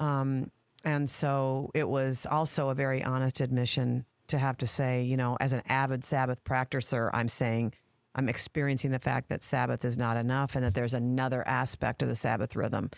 Um, 0.00 0.50
and 0.84 1.08
so 1.08 1.70
it 1.74 1.88
was 1.88 2.26
also 2.26 2.68
a 2.68 2.74
very 2.74 3.02
honest 3.02 3.40
admission 3.40 4.04
to 4.28 4.38
have 4.38 4.58
to 4.58 4.66
say, 4.66 5.02
you 5.02 5.16
know, 5.16 5.36
as 5.40 5.52
an 5.52 5.62
avid 5.68 6.04
Sabbath 6.04 6.44
practicer, 6.44 7.10
I'm 7.12 7.28
saying 7.28 7.72
I'm 8.14 8.28
experiencing 8.28 8.90
the 8.90 8.98
fact 8.98 9.28
that 9.28 9.42
Sabbath 9.42 9.84
is 9.84 9.96
not 9.96 10.16
enough 10.16 10.54
and 10.54 10.64
that 10.64 10.74
there's 10.74 10.94
another 10.94 11.46
aspect 11.46 12.02
of 12.02 12.08
the 12.08 12.14
Sabbath 12.14 12.56
rhythm 12.56 12.90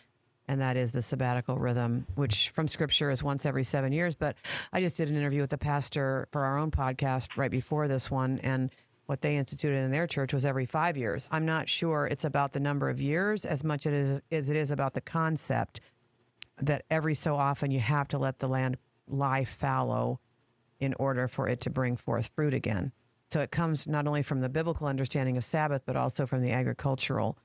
and 0.51 0.61
that 0.61 0.77
is 0.77 0.91
the 0.91 1.01
sabbatical 1.01 1.59
rhythm, 1.59 2.05
which 2.17 2.49
from 2.49 2.67
scripture 2.67 3.13
is 3.13 3.23
once 3.23 3.47
every 3.47 3.63
seven 3.63 3.93
years. 3.93 4.17
But 4.17 4.35
I 4.73 4.81
just 4.81 4.97
did 4.97 5.09
an 5.09 5.15
interview 5.15 5.43
with 5.43 5.51
the 5.51 5.59
pastor 5.59 6.27
for 6.33 6.45
our 6.45 6.59
own 6.59 6.73
podcast 6.73 7.37
right 7.37 7.53
before 7.53 7.87
this 7.87 8.11
one, 8.11 8.41
and 8.41 8.69
what 9.07 9.21
they 9.21 9.37
instituted 9.37 9.77
in 9.77 9.93
their 9.93 10.09
church 10.09 10.35
was 10.35 10.45
every 10.45 10.67
five 10.67 10.97
years. 10.97 11.29
I'm 11.31 11.47
not 11.47 11.69
sure 11.69 12.05
it's 12.05 12.25
about 12.25 12.53
the 12.53 12.59
number 12.59 12.91
of 12.91 13.01
years 13.01 13.45
as 13.45 13.63
much 13.63 13.87
it 13.87 13.93
is, 13.93 14.21
as 14.33 14.51
it 14.51 14.57
is 14.57 14.73
about 14.73 14.95
the 14.95 15.01
concept 15.01 15.81
that 16.61 16.85
every 16.91 17.15
so 17.15 17.37
often 17.37 17.71
you 17.71 17.79
have 17.79 18.09
to 18.09 18.19
let 18.19 18.41
the 18.41 18.49
land 18.49 18.77
lie 19.07 19.45
fallow 19.45 20.19
in 20.81 20.95
order 20.95 21.29
for 21.29 21.47
it 21.47 21.61
to 21.61 21.71
bring 21.71 21.97
forth 21.97 22.33
fruit 22.35 22.55
again. 22.55 22.91
So 23.31 23.39
it 23.39 23.53
comes 23.53 23.87
not 23.87 24.09
only 24.09 24.23
from 24.23 24.41
the 24.41 24.49
biblical 24.49 24.89
understanding 24.89 25.37
of 25.37 25.45
Sabbath, 25.45 25.83
but 25.87 25.95
also 25.95 26.27
from 26.27 26.43
the 26.43 26.51
agricultural 26.51 27.39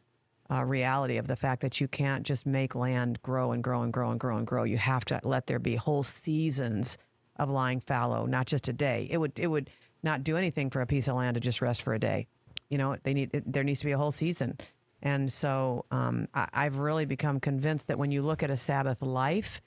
uh, 0.51 0.63
reality 0.63 1.17
of 1.17 1.27
the 1.27 1.35
fact 1.35 1.61
that 1.61 1.81
you 1.81 1.87
can't 1.87 2.23
just 2.23 2.45
make 2.45 2.75
land 2.75 3.21
grow 3.21 3.51
and 3.51 3.63
grow 3.63 3.81
and 3.81 3.91
grow 3.91 4.11
and 4.11 4.19
grow 4.19 4.37
and 4.37 4.45
grow. 4.45 4.63
You 4.63 4.77
have 4.77 5.05
to 5.05 5.19
let 5.23 5.47
there 5.47 5.59
be 5.59 5.75
whole 5.75 6.03
seasons 6.03 6.97
of 7.37 7.49
lying 7.49 7.79
fallow, 7.79 8.25
not 8.25 8.45
just 8.45 8.67
a 8.67 8.73
day. 8.73 9.07
It 9.09 9.17
would 9.17 9.37
it 9.39 9.47
would 9.47 9.69
not 10.03 10.23
do 10.23 10.37
anything 10.37 10.69
for 10.69 10.81
a 10.81 10.85
piece 10.85 11.07
of 11.07 11.15
land 11.15 11.35
to 11.35 11.41
just 11.41 11.61
rest 11.61 11.81
for 11.81 11.93
a 11.93 11.99
day. 11.99 12.27
You 12.69 12.77
know, 12.77 12.95
they 13.03 13.13
need 13.13 13.31
it, 13.33 13.51
there 13.51 13.63
needs 13.63 13.79
to 13.79 13.85
be 13.85 13.91
a 13.91 13.97
whole 13.97 14.11
season. 14.11 14.57
And 15.01 15.31
so 15.31 15.85
um, 15.91 16.27
I, 16.33 16.47
I've 16.53 16.79
really 16.79 17.05
become 17.05 17.39
convinced 17.39 17.87
that 17.87 17.97
when 17.97 18.11
you 18.11 18.21
look 18.21 18.43
at 18.43 18.49
a 18.49 18.57
Sabbath 18.57 19.01
life, 19.01 19.61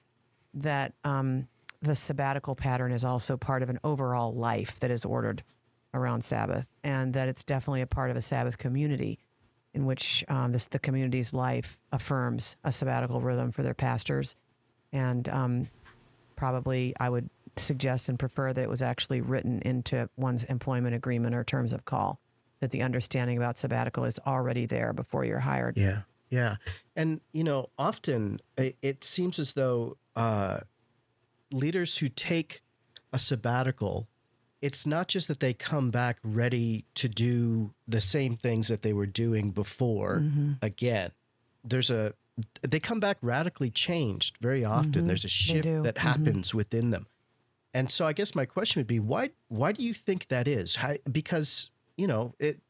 that 0.54 0.94
um, 1.04 1.48
the 1.80 1.94
sabbatical 1.94 2.54
pattern 2.56 2.92
is 2.92 3.04
also 3.04 3.36
part 3.36 3.62
of 3.62 3.68
an 3.68 3.78
overall 3.84 4.32
life 4.32 4.80
that 4.80 4.90
is 4.90 5.04
ordered 5.04 5.44
around 5.94 6.22
Sabbath, 6.22 6.70
and 6.84 7.14
that 7.14 7.28
it's 7.28 7.44
definitely 7.44 7.80
a 7.82 7.86
part 7.86 8.10
of 8.10 8.16
a 8.16 8.22
Sabbath 8.22 8.58
community 8.58 9.18
in 9.78 9.86
which 9.86 10.24
um, 10.26 10.50
this, 10.50 10.66
the 10.66 10.78
community's 10.80 11.32
life 11.32 11.78
affirms 11.92 12.56
a 12.64 12.72
sabbatical 12.72 13.20
rhythm 13.20 13.52
for 13.52 13.62
their 13.62 13.74
pastors. 13.74 14.34
And 14.92 15.28
um, 15.28 15.68
probably 16.34 16.94
I 16.98 17.08
would 17.08 17.30
suggest 17.56 18.08
and 18.08 18.18
prefer 18.18 18.52
that 18.52 18.60
it 18.60 18.68
was 18.68 18.82
actually 18.82 19.20
written 19.20 19.62
into 19.62 20.10
one's 20.16 20.42
employment 20.44 20.96
agreement 20.96 21.36
or 21.36 21.44
terms 21.44 21.72
of 21.72 21.84
call, 21.84 22.18
that 22.58 22.72
the 22.72 22.82
understanding 22.82 23.36
about 23.36 23.56
sabbatical 23.56 24.04
is 24.04 24.18
already 24.26 24.66
there 24.66 24.92
before 24.92 25.24
you're 25.24 25.38
hired. 25.38 25.76
Yeah, 25.76 26.02
yeah, 26.28 26.56
and 26.96 27.20
you 27.32 27.44
know, 27.44 27.70
often 27.78 28.40
it, 28.56 28.76
it 28.82 29.04
seems 29.04 29.38
as 29.38 29.52
though 29.52 29.96
uh, 30.16 30.58
leaders 31.52 31.98
who 31.98 32.08
take 32.08 32.62
a 33.12 33.18
sabbatical, 33.20 34.08
it's 34.60 34.86
not 34.86 35.08
just 35.08 35.28
that 35.28 35.40
they 35.40 35.52
come 35.52 35.90
back 35.90 36.18
ready 36.22 36.84
to 36.94 37.08
do 37.08 37.72
the 37.86 38.00
same 38.00 38.36
things 38.36 38.68
that 38.68 38.82
they 38.82 38.92
were 38.92 39.06
doing 39.06 39.50
before 39.50 40.20
mm-hmm. 40.20 40.52
again. 40.62 41.12
There's 41.64 41.90
a 41.90 42.14
they 42.62 42.78
come 42.78 43.00
back 43.00 43.18
radically 43.20 43.70
changed 43.70 44.38
very 44.40 44.64
often. 44.64 44.92
Mm-hmm. 44.92 45.06
There's 45.08 45.24
a 45.24 45.28
shift 45.28 45.64
that 45.64 45.94
mm-hmm. 45.96 46.06
happens 46.06 46.54
within 46.54 46.90
them. 46.90 47.06
And 47.74 47.90
so 47.90 48.06
I 48.06 48.12
guess 48.12 48.34
my 48.34 48.46
question 48.46 48.80
would 48.80 48.86
be 48.86 49.00
why 49.00 49.30
why 49.48 49.72
do 49.72 49.82
you 49.82 49.94
think 49.94 50.28
that 50.28 50.48
is? 50.48 50.76
How, 50.76 50.94
because, 51.10 51.70
you 51.96 52.06
know, 52.06 52.34
it 52.38 52.60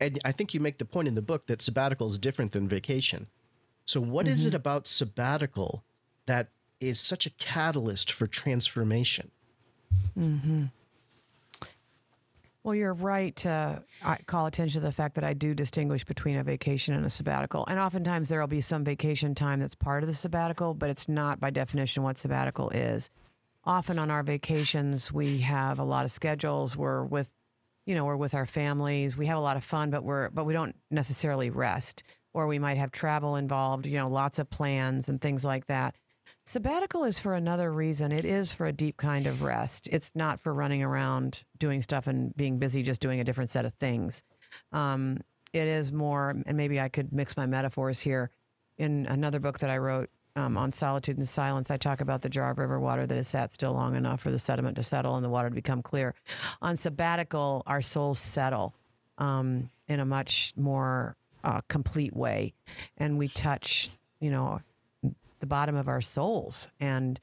and 0.00 0.18
I 0.24 0.32
think 0.32 0.54
you 0.54 0.60
make 0.60 0.78
the 0.78 0.84
point 0.84 1.08
in 1.08 1.14
the 1.14 1.22
book 1.22 1.46
that 1.46 1.62
sabbatical 1.62 2.08
is 2.08 2.18
different 2.18 2.52
than 2.52 2.68
vacation. 2.68 3.28
So 3.84 4.00
what 4.00 4.26
is 4.28 4.44
it 4.44 4.54
about 4.54 4.86
sabbatical 4.86 5.84
that 6.26 6.48
is 6.80 7.00
such 7.00 7.26
a 7.26 7.30
catalyst 7.30 8.12
for 8.12 8.26
transformation? 8.26 9.30
Well, 12.68 12.74
you're 12.74 12.92
right 12.92 13.34
to 13.36 13.82
call 14.26 14.44
attention 14.44 14.82
to 14.82 14.86
the 14.86 14.92
fact 14.92 15.14
that 15.14 15.24
I 15.24 15.32
do 15.32 15.54
distinguish 15.54 16.04
between 16.04 16.36
a 16.36 16.44
vacation 16.44 16.92
and 16.92 17.06
a 17.06 17.08
sabbatical. 17.08 17.64
And 17.66 17.78
oftentimes 17.78 18.28
there 18.28 18.40
will 18.40 18.46
be 18.46 18.60
some 18.60 18.84
vacation 18.84 19.34
time 19.34 19.60
that's 19.60 19.74
part 19.74 20.02
of 20.02 20.06
the 20.06 20.12
sabbatical, 20.12 20.74
but 20.74 20.90
it's 20.90 21.08
not 21.08 21.40
by 21.40 21.48
definition 21.48 22.02
what 22.02 22.18
sabbatical 22.18 22.68
is. 22.68 23.08
Often 23.64 23.98
on 23.98 24.10
our 24.10 24.22
vacations, 24.22 25.10
we 25.10 25.38
have 25.38 25.78
a 25.78 25.82
lot 25.82 26.04
of 26.04 26.12
schedules. 26.12 26.76
We're 26.76 27.04
with, 27.04 27.30
you 27.86 27.94
know, 27.94 28.04
we're 28.04 28.16
with 28.16 28.34
our 28.34 28.44
families. 28.44 29.16
We 29.16 29.24
have 29.28 29.38
a 29.38 29.40
lot 29.40 29.56
of 29.56 29.64
fun, 29.64 29.88
but 29.88 30.04
we're 30.04 30.28
but 30.28 30.44
we 30.44 30.52
don't 30.52 30.76
necessarily 30.90 31.48
rest. 31.48 32.02
Or 32.34 32.46
we 32.46 32.58
might 32.58 32.76
have 32.76 32.92
travel 32.92 33.36
involved. 33.36 33.86
You 33.86 33.96
know, 33.96 34.10
lots 34.10 34.38
of 34.38 34.50
plans 34.50 35.08
and 35.08 35.22
things 35.22 35.42
like 35.42 35.68
that. 35.68 35.94
Sabbatical 36.44 37.04
is 37.04 37.18
for 37.18 37.34
another 37.34 37.72
reason. 37.72 38.12
It 38.12 38.24
is 38.24 38.52
for 38.52 38.66
a 38.66 38.72
deep 38.72 38.96
kind 38.96 39.26
of 39.26 39.42
rest. 39.42 39.88
It's 39.92 40.12
not 40.14 40.40
for 40.40 40.54
running 40.54 40.82
around 40.82 41.44
doing 41.58 41.82
stuff 41.82 42.06
and 42.06 42.34
being 42.36 42.58
busy 42.58 42.82
just 42.82 43.00
doing 43.00 43.20
a 43.20 43.24
different 43.24 43.50
set 43.50 43.64
of 43.64 43.74
things. 43.74 44.22
Um, 44.72 45.18
it 45.52 45.66
is 45.66 45.92
more, 45.92 46.30
and 46.46 46.56
maybe 46.56 46.80
I 46.80 46.88
could 46.88 47.12
mix 47.12 47.36
my 47.36 47.46
metaphors 47.46 48.00
here. 48.00 48.30
In 48.78 49.06
another 49.06 49.40
book 49.40 49.58
that 49.58 49.70
I 49.70 49.78
wrote 49.78 50.08
um, 50.36 50.56
on 50.56 50.72
solitude 50.72 51.18
and 51.18 51.28
silence, 51.28 51.70
I 51.70 51.76
talk 51.76 52.00
about 52.00 52.22
the 52.22 52.28
jar 52.28 52.50
of 52.50 52.58
river 52.58 52.78
water 52.78 53.06
that 53.06 53.14
has 53.14 53.28
sat 53.28 53.52
still 53.52 53.72
long 53.72 53.96
enough 53.96 54.20
for 54.20 54.30
the 54.30 54.38
sediment 54.38 54.76
to 54.76 54.82
settle 54.82 55.16
and 55.16 55.24
the 55.24 55.28
water 55.28 55.48
to 55.48 55.54
become 55.54 55.82
clear. 55.82 56.14
On 56.62 56.76
sabbatical, 56.76 57.62
our 57.66 57.82
souls 57.82 58.18
settle 58.18 58.74
um, 59.18 59.70
in 59.88 60.00
a 60.00 60.04
much 60.04 60.52
more 60.56 61.16
uh, 61.44 61.60
complete 61.68 62.14
way, 62.14 62.54
and 62.96 63.18
we 63.18 63.28
touch, 63.28 63.90
you 64.20 64.30
know, 64.30 64.60
the 65.40 65.46
bottom 65.46 65.74
of 65.76 65.88
our 65.88 66.00
souls. 66.00 66.68
And 66.80 67.20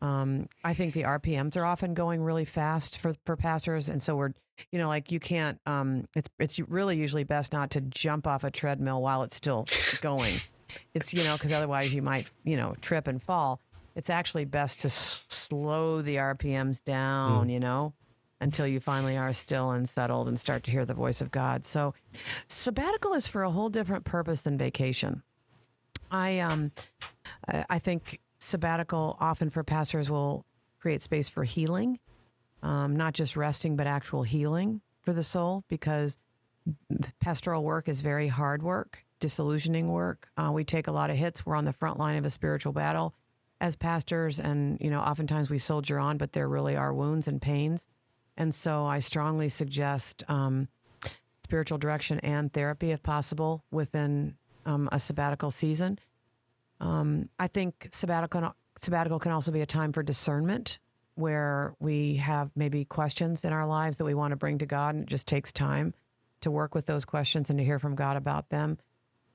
um, 0.00 0.48
I 0.64 0.74
think 0.74 0.94
the 0.94 1.02
RPMs 1.02 1.56
are 1.56 1.64
often 1.66 1.94
going 1.94 2.22
really 2.22 2.44
fast 2.44 2.98
for, 2.98 3.14
for 3.24 3.36
pastors. 3.36 3.88
And 3.88 4.00
so 4.02 4.14
we're, 4.16 4.32
you 4.70 4.78
know, 4.78 4.88
like 4.88 5.10
you 5.10 5.18
can't, 5.20 5.58
um, 5.66 6.04
it's, 6.14 6.28
it's 6.38 6.58
really 6.60 6.96
usually 6.96 7.24
best 7.24 7.52
not 7.52 7.70
to 7.72 7.80
jump 7.80 8.26
off 8.26 8.44
a 8.44 8.50
treadmill 8.50 9.02
while 9.02 9.22
it's 9.22 9.34
still 9.36 9.66
going. 10.00 10.34
It's, 10.94 11.12
you 11.14 11.24
know, 11.24 11.34
because 11.34 11.52
otherwise 11.52 11.94
you 11.94 12.02
might, 12.02 12.30
you 12.44 12.56
know, 12.56 12.74
trip 12.80 13.08
and 13.08 13.22
fall. 13.22 13.60
It's 13.96 14.10
actually 14.10 14.44
best 14.44 14.80
to 14.80 14.86
s- 14.88 15.24
slow 15.28 16.02
the 16.02 16.16
RPMs 16.16 16.84
down, 16.84 17.48
you 17.48 17.58
know, 17.58 17.94
until 18.40 18.66
you 18.68 18.78
finally 18.78 19.16
are 19.16 19.32
still 19.32 19.72
and 19.72 19.88
settled 19.88 20.28
and 20.28 20.38
start 20.38 20.62
to 20.64 20.70
hear 20.70 20.84
the 20.84 20.94
voice 20.94 21.20
of 21.20 21.32
God. 21.32 21.66
So 21.66 21.94
sabbatical 22.46 23.14
is 23.14 23.26
for 23.26 23.42
a 23.42 23.50
whole 23.50 23.68
different 23.68 24.04
purpose 24.04 24.42
than 24.42 24.56
vacation. 24.58 25.22
I 26.10 26.38
um 26.40 26.72
I 27.68 27.78
think 27.78 28.20
sabbatical 28.38 29.16
often 29.20 29.50
for 29.50 29.64
pastors 29.64 30.10
will 30.10 30.44
create 30.80 31.02
space 31.02 31.28
for 31.28 31.44
healing, 31.44 31.98
um, 32.62 32.96
not 32.96 33.12
just 33.14 33.36
resting, 33.36 33.76
but 33.76 33.86
actual 33.86 34.22
healing 34.22 34.80
for 35.02 35.12
the 35.12 35.24
soul 35.24 35.64
because 35.68 36.18
pastoral 37.20 37.64
work 37.64 37.88
is 37.88 38.00
very 38.00 38.28
hard 38.28 38.62
work. 38.62 39.04
disillusioning 39.20 39.88
work. 39.88 40.28
Uh, 40.36 40.50
we 40.52 40.62
take 40.64 40.86
a 40.86 40.92
lot 40.92 41.10
of 41.10 41.16
hits. 41.16 41.44
We're 41.44 41.56
on 41.56 41.64
the 41.64 41.72
front 41.72 41.98
line 41.98 42.16
of 42.16 42.24
a 42.24 42.30
spiritual 42.30 42.72
battle 42.72 43.14
as 43.60 43.74
pastors, 43.74 44.38
and 44.38 44.78
you 44.80 44.90
know, 44.90 45.00
oftentimes 45.00 45.50
we 45.50 45.58
soldier 45.58 45.98
on, 45.98 46.16
but 46.18 46.32
there 46.32 46.48
really 46.48 46.76
are 46.76 46.94
wounds 46.94 47.26
and 47.26 47.42
pains. 47.42 47.88
And 48.36 48.54
so, 48.54 48.86
I 48.86 49.00
strongly 49.00 49.48
suggest 49.48 50.22
um, 50.28 50.68
spiritual 51.42 51.78
direction 51.78 52.20
and 52.20 52.52
therapy, 52.52 52.92
if 52.92 53.02
possible, 53.02 53.64
within 53.72 54.36
um, 54.68 54.88
a 54.92 55.00
sabbatical 55.00 55.50
season. 55.50 55.98
Um, 56.78 57.28
I 57.38 57.48
think 57.48 57.88
sabbatical 57.90 58.54
sabbatical 58.80 59.18
can 59.18 59.32
also 59.32 59.50
be 59.50 59.62
a 59.62 59.66
time 59.66 59.92
for 59.92 60.02
discernment, 60.02 60.78
where 61.14 61.74
we 61.80 62.16
have 62.16 62.50
maybe 62.54 62.84
questions 62.84 63.44
in 63.44 63.52
our 63.52 63.66
lives 63.66 63.96
that 63.96 64.04
we 64.04 64.14
want 64.14 64.30
to 64.32 64.36
bring 64.36 64.58
to 64.58 64.66
God, 64.66 64.94
and 64.94 65.04
it 65.04 65.08
just 65.08 65.26
takes 65.26 65.52
time 65.52 65.94
to 66.42 66.50
work 66.50 66.74
with 66.74 66.86
those 66.86 67.04
questions 67.04 67.50
and 67.50 67.58
to 67.58 67.64
hear 67.64 67.80
from 67.80 67.96
God 67.96 68.16
about 68.16 68.50
them. 68.50 68.78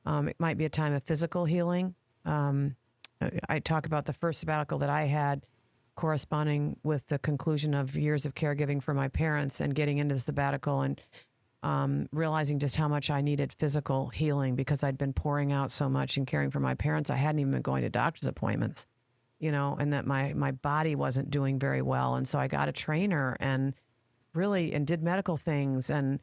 Um, 0.05 0.29
it 0.29 0.35
might 0.39 0.57
be 0.57 0.65
a 0.65 0.69
time 0.69 0.93
of 0.93 1.03
physical 1.03 1.45
healing. 1.45 1.95
Um, 2.25 2.75
I 3.49 3.59
talk 3.59 3.85
about 3.85 4.05
the 4.05 4.13
first 4.13 4.39
sabbatical 4.39 4.77
that 4.79 4.89
I 4.89 5.03
had 5.03 5.45
corresponding 5.95 6.77
with 6.83 7.07
the 7.07 7.19
conclusion 7.19 7.73
of 7.73 7.95
years 7.95 8.25
of 8.25 8.33
caregiving 8.33 8.81
for 8.81 8.93
my 8.93 9.07
parents 9.07 9.59
and 9.59 9.75
getting 9.75 9.97
into 9.97 10.15
the 10.15 10.21
sabbatical 10.21 10.81
and 10.81 11.01
um, 11.63 12.07
realizing 12.11 12.59
just 12.59 12.75
how 12.75 12.89
much 12.89 13.09
I 13.09 13.21
needed 13.21 13.53
physical 13.53 14.09
healing 14.09 14.55
because 14.55 14.83
I'd 14.83 14.97
been 14.97 15.13
pouring 15.13 15.53
out 15.53 15.71
so 15.71 15.89
much 15.89 16.17
and 16.17 16.27
caring 16.27 16.51
for 16.51 16.59
my 16.59 16.75
parents. 16.75 17.09
I 17.09 17.15
hadn't 17.15 17.39
even 17.39 17.53
been 17.53 17.61
going 17.61 17.83
to 17.83 17.89
doctor's 17.89 18.27
appointments, 18.27 18.85
you 19.39 19.51
know, 19.51 19.77
and 19.79 19.93
that 19.93 20.05
my 20.05 20.33
my 20.33 20.51
body 20.51 20.93
wasn't 20.95 21.31
doing 21.31 21.57
very 21.57 21.81
well. 21.81 22.15
And 22.15 22.27
so 22.27 22.37
I 22.37 22.47
got 22.47 22.67
a 22.67 22.73
trainer 22.73 23.37
and 23.39 23.73
really 24.33 24.73
and 24.73 24.85
did 24.85 25.01
medical 25.01 25.37
things 25.37 25.89
and 25.89 26.19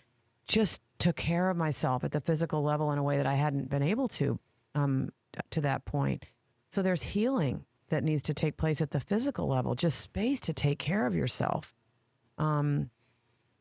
just 0.46 0.82
took 0.98 1.16
care 1.16 1.48
of 1.48 1.56
myself 1.56 2.04
at 2.04 2.12
the 2.12 2.20
physical 2.20 2.62
level 2.62 2.92
in 2.92 2.98
a 2.98 3.02
way 3.02 3.16
that 3.16 3.26
I 3.26 3.34
hadn't 3.34 3.70
been 3.70 3.82
able 3.82 4.08
to 4.08 4.38
um, 4.74 5.10
to 5.50 5.62
that 5.62 5.86
point. 5.86 6.26
So 6.68 6.82
there's 6.82 7.02
healing 7.02 7.64
that 7.88 8.04
needs 8.04 8.22
to 8.22 8.34
take 8.34 8.58
place 8.58 8.82
at 8.82 8.90
the 8.90 9.00
physical 9.00 9.48
level, 9.48 9.74
just 9.74 10.00
space 10.00 10.38
to 10.40 10.52
take 10.52 10.78
care 10.78 11.06
of 11.06 11.14
yourself. 11.14 11.74
Um, 12.36 12.90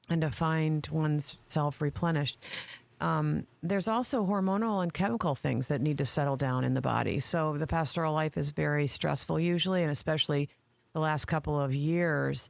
and 0.10 0.22
to 0.22 0.32
find 0.32 0.88
one's 0.91 1.38
self 1.47 1.82
replenished. 1.82 2.38
Um, 3.01 3.47
there's 3.64 3.88
also 3.88 4.26
hormonal 4.26 4.84
and 4.84 4.93
chemical 4.93 5.36
things 5.36 5.70
that 5.70 5.82
need 5.82 5.97
to 5.99 6.05
settle 6.05 6.36
down 6.36 6.64
in 6.66 6.74
the 6.74 6.82
body. 6.82 7.20
So 7.20 7.57
the 7.57 7.68
pastoral 7.68 8.14
life 8.14 8.38
is 8.38 8.51
very 8.51 8.88
stressful 8.88 9.39
usually, 9.39 9.84
and 9.84 9.91
especially 9.91 10.49
the 10.93 10.99
last 10.99 11.26
couple 11.26 11.60
of 11.60 11.74
years. 11.74 12.49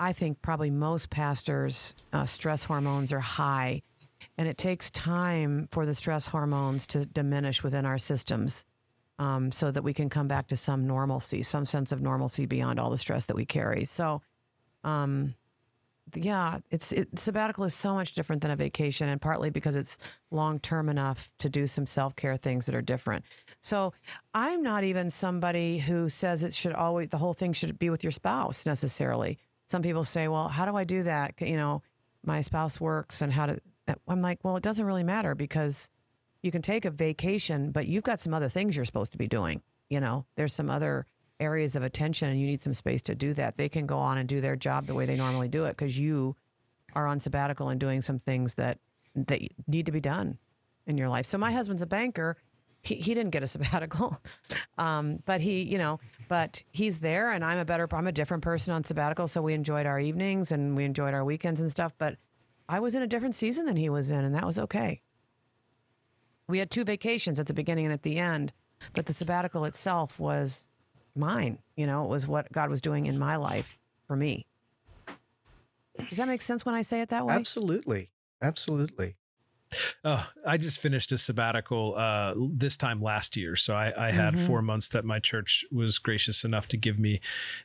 I 0.00 0.12
think 0.12 0.40
probably 0.42 0.70
most 0.70 1.10
pastors' 1.10 1.96
uh, 2.12 2.24
stress 2.26 2.62
hormones 2.64 3.12
are 3.12 3.20
high, 3.20 3.82
and 4.36 4.46
it 4.46 4.56
takes 4.56 4.90
time 4.90 5.68
for 5.72 5.84
the 5.84 5.94
stress 5.94 6.28
hormones 6.28 6.86
to 6.88 7.04
diminish 7.04 7.64
within 7.64 7.84
our 7.84 7.98
systems 7.98 8.64
um, 9.18 9.50
so 9.50 9.72
that 9.72 9.82
we 9.82 9.92
can 9.92 10.08
come 10.08 10.28
back 10.28 10.46
to 10.48 10.56
some 10.56 10.86
normalcy, 10.86 11.42
some 11.42 11.66
sense 11.66 11.90
of 11.90 12.00
normalcy 12.00 12.46
beyond 12.46 12.78
all 12.78 12.90
the 12.90 12.98
stress 12.98 13.26
that 13.26 13.34
we 13.34 13.44
carry. 13.44 13.84
So, 13.84 14.22
um, 14.84 15.34
yeah, 16.14 16.58
it's 16.70 16.92
it, 16.92 17.18
sabbatical 17.18 17.64
is 17.64 17.74
so 17.74 17.94
much 17.94 18.14
different 18.14 18.42
than 18.42 18.50
a 18.50 18.56
vacation, 18.56 19.08
and 19.08 19.20
partly 19.20 19.50
because 19.50 19.76
it's 19.76 19.98
long 20.30 20.58
term 20.60 20.88
enough 20.88 21.30
to 21.38 21.48
do 21.48 21.66
some 21.66 21.86
self 21.86 22.16
care 22.16 22.36
things 22.36 22.66
that 22.66 22.74
are 22.74 22.82
different. 22.82 23.24
So 23.60 23.92
I'm 24.34 24.62
not 24.62 24.84
even 24.84 25.10
somebody 25.10 25.78
who 25.78 26.08
says 26.08 26.42
it 26.42 26.54
should 26.54 26.72
always 26.72 27.08
the 27.08 27.18
whole 27.18 27.34
thing 27.34 27.52
should 27.52 27.78
be 27.78 27.90
with 27.90 28.04
your 28.04 28.10
spouse 28.10 28.66
necessarily. 28.66 29.38
Some 29.66 29.82
people 29.82 30.04
say, 30.04 30.28
well, 30.28 30.48
how 30.48 30.64
do 30.64 30.76
I 30.76 30.84
do 30.84 31.02
that? 31.02 31.34
You 31.40 31.56
know, 31.56 31.82
my 32.24 32.40
spouse 32.40 32.80
works, 32.80 33.22
and 33.22 33.32
how 33.32 33.46
to. 33.46 33.60
I'm 34.06 34.20
like, 34.20 34.40
well, 34.42 34.56
it 34.56 34.62
doesn't 34.62 34.84
really 34.84 35.02
matter 35.02 35.34
because 35.34 35.88
you 36.42 36.50
can 36.50 36.62
take 36.62 36.84
a 36.84 36.90
vacation, 36.90 37.70
but 37.70 37.86
you've 37.86 38.04
got 38.04 38.20
some 38.20 38.34
other 38.34 38.48
things 38.48 38.76
you're 38.76 38.84
supposed 38.84 39.12
to 39.12 39.18
be 39.18 39.28
doing. 39.28 39.62
You 39.88 40.00
know, 40.00 40.26
there's 40.36 40.54
some 40.54 40.68
other 40.68 41.06
areas 41.40 41.76
of 41.76 41.82
attention 41.82 42.28
and 42.28 42.40
you 42.40 42.46
need 42.46 42.60
some 42.60 42.74
space 42.74 43.02
to 43.02 43.14
do 43.14 43.32
that. 43.34 43.56
They 43.56 43.68
can 43.68 43.86
go 43.86 43.98
on 43.98 44.18
and 44.18 44.28
do 44.28 44.40
their 44.40 44.56
job 44.56 44.86
the 44.86 44.94
way 44.94 45.06
they 45.06 45.16
normally 45.16 45.48
do 45.48 45.64
it 45.64 45.76
because 45.76 45.98
you 45.98 46.36
are 46.94 47.06
on 47.06 47.20
sabbatical 47.20 47.68
and 47.68 47.78
doing 47.78 48.02
some 48.02 48.18
things 48.18 48.54
that 48.54 48.78
that 49.14 49.40
need 49.66 49.86
to 49.86 49.92
be 49.92 50.00
done 50.00 50.38
in 50.86 50.98
your 50.98 51.08
life. 51.08 51.26
So 51.26 51.38
my 51.38 51.52
husband's 51.52 51.82
a 51.82 51.86
banker. 51.86 52.36
He, 52.82 52.96
he 52.96 53.14
didn't 53.14 53.30
get 53.30 53.42
a 53.42 53.46
sabbatical, 53.48 54.20
um, 54.78 55.20
but 55.24 55.40
he, 55.40 55.62
you 55.62 55.78
know, 55.78 56.00
but 56.28 56.62
he's 56.70 57.00
there, 57.00 57.32
and 57.32 57.44
I'm 57.44 57.58
a 57.58 57.64
better, 57.64 57.88
I'm 57.92 58.06
a 58.06 58.12
different 58.12 58.42
person 58.42 58.72
on 58.72 58.84
sabbatical. 58.84 59.26
So 59.26 59.42
we 59.42 59.54
enjoyed 59.54 59.86
our 59.86 59.98
evenings 59.98 60.52
and 60.52 60.76
we 60.76 60.84
enjoyed 60.84 61.14
our 61.14 61.24
weekends 61.24 61.60
and 61.60 61.70
stuff. 61.70 61.94
But 61.98 62.16
I 62.68 62.80
was 62.80 62.94
in 62.94 63.02
a 63.02 63.06
different 63.06 63.34
season 63.34 63.66
than 63.66 63.76
he 63.76 63.90
was 63.90 64.10
in, 64.10 64.24
and 64.24 64.34
that 64.34 64.46
was 64.46 64.58
okay. 64.58 65.00
We 66.46 66.58
had 66.58 66.70
two 66.70 66.84
vacations 66.84 67.38
at 67.38 67.46
the 67.46 67.54
beginning 67.54 67.86
and 67.86 67.92
at 67.92 68.02
the 68.02 68.18
end, 68.18 68.52
but 68.94 69.06
the 69.06 69.12
sabbatical 69.12 69.64
itself 69.64 70.18
was 70.18 70.64
mine. 71.18 71.58
You 71.76 71.86
know, 71.86 72.04
it 72.04 72.08
was 72.08 72.26
what 72.26 72.50
God 72.52 72.70
was 72.70 72.80
doing 72.80 73.06
in 73.06 73.18
my 73.18 73.36
life 73.36 73.76
for 74.06 74.16
me. 74.16 74.46
Does 76.08 76.18
that 76.18 76.28
make 76.28 76.40
sense 76.40 76.64
when 76.64 76.74
I 76.74 76.82
say 76.82 77.00
it 77.00 77.08
that 77.08 77.26
way? 77.26 77.34
Absolutely. 77.34 78.10
Absolutely. 78.40 79.16
Oh, 80.04 80.26
I 80.46 80.56
just 80.56 80.80
finished 80.80 81.12
a 81.12 81.18
sabbatical 81.18 81.94
uh, 81.94 82.34
this 82.36 82.76
time 82.76 83.02
last 83.02 83.36
year, 83.36 83.54
so 83.54 83.74
I, 83.74 84.08
I 84.08 84.12
had 84.12 84.34
mm-hmm. 84.34 84.46
four 84.46 84.62
months 84.62 84.88
that 84.90 85.04
my 85.04 85.18
church 85.18 85.64
was 85.70 85.98
gracious 85.98 86.42
enough 86.44 86.68
to 86.68 86.78
give 86.78 86.98
me, 86.98 87.20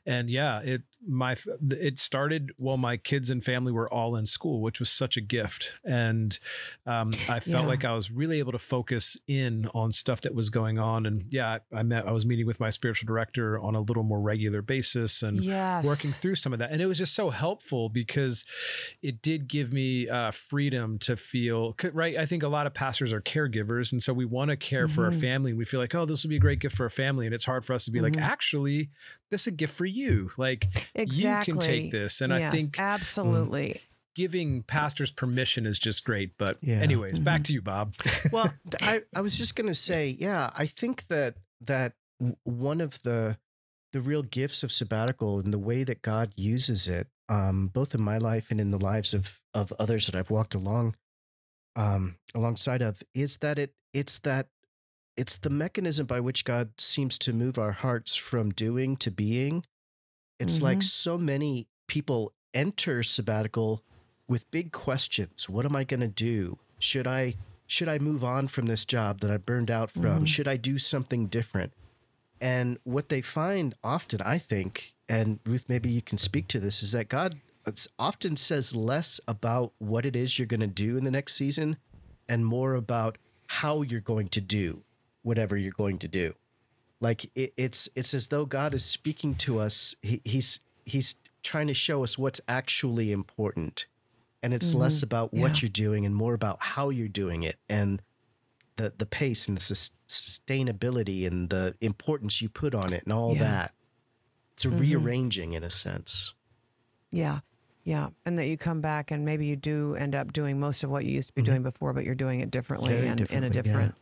and 0.05 0.29
yeah, 0.29 0.59
it 0.59 0.81
my 1.07 1.35
it 1.71 1.99
started 1.99 2.51
while 2.57 2.77
my 2.77 2.97
kids 2.97 3.29
and 3.29 3.43
family 3.43 3.71
were 3.71 3.91
all 3.91 4.15
in 4.15 4.25
school, 4.25 4.61
which 4.61 4.79
was 4.79 4.89
such 4.89 5.17
a 5.17 5.21
gift, 5.21 5.73
and 5.83 6.37
um, 6.85 7.11
I 7.29 7.39
felt 7.39 7.63
yeah. 7.63 7.67
like 7.67 7.85
I 7.85 7.93
was 7.93 8.11
really 8.11 8.39
able 8.39 8.51
to 8.51 8.59
focus 8.59 9.17
in 9.27 9.67
on 9.73 9.91
stuff 9.91 10.21
that 10.21 10.33
was 10.33 10.49
going 10.49 10.79
on. 10.79 11.05
And 11.05 11.25
yeah, 11.29 11.59
I 11.73 11.83
met 11.83 12.07
I 12.07 12.11
was 12.11 12.25
meeting 12.25 12.45
with 12.45 12.59
my 12.59 12.69
spiritual 12.69 13.07
director 13.07 13.59
on 13.59 13.75
a 13.75 13.81
little 13.81 14.03
more 14.03 14.19
regular 14.19 14.61
basis 14.61 15.23
and 15.23 15.43
yes. 15.43 15.85
working 15.85 16.11
through 16.11 16.35
some 16.35 16.53
of 16.53 16.59
that, 16.59 16.71
and 16.71 16.81
it 16.81 16.85
was 16.85 16.97
just 16.97 17.15
so 17.15 17.29
helpful 17.29 17.89
because 17.89 18.45
it 19.01 19.21
did 19.21 19.47
give 19.47 19.73
me 19.73 20.07
uh, 20.09 20.31
freedom 20.31 20.97
to 20.99 21.15
feel 21.15 21.75
right. 21.93 22.17
I 22.17 22.25
think 22.25 22.43
a 22.43 22.47
lot 22.47 22.67
of 22.67 22.73
pastors 22.73 23.13
are 23.13 23.21
caregivers, 23.21 23.91
and 23.91 24.01
so 24.01 24.13
we 24.13 24.25
want 24.25 24.49
to 24.49 24.57
care 24.57 24.85
mm-hmm. 24.85 24.95
for 24.95 25.05
our 25.05 25.11
mm-hmm. 25.11 25.19
family. 25.19 25.53
We 25.53 25.65
feel 25.65 25.79
like, 25.79 25.93
oh, 25.95 26.05
this 26.05 26.23
would 26.23 26.29
be 26.29 26.37
a 26.37 26.39
great 26.39 26.59
gift 26.59 26.75
for 26.75 26.85
a 26.85 26.91
family, 26.91 27.25
and 27.25 27.33
it's 27.33 27.45
hard 27.45 27.65
for 27.65 27.73
us 27.73 27.85
to 27.85 27.91
be 27.91 27.99
mm-hmm. 27.99 28.15
like, 28.15 28.23
actually, 28.23 28.89
this 29.33 29.47
a 29.47 29.51
gift 29.51 29.73
for 29.73 29.85
you. 29.85 30.31
Like 30.37 30.67
exactly. 30.95 31.53
you 31.53 31.59
can 31.59 31.67
take 31.67 31.91
this. 31.91 32.21
And 32.21 32.31
yes, 32.31 32.41
I 32.41 32.49
think 32.55 32.71
mm, 32.73 32.83
absolutely. 32.83 33.69
Mm, 33.69 33.81
giving 34.15 34.63
pastors 34.63 35.11
permission 35.11 35.65
is 35.65 35.79
just 35.79 36.03
great. 36.05 36.37
But 36.37 36.57
yeah. 36.61 36.75
anyways, 36.75 37.15
mm-hmm. 37.15 37.23
back 37.23 37.43
to 37.45 37.53
you, 37.53 37.61
Bob. 37.61 37.93
well, 38.31 38.53
I, 38.81 39.01
I 39.15 39.21
was 39.21 39.37
just 39.37 39.55
gonna 39.55 39.73
say, 39.73 40.15
yeah, 40.17 40.49
I 40.55 40.65
think 40.65 41.07
that 41.07 41.35
that 41.61 41.93
one 42.43 42.81
of 42.81 43.01
the 43.03 43.37
the 43.91 44.01
real 44.01 44.23
gifts 44.23 44.63
of 44.63 44.71
sabbatical 44.71 45.39
and 45.39 45.53
the 45.53 45.59
way 45.59 45.83
that 45.83 46.01
God 46.01 46.33
uses 46.35 46.87
it, 46.87 47.07
um, 47.29 47.67
both 47.67 47.93
in 47.93 48.01
my 48.01 48.17
life 48.17 48.49
and 48.49 48.59
in 48.59 48.71
the 48.71 48.79
lives 48.79 49.13
of 49.13 49.41
of 49.53 49.73
others 49.79 50.05
that 50.05 50.15
I've 50.15 50.31
walked 50.31 50.55
along 50.55 50.95
um, 51.75 52.17
alongside 52.33 52.81
of, 52.81 53.03
is 53.13 53.37
that 53.37 53.59
it 53.59 53.73
it's 53.93 54.19
that 54.19 54.47
it's 55.15 55.37
the 55.37 55.49
mechanism 55.49 56.05
by 56.05 56.19
which 56.19 56.45
God 56.45 56.71
seems 56.77 57.17
to 57.19 57.33
move 57.33 57.57
our 57.57 57.71
hearts 57.71 58.15
from 58.15 58.51
doing 58.51 58.95
to 58.97 59.11
being. 59.11 59.65
It's 60.39 60.55
mm-hmm. 60.55 60.65
like 60.65 60.83
so 60.83 61.17
many 61.17 61.67
people 61.87 62.33
enter 62.53 63.03
sabbatical 63.03 63.83
with 64.27 64.49
big 64.51 64.71
questions. 64.71 65.47
What 65.49 65.65
am 65.65 65.75
I 65.75 65.83
going 65.83 65.99
to 65.99 66.07
do? 66.07 66.57
Should 66.79 67.07
I 67.07 67.35
should 67.67 67.89
I 67.89 67.97
move 67.97 68.23
on 68.23 68.47
from 68.47 68.65
this 68.65 68.85
job 68.85 69.21
that 69.21 69.31
I 69.31 69.37
burned 69.37 69.71
out 69.71 69.89
from? 69.89 70.03
Mm-hmm. 70.03 70.25
Should 70.25 70.47
I 70.47 70.57
do 70.57 70.77
something 70.77 71.27
different? 71.27 71.73
And 72.41 72.77
what 72.83 73.09
they 73.09 73.21
find 73.21 73.73
often, 73.83 74.21
I 74.21 74.37
think, 74.37 74.93
and 75.07 75.39
Ruth, 75.45 75.65
maybe 75.69 75.89
you 75.89 76.01
can 76.01 76.17
speak 76.17 76.47
to 76.49 76.59
this, 76.59 76.83
is 76.83 76.91
that 76.91 77.07
God 77.07 77.37
often 77.97 78.35
says 78.35 78.75
less 78.75 79.21
about 79.27 79.71
what 79.79 80.05
it 80.05 80.15
is 80.15 80.37
you're 80.37 80.45
going 80.45 80.59
to 80.59 80.67
do 80.67 80.97
in 80.97 81.05
the 81.05 81.11
next 81.11 81.35
season 81.35 81.77
and 82.27 82.45
more 82.45 82.75
about 82.75 83.17
how 83.47 83.81
you're 83.81 84.01
going 84.01 84.27
to 84.27 84.41
do 84.41 84.83
whatever 85.23 85.57
you're 85.57 85.71
going 85.71 85.97
to 85.99 86.07
do. 86.07 86.35
Like 86.99 87.29
it, 87.35 87.53
it's 87.57 87.89
it's 87.95 88.13
as 88.13 88.27
though 88.27 88.45
God 88.45 88.73
is 88.73 88.85
speaking 88.85 89.35
to 89.35 89.59
us. 89.59 89.95
He, 90.01 90.21
he's 90.23 90.59
he's 90.85 91.15
trying 91.41 91.67
to 91.67 91.73
show 91.73 92.03
us 92.03 92.17
what's 92.17 92.39
actually 92.47 93.11
important, 93.11 93.87
and 94.41 94.53
it's 94.53 94.69
mm-hmm. 94.69 94.79
less 94.79 95.03
about 95.03 95.33
what 95.33 95.57
yeah. 95.57 95.61
you're 95.63 95.71
doing 95.71 96.05
and 96.05 96.15
more 96.15 96.33
about 96.33 96.57
how 96.59 96.89
you're 96.89 97.07
doing 97.07 97.43
it 97.43 97.57
and 97.67 98.01
the 98.77 98.93
the 98.97 99.05
pace 99.05 99.47
and 99.47 99.57
the 99.57 99.61
sustainability 100.07 101.27
and 101.27 101.49
the 101.49 101.75
importance 101.81 102.41
you 102.41 102.49
put 102.49 102.73
on 102.73 102.93
it 102.93 103.03
and 103.03 103.13
all 103.13 103.33
yeah. 103.33 103.39
that. 103.39 103.73
It's 104.53 104.65
a 104.65 104.69
mm-hmm. 104.69 104.79
rearranging 104.79 105.53
in 105.53 105.63
a 105.63 105.69
sense. 105.69 106.33
Yeah. 107.11 107.39
Yeah, 107.85 108.11
and 108.25 108.39
that 108.39 108.45
you 108.45 108.57
come 108.57 108.79
back 108.79 109.11
and 109.11 109.25
maybe 109.25 109.45
you 109.45 109.57
do 109.57 109.95
end 109.95 110.15
up 110.15 110.31
doing 110.31 110.57
most 110.57 110.85
of 110.85 110.89
what 110.89 111.03
you 111.03 111.11
used 111.11 111.27
to 111.27 111.33
be 111.33 111.41
mm-hmm. 111.41 111.51
doing 111.51 111.63
before, 111.63 111.91
but 111.91 112.05
you're 112.05 112.15
doing 112.15 112.39
it 112.39 112.49
differently 112.49 112.93
Very 112.93 113.07
and 113.07 113.19
in 113.19 113.43
a 113.43 113.49
different 113.49 113.93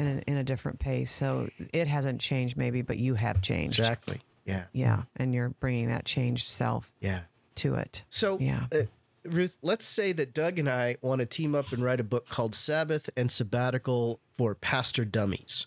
in 0.00 0.06
a, 0.06 0.30
in 0.30 0.36
a 0.38 0.44
different 0.44 0.78
pace. 0.78 1.10
So 1.10 1.48
it 1.72 1.86
hasn't 1.86 2.20
changed 2.20 2.56
maybe, 2.56 2.82
but 2.82 2.98
you 2.98 3.14
have 3.14 3.42
changed. 3.42 3.78
Exactly. 3.78 4.20
Yeah. 4.44 4.64
Yeah, 4.72 5.02
and 5.16 5.34
you're 5.34 5.50
bringing 5.50 5.88
that 5.88 6.04
changed 6.04 6.48
self. 6.48 6.92
Yeah. 7.00 7.20
To 7.56 7.74
it. 7.74 8.04
So 8.08 8.38
yeah. 8.40 8.66
Uh, 8.72 8.82
Ruth, 9.24 9.58
let's 9.60 9.84
say 9.84 10.12
that 10.12 10.32
Doug 10.32 10.58
and 10.58 10.68
I 10.68 10.96
want 11.02 11.20
to 11.20 11.26
team 11.26 11.54
up 11.54 11.72
and 11.72 11.84
write 11.84 12.00
a 12.00 12.04
book 12.04 12.28
called 12.30 12.54
Sabbath 12.54 13.10
and 13.18 13.30
Sabbatical 13.30 14.18
for 14.36 14.54
Pastor 14.54 15.04
Dummies. 15.04 15.66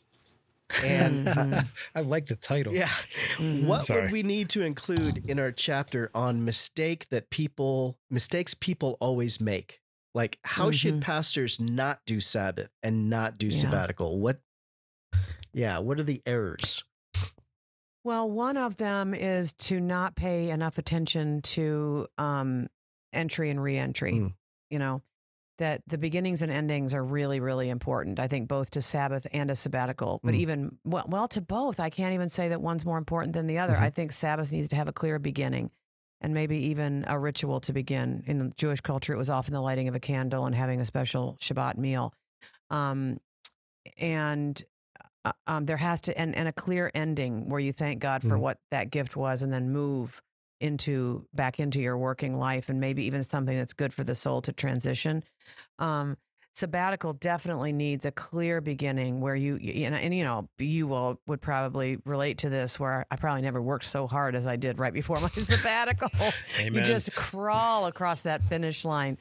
And 0.84 1.28
uh, 1.28 1.62
I 1.96 2.02
like 2.02 2.26
the 2.26 2.36
title. 2.36 2.74
Yeah. 2.74 2.90
Mm-hmm. 3.38 3.68
What 3.68 3.84
Sorry. 3.84 4.02
would 4.02 4.12
we 4.12 4.24
need 4.24 4.50
to 4.50 4.64
include 4.64 5.30
in 5.30 5.40
our 5.40 5.52
chapter 5.52 6.10
on 6.16 6.44
mistake 6.44 7.08
that 7.10 7.30
people 7.30 8.00
mistakes 8.10 8.56
people 8.56 8.98
always 9.00 9.40
make? 9.40 9.83
Like 10.14 10.39
how 10.43 10.66
mm-hmm. 10.66 10.72
should 10.72 11.01
pastors 11.01 11.59
not 11.59 11.99
do 12.05 12.20
Sabbath 12.20 12.70
and 12.82 13.09
not 13.09 13.38
do 13.38 13.47
yeah. 13.47 13.57
sabbatical? 13.57 14.20
What 14.20 14.39
Yeah, 15.53 15.80
what 15.80 15.99
are 15.99 16.03
the 16.03 16.22
errors? 16.26 16.84
Well, 18.03 18.30
one 18.30 18.57
of 18.57 18.78
them 18.78 19.14
is 19.14 19.53
to 19.53 19.80
not 19.80 20.16
pay 20.16 20.49
enough 20.49 20.78
attention 20.78 21.41
to 21.41 22.07
um, 22.18 22.68
entry 23.14 23.49
and 23.49 23.61
reentry. 23.61 24.14
Mm. 24.14 24.34
You 24.70 24.80
know, 24.80 25.01
that 25.59 25.82
the 25.88 25.97
beginnings 25.97 26.41
and 26.41 26.51
endings 26.51 26.93
are 26.93 27.03
really, 27.03 27.39
really 27.39 27.70
important. 27.70 28.20
I 28.20 28.28
think 28.28 28.47
both 28.47 28.72
to 28.72 28.82
Sabbath 28.82 29.26
and 29.32 29.49
a 29.49 29.55
sabbatical, 29.55 30.20
but 30.24 30.34
mm. 30.34 30.38
even 30.38 30.78
well, 30.84 31.05
well, 31.07 31.28
to 31.30 31.41
both. 31.41 31.80
I 31.80 31.89
can't 31.89 32.14
even 32.14 32.30
say 32.30 32.49
that 32.49 32.61
one's 32.61 32.86
more 32.86 32.97
important 32.97 33.34
than 33.34 33.47
the 33.47 33.59
other. 33.59 33.74
Mm-hmm. 33.74 33.84
I 33.84 33.89
think 33.89 34.11
Sabbath 34.11 34.51
needs 34.51 34.70
to 34.70 34.76
have 34.76 34.88
a 34.88 34.93
clear 34.93 35.18
beginning 35.20 35.72
and 36.24 36.34
maybe 36.34 36.58
even 36.58 37.04
a 37.08 37.20
ritual 37.20 37.60
to 37.60 37.74
begin. 37.74 38.24
In 38.26 38.54
Jewish 38.58 38.82
culture, 38.82 39.14
it 39.14 39.18
was 39.18 39.30
often 39.30 39.54
the 39.54 39.62
lighting 39.62 39.90
of 39.90 39.96
a 39.96 40.00
candle 40.00 40.46
and 40.46 40.56
having 40.56 40.80
a 40.80 40.86
special 40.86 41.38
Shabbat 41.42 41.78
meal. 41.78 42.14
Um, 42.70 43.20
and 43.98 44.64
uh, 45.26 45.34
um, 45.46 45.66
there 45.66 45.78
has 45.78 46.02
to 46.02 46.18
and, 46.18 46.34
and 46.36 46.48
a 46.48 46.54
clear 46.54 46.90
ending 46.96 47.50
where 47.50 47.60
you 47.60 47.74
thank 47.74 48.00
God 48.00 48.22
for 48.22 48.38
mm. 48.38 48.40
what 48.40 48.58
that 48.72 48.90
gift 48.90 49.16
was, 49.16 49.44
and 49.44 49.52
then 49.52 49.72
move 49.72 50.22
into 50.62 51.28
back 51.34 51.60
into 51.60 51.82
your 51.82 51.98
working 51.98 52.38
life, 52.38 52.70
and 52.70 52.80
maybe 52.80 53.04
even 53.04 53.24
something 53.24 53.58
that's 53.58 53.74
good 53.74 53.94
for 53.94 54.06
the 54.06 54.16
soul 54.16 54.42
to 54.42 54.54
transition. 54.54 55.24
Um, 55.78 56.18
sabbatical 56.54 57.14
definitely 57.14 57.74
needs 57.74 58.06
a 58.06 58.12
clear 58.12 58.62
beginning 58.62 59.20
where 59.20 59.36
you, 59.36 59.58
you 59.58 59.86
and, 59.86 59.95
and, 59.95 60.14
you 60.14 60.24
know 60.24 60.47
you 60.60 60.88
will 60.88 61.20
would 61.26 61.41
probably 61.41 61.97
relate 62.06 62.38
to 62.38 62.49
this 62.49 62.80
where 62.80 63.06
I 63.10 63.16
probably 63.16 63.41
never 63.41 63.60
worked 63.60 63.86
so 63.86 64.06
hard 64.06 64.36
as 64.36 64.45
I 64.45 64.56
did 64.56 64.78
right 64.78 64.93
before 64.93 65.20
my 65.20 65.28
sabbatical. 65.34 66.10
you 66.64 66.82
just 66.82 67.14
crawl 67.16 67.88
across 67.88 68.22
that 68.22 68.43
finish 68.43 68.86
line. 68.86 69.18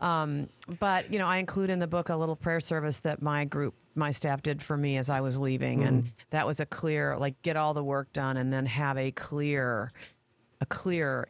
Um, 0.00 0.48
but 0.78 1.12
you 1.12 1.18
know 1.18 1.26
I 1.26 1.36
include 1.36 1.68
in 1.68 1.78
the 1.78 1.86
book 1.86 2.08
a 2.08 2.16
little 2.16 2.36
prayer 2.36 2.60
service 2.60 3.00
that 3.00 3.20
my 3.20 3.44
group 3.44 3.74
my 3.94 4.10
staff 4.10 4.42
did 4.42 4.62
for 4.62 4.76
me 4.76 4.96
as 4.96 5.10
I 5.10 5.20
was 5.20 5.38
leaving, 5.38 5.80
mm. 5.80 5.88
and 5.88 6.12
that 6.30 6.46
was 6.46 6.60
a 6.60 6.66
clear 6.66 7.18
like 7.18 7.40
get 7.42 7.56
all 7.56 7.74
the 7.74 7.84
work 7.84 8.12
done 8.14 8.38
and 8.38 8.50
then 8.50 8.64
have 8.64 8.96
a 8.96 9.10
clear 9.10 9.92
a 10.62 10.66
clear 10.66 11.28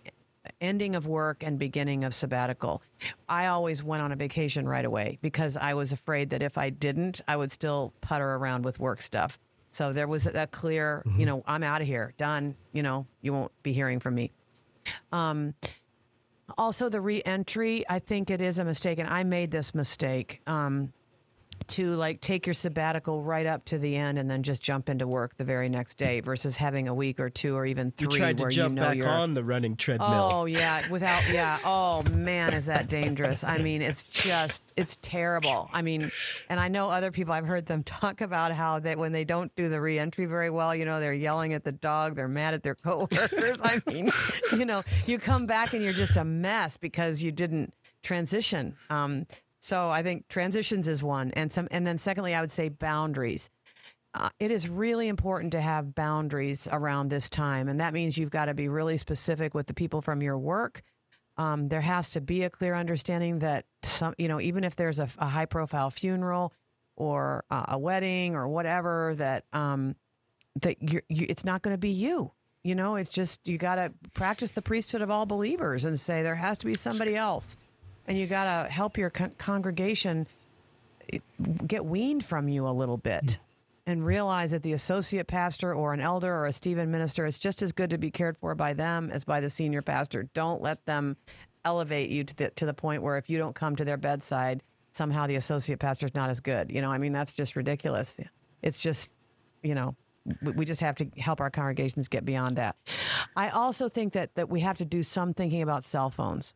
ending 0.60 0.94
of 0.94 1.06
work 1.06 1.42
and 1.42 1.58
beginning 1.58 2.04
of 2.04 2.14
sabbatical. 2.14 2.82
I 3.28 3.46
always 3.46 3.82
went 3.82 4.02
on 4.02 4.12
a 4.12 4.16
vacation 4.16 4.68
right 4.68 4.84
away 4.84 5.18
because 5.22 5.56
I 5.56 5.74
was 5.74 5.92
afraid 5.92 6.30
that 6.30 6.42
if 6.42 6.58
I 6.58 6.70
didn't, 6.70 7.20
I 7.26 7.36
would 7.36 7.50
still 7.50 7.92
putter 8.00 8.34
around 8.34 8.64
with 8.64 8.78
work 8.78 9.02
stuff. 9.02 9.38
So 9.72 9.92
there 9.92 10.08
was 10.08 10.26
a 10.26 10.46
clear, 10.46 11.02
mm-hmm. 11.06 11.20
you 11.20 11.26
know, 11.26 11.44
I'm 11.46 11.62
out 11.62 11.80
of 11.80 11.86
here, 11.86 12.12
done. 12.16 12.56
You 12.72 12.82
know, 12.82 13.06
you 13.22 13.32
won't 13.32 13.52
be 13.62 13.72
hearing 13.72 14.00
from 14.00 14.14
me. 14.14 14.32
Um, 15.12 15.54
also, 16.58 16.88
the 16.88 17.00
reentry, 17.00 17.84
I 17.88 18.00
think 18.00 18.30
it 18.30 18.40
is 18.40 18.58
a 18.58 18.64
mistake, 18.64 18.98
and 18.98 19.08
I 19.08 19.22
made 19.22 19.52
this 19.52 19.74
mistake. 19.74 20.40
Um, 20.46 20.92
to 21.70 21.90
like 21.96 22.20
take 22.20 22.46
your 22.46 22.54
sabbatical 22.54 23.22
right 23.22 23.46
up 23.46 23.64
to 23.64 23.78
the 23.78 23.96
end 23.96 24.18
and 24.18 24.30
then 24.30 24.42
just 24.42 24.60
jump 24.60 24.88
into 24.88 25.06
work 25.06 25.36
the 25.36 25.44
very 25.44 25.68
next 25.68 25.96
day 25.96 26.20
versus 26.20 26.56
having 26.56 26.88
a 26.88 26.94
week 26.94 27.20
or 27.20 27.30
two 27.30 27.56
or 27.56 27.64
even 27.64 27.92
three 27.92 28.08
you 28.10 28.18
tried 28.18 28.36
to 28.36 28.44
where 28.44 28.50
jump 28.50 28.72
you 28.72 28.76
know 28.76 28.88
back 28.88 28.96
you're, 28.96 29.08
on 29.08 29.34
the 29.34 29.44
running 29.44 29.76
treadmill. 29.76 30.30
Oh 30.32 30.44
yeah, 30.46 30.82
without 30.90 31.22
yeah. 31.32 31.58
Oh 31.64 32.02
man, 32.10 32.52
is 32.54 32.66
that 32.66 32.88
dangerous? 32.88 33.44
I 33.44 33.58
mean, 33.58 33.82
it's 33.82 34.04
just 34.04 34.62
it's 34.76 34.98
terrible. 35.00 35.70
I 35.72 35.82
mean, 35.82 36.10
and 36.48 36.58
I 36.58 36.68
know 36.68 36.90
other 36.90 37.10
people. 37.10 37.32
I've 37.32 37.46
heard 37.46 37.66
them 37.66 37.82
talk 37.84 38.20
about 38.20 38.52
how 38.52 38.80
that 38.80 38.98
when 38.98 39.12
they 39.12 39.24
don't 39.24 39.54
do 39.56 39.68
the 39.68 39.80
reentry 39.80 40.26
very 40.26 40.50
well, 40.50 40.74
you 40.74 40.84
know, 40.84 41.00
they're 41.00 41.12
yelling 41.12 41.54
at 41.54 41.64
the 41.64 41.72
dog, 41.72 42.16
they're 42.16 42.28
mad 42.28 42.54
at 42.54 42.62
their 42.62 42.74
coworkers. 42.74 43.60
I 43.64 43.80
mean, 43.86 44.10
you 44.56 44.64
know, 44.64 44.82
you 45.06 45.18
come 45.18 45.46
back 45.46 45.72
and 45.72 45.82
you're 45.82 45.92
just 45.92 46.16
a 46.16 46.24
mess 46.24 46.76
because 46.76 47.22
you 47.22 47.32
didn't 47.32 47.72
transition. 48.02 48.76
Um, 48.88 49.26
so 49.60 49.90
I 49.90 50.02
think 50.02 50.26
transitions 50.28 50.88
is 50.88 51.02
one, 51.02 51.30
and 51.32 51.52
some, 51.52 51.68
and 51.70 51.86
then 51.86 51.98
secondly, 51.98 52.34
I 52.34 52.40
would 52.40 52.50
say 52.50 52.70
boundaries. 52.70 53.50
Uh, 54.12 54.30
it 54.40 54.50
is 54.50 54.68
really 54.68 55.06
important 55.06 55.52
to 55.52 55.60
have 55.60 55.94
boundaries 55.94 56.66
around 56.72 57.08
this 57.08 57.28
time, 57.28 57.68
and 57.68 57.80
that 57.80 57.92
means 57.92 58.18
you've 58.18 58.30
got 58.30 58.46
to 58.46 58.54
be 58.54 58.68
really 58.68 58.96
specific 58.96 59.54
with 59.54 59.66
the 59.66 59.74
people 59.74 60.00
from 60.00 60.22
your 60.22 60.38
work. 60.38 60.82
Um, 61.36 61.68
there 61.68 61.80
has 61.80 62.10
to 62.10 62.20
be 62.20 62.42
a 62.42 62.50
clear 62.50 62.74
understanding 62.74 63.38
that 63.38 63.66
some, 63.82 64.14
you 64.18 64.28
know, 64.28 64.40
even 64.40 64.64
if 64.64 64.76
there's 64.76 64.98
a, 64.98 65.08
a 65.18 65.26
high-profile 65.26 65.90
funeral 65.90 66.52
or 66.96 67.44
uh, 67.50 67.66
a 67.68 67.78
wedding 67.78 68.34
or 68.34 68.48
whatever, 68.48 69.14
that 69.16 69.44
um, 69.52 69.94
that 70.60 70.82
you, 70.82 71.00
it's 71.08 71.44
not 71.44 71.62
going 71.62 71.74
to 71.74 71.78
be 71.78 71.90
you. 71.90 72.32
You 72.64 72.74
know, 72.74 72.96
it's 72.96 73.10
just 73.10 73.46
you 73.46 73.58
got 73.58 73.76
to 73.76 73.92
practice 74.12 74.52
the 74.52 74.60
priesthood 74.62 75.02
of 75.02 75.10
all 75.10 75.24
believers 75.24 75.84
and 75.84 75.98
say 75.98 76.22
there 76.22 76.34
has 76.34 76.58
to 76.58 76.66
be 76.66 76.74
somebody 76.74 77.14
else 77.16 77.56
and 78.10 78.18
you 78.18 78.26
got 78.26 78.64
to 78.64 78.70
help 78.70 78.98
your 78.98 79.08
con- 79.08 79.32
congregation 79.38 80.26
eh, 81.12 81.20
get 81.64 81.84
weaned 81.84 82.24
from 82.24 82.48
you 82.48 82.66
a 82.66 82.70
little 82.70 82.96
bit 82.96 83.24
mm. 83.24 83.38
and 83.86 84.04
realize 84.04 84.50
that 84.50 84.64
the 84.64 84.72
associate 84.72 85.28
pastor 85.28 85.72
or 85.72 85.94
an 85.94 86.00
elder 86.00 86.34
or 86.34 86.46
a 86.46 86.52
Stephen 86.52 86.90
minister 86.90 87.24
is 87.24 87.38
just 87.38 87.62
as 87.62 87.70
good 87.70 87.88
to 87.90 87.98
be 87.98 88.10
cared 88.10 88.36
for 88.36 88.56
by 88.56 88.72
them 88.72 89.10
as 89.12 89.22
by 89.22 89.38
the 89.38 89.48
senior 89.48 89.80
pastor. 89.80 90.28
Don't 90.34 90.60
let 90.60 90.84
them 90.86 91.16
elevate 91.64 92.10
you 92.10 92.24
to 92.24 92.34
the 92.34 92.50
to 92.50 92.66
the 92.66 92.74
point 92.74 93.00
where 93.00 93.16
if 93.16 93.30
you 93.30 93.38
don't 93.38 93.54
come 93.54 93.76
to 93.76 93.84
their 93.84 93.96
bedside, 93.96 94.60
somehow 94.90 95.28
the 95.28 95.36
associate 95.36 95.78
pastor 95.78 96.06
is 96.06 96.14
not 96.14 96.30
as 96.30 96.40
good. 96.40 96.72
You 96.72 96.82
know, 96.82 96.90
I 96.90 96.98
mean 96.98 97.12
that's 97.12 97.32
just 97.32 97.54
ridiculous. 97.54 98.18
It's 98.60 98.80
just, 98.80 99.08
you 99.62 99.76
know, 99.76 99.94
we 100.42 100.64
just 100.64 100.80
have 100.80 100.96
to 100.96 101.06
help 101.16 101.40
our 101.40 101.50
congregations 101.50 102.08
get 102.08 102.24
beyond 102.24 102.56
that. 102.56 102.74
I 103.36 103.50
also 103.50 103.88
think 103.88 104.14
that 104.14 104.34
that 104.34 104.48
we 104.48 104.58
have 104.60 104.78
to 104.78 104.84
do 104.84 105.04
some 105.04 105.32
thinking 105.32 105.62
about 105.62 105.84
cell 105.84 106.10
phones 106.10 106.54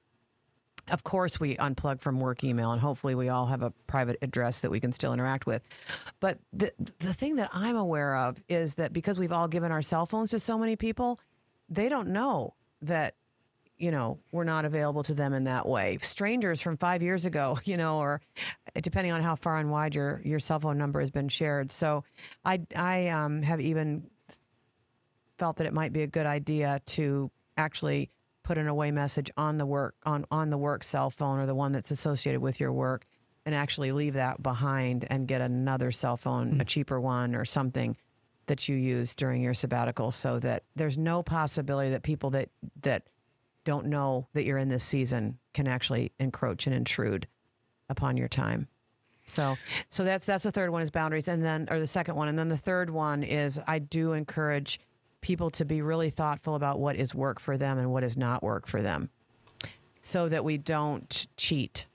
of 0.89 1.05
course 1.05 1.41
we 1.41 1.57
unplug 1.57 2.01
from 2.01 2.21
work 2.21 2.45
email 2.45 2.73
and 2.73 2.81
hopefully 2.81 3.15
we 3.15 3.29
all 3.29 3.47
have 3.47 3.63
a 3.63 3.71
private 3.87 4.19
address 4.23 4.61
that 4.61 4.71
we 4.71 4.81
can 4.81 4.93
still 4.93 5.13
interact 5.13 5.47
with. 5.47 5.63
But 6.21 6.39
the 6.53 6.73
the 6.99 7.15
thing 7.15 7.37
that 7.37 7.51
i'm 7.53 7.77
aware 7.77 8.17
of 8.17 8.41
is 8.49 8.77
that 8.77 8.93
because 8.93 9.19
we've 9.19 9.33
all 9.33 9.49
given 9.49 9.73
our 9.73 9.83
cell 9.83 10.07
phones 10.07 10.31
to 10.31 10.39
so 10.39 10.59
many 10.59 10.77
people 10.77 11.19
they 11.69 11.89
don't 11.89 12.09
know 12.09 12.55
that 12.83 13.15
you 13.79 13.91
know 13.91 14.19
we're 14.31 14.45
not 14.45 14.65
available 14.65 15.03
to 15.03 15.15
them 15.15 15.33
in 15.33 15.45
that 15.45 15.67
way. 15.67 15.99
Strangers 16.03 16.61
from 16.61 16.77
5 16.77 17.03
years 17.03 17.25
ago 17.25 17.59
you 17.65 17.77
know 17.77 17.99
or 17.99 18.21
depending 18.83 19.13
on 19.13 19.23
how 19.23 19.37
far 19.37 19.59
and 19.59 19.71
wide 19.71 19.95
your 19.95 20.21
your 20.25 20.39
cell 20.39 20.61
phone 20.61 20.79
number 20.79 21.01
has 21.01 21.11
been 21.11 21.29
shared. 21.29 21.73
So 21.73 22.05
i 22.45 22.61
i 22.77 23.09
um, 23.09 23.43
have 23.43 23.61
even 23.61 24.11
felt 25.39 25.57
that 25.57 25.67
it 25.67 25.73
might 25.73 25.93
be 25.93 26.03
a 26.03 26.07
good 26.07 26.27
idea 26.27 26.81
to 26.87 27.31
actually 27.57 28.11
put 28.45 28.59
an 28.59 28.69
away 28.69 28.93
message 28.93 29.31
on 29.37 29.59
the 29.59 29.67
work 29.67 29.97
on 30.05 30.25
on 30.31 30.51
the 30.51 30.59
work 30.59 30.85
cell 30.85 31.11
phone 31.11 31.41
or 31.41 31.47
the 31.47 31.55
one 31.55 31.73
that's 31.73 31.91
associated 31.91 32.41
with 32.41 32.61
your 32.61 32.73
work 32.73 33.07
and 33.47 33.55
actually 33.55 33.91
leave 33.93 34.15
that 34.15 34.43
behind 34.43 35.05
and 35.11 35.27
get 35.27 35.41
another 35.41 35.91
cell 35.91 36.17
phone, 36.17 36.53
mm-hmm. 36.53 36.61
a 36.61 36.65
cheaper 36.65 37.01
one 37.01 37.35
or 37.35 37.45
something 37.45 37.97
that 38.47 38.69
you 38.69 38.77
use 38.77 39.15
during 39.15 39.43
your 39.43 39.55
sabbatical 39.55 40.11
so 40.11 40.39
that 40.39 40.63
there's 40.77 40.99
no 40.99 41.23
possibility 41.23 41.91
that 41.91 42.03
people 42.03 42.31
that 42.31 42.51
that 42.83 43.05
don't 43.65 43.87
know 43.87 44.29
that 44.35 44.45
you're 44.45 44.59
in 44.59 44.69
this 44.69 44.85
season 44.85 45.39
can 45.55 45.67
actually 45.67 46.13
encroach 46.21 46.67
and 46.67 46.77
intrude 46.77 47.27
upon 47.89 48.17
your 48.17 48.29
time. 48.29 48.69
So 49.25 49.57
so 49.89 50.05
that's 50.05 50.27
that's 50.27 50.45
the 50.45 50.53
third 50.53 50.71
one 50.71 50.83
is 50.83 50.91
boundaries 50.91 51.29
and 51.29 51.43
then 51.43 51.67
or 51.71 51.81
the 51.81 51.87
second 51.87 52.15
one 52.15 52.29
and 52.29 52.39
then 52.39 52.49
the 52.49 52.59
third 52.59 52.91
one 52.91 53.23
is 53.23 53.59
I 53.67 53.79
do 53.79 54.13
encourage 54.13 54.81
people 55.25 55.49
to 55.49 55.65
be 55.65 55.81
really 55.81 56.11
thoughtful 56.11 56.55
about 56.55 56.79
what 56.79 56.97
is 56.97 57.15
work 57.15 57.41
for 57.41 57.57
them 57.57 57.79
and 57.79 57.91
what 57.91 58.05
is 58.05 58.15
not 58.15 58.43
work 58.43 58.67
for 58.67 58.83
them 58.83 59.09
so 60.03 60.29
that 60.29 60.45
we 60.45 60.59
don't 60.59 61.27
cheat, 61.39 61.87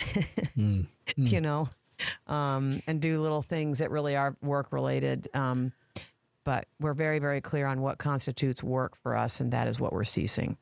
mm. 0.00 0.86
Mm. 1.16 1.30
you 1.30 1.40
know, 1.40 1.68
um, 2.26 2.82
and 2.86 3.00
do 3.00 3.20
little 3.22 3.42
things 3.42 3.78
that 3.78 3.90
really 3.90 4.16
are 4.16 4.36
work 4.42 4.72
related. 4.72 5.28
Um, 5.34 5.72
but 6.44 6.66
we're 6.80 6.94
very, 6.94 7.18
very 7.18 7.40
clear 7.40 7.66
on 7.66 7.80
what 7.80 7.98
constitutes 7.98 8.62
work 8.62 8.96
for 9.02 9.16
us, 9.16 9.40
and 9.40 9.52
that 9.52 9.68
is 9.68 9.78
what 9.78 9.92
we're 9.92 10.04
ceasing. 10.04 10.56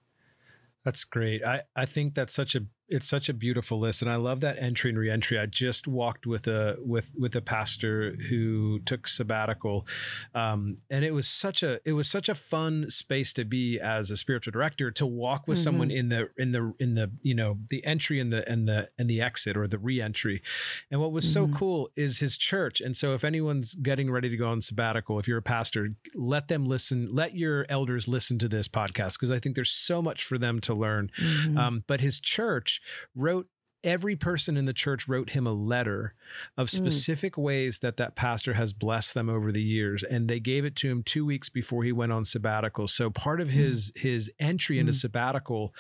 That's 0.85 1.05
great. 1.05 1.45
I, 1.45 1.63
I 1.75 1.85
think 1.85 2.15
that's 2.15 2.35
such 2.35 2.55
a 2.55 2.61
it's 2.89 3.09
such 3.09 3.29
a 3.29 3.35
beautiful 3.35 3.79
list 3.79 4.01
and 4.01 4.11
i 4.11 4.17
love 4.17 4.41
that 4.41 4.57
entry 4.59 4.91
and 4.91 4.99
reentry 4.99 5.39
i 5.39 5.47
just 5.47 5.89
walked 5.89 6.27
with 6.27 6.47
a 6.47 6.77
with 6.79 7.13
with 7.19 7.35
a 7.35 7.41
pastor 7.41 8.15
who 8.29 8.79
took 8.81 9.09
sabbatical 9.09 9.87
um, 10.35 10.77
and 10.91 11.05
it 11.05 11.13
was 11.13 11.27
such 11.27 11.63
a 11.63 11.81
it 11.85 11.93
was 11.93 12.09
such 12.09 12.29
a 12.29 12.35
fun 12.35 12.89
space 12.89 13.33
to 13.33 13.45
be 13.45 13.81
as 13.81 14.11
a 14.11 14.17
spiritual 14.17 14.53
director 14.53 14.91
to 14.91 15.05
walk 15.05 15.49
with 15.49 15.59
mm-hmm. 15.59 15.65
someone 15.65 15.91
in 15.91 16.09
the 16.11 16.29
in 16.37 16.53
the 16.53 16.73
in 16.79 16.95
the 16.95 17.11
you 17.23 17.35
know 17.35 17.59
the 17.69 17.85
entry 17.85 18.21
and 18.21 18.33
the 18.33 18.49
and 18.49 18.69
the 18.69 18.89
and 18.99 19.11
the 19.11 19.21
exit 19.21 19.57
or 19.57 19.67
the 19.67 19.79
reentry 19.79 20.43
and 20.91 21.01
what 21.01 21.13
was 21.13 21.25
mm-hmm. 21.25 21.53
so 21.53 21.59
cool 21.59 21.91
is 21.97 22.19
his 22.19 22.37
church 22.37 22.81
and 22.81 22.97
so 22.97 23.15
if 23.15 23.25
anyone's 23.25 23.75
getting 23.75 24.11
ready 24.11 24.29
to 24.29 24.37
go 24.37 24.49
on 24.49 24.61
sabbatical 24.61 25.19
if 25.19 25.27
you're 25.27 25.39
a 25.39 25.43
pastor 25.43 25.89
let 26.15 26.49
them 26.49 26.67
listen 26.67 27.09
let 27.13 27.35
your 27.35 27.67
elders 27.69 28.07
listen 28.07 28.39
to 28.39 28.49
this 28.49 28.69
podcast 28.69 29.15
because 29.15 29.33
i 29.33 29.39
think 29.39 29.57
there's 29.57 29.73
so 29.73 30.01
much 30.01 30.25
for 30.25 30.39
them 30.39 30.61
to 30.61 30.73
learn 30.73 31.11
mm-hmm. 31.19 31.59
um, 31.59 31.85
but 31.87 32.01
his 32.01 32.21
church 32.21 32.76
wrote 33.15 33.49
every 33.87 34.17
person 34.17 34.57
in 34.57 34.65
the 34.67 34.73
church 34.75 35.07
wrote 35.09 35.31
him 35.31 35.47
a 35.47 35.53
letter 35.53 36.13
of 36.57 36.67
Mm. 36.67 36.71
specific 36.71 37.39
ways 37.39 37.79
that 37.79 37.97
that 37.97 38.17
pastor 38.17 38.55
has 38.55 38.73
blessed 38.73 39.15
them 39.15 39.31
over 39.31 39.53
the 39.53 39.63
years 39.63 40.03
and 40.03 40.29
they 40.29 40.41
gave 40.41 40.65
it 40.65 40.75
to 40.77 40.91
him 40.91 41.03
2 41.03 41.25
weeks 41.25 41.49
before 41.49 41.85
he 41.85 41.93
went 41.93 42.11
on 42.13 42.25
sabbatical. 42.25 42.89
So 42.89 43.09
part 43.11 43.41
of 43.41 43.51
his 43.51 43.93
his 43.95 44.31
entry 44.41 44.79
into 44.79 44.93
Mm. 44.93 44.97
sabbatical 45.01 45.73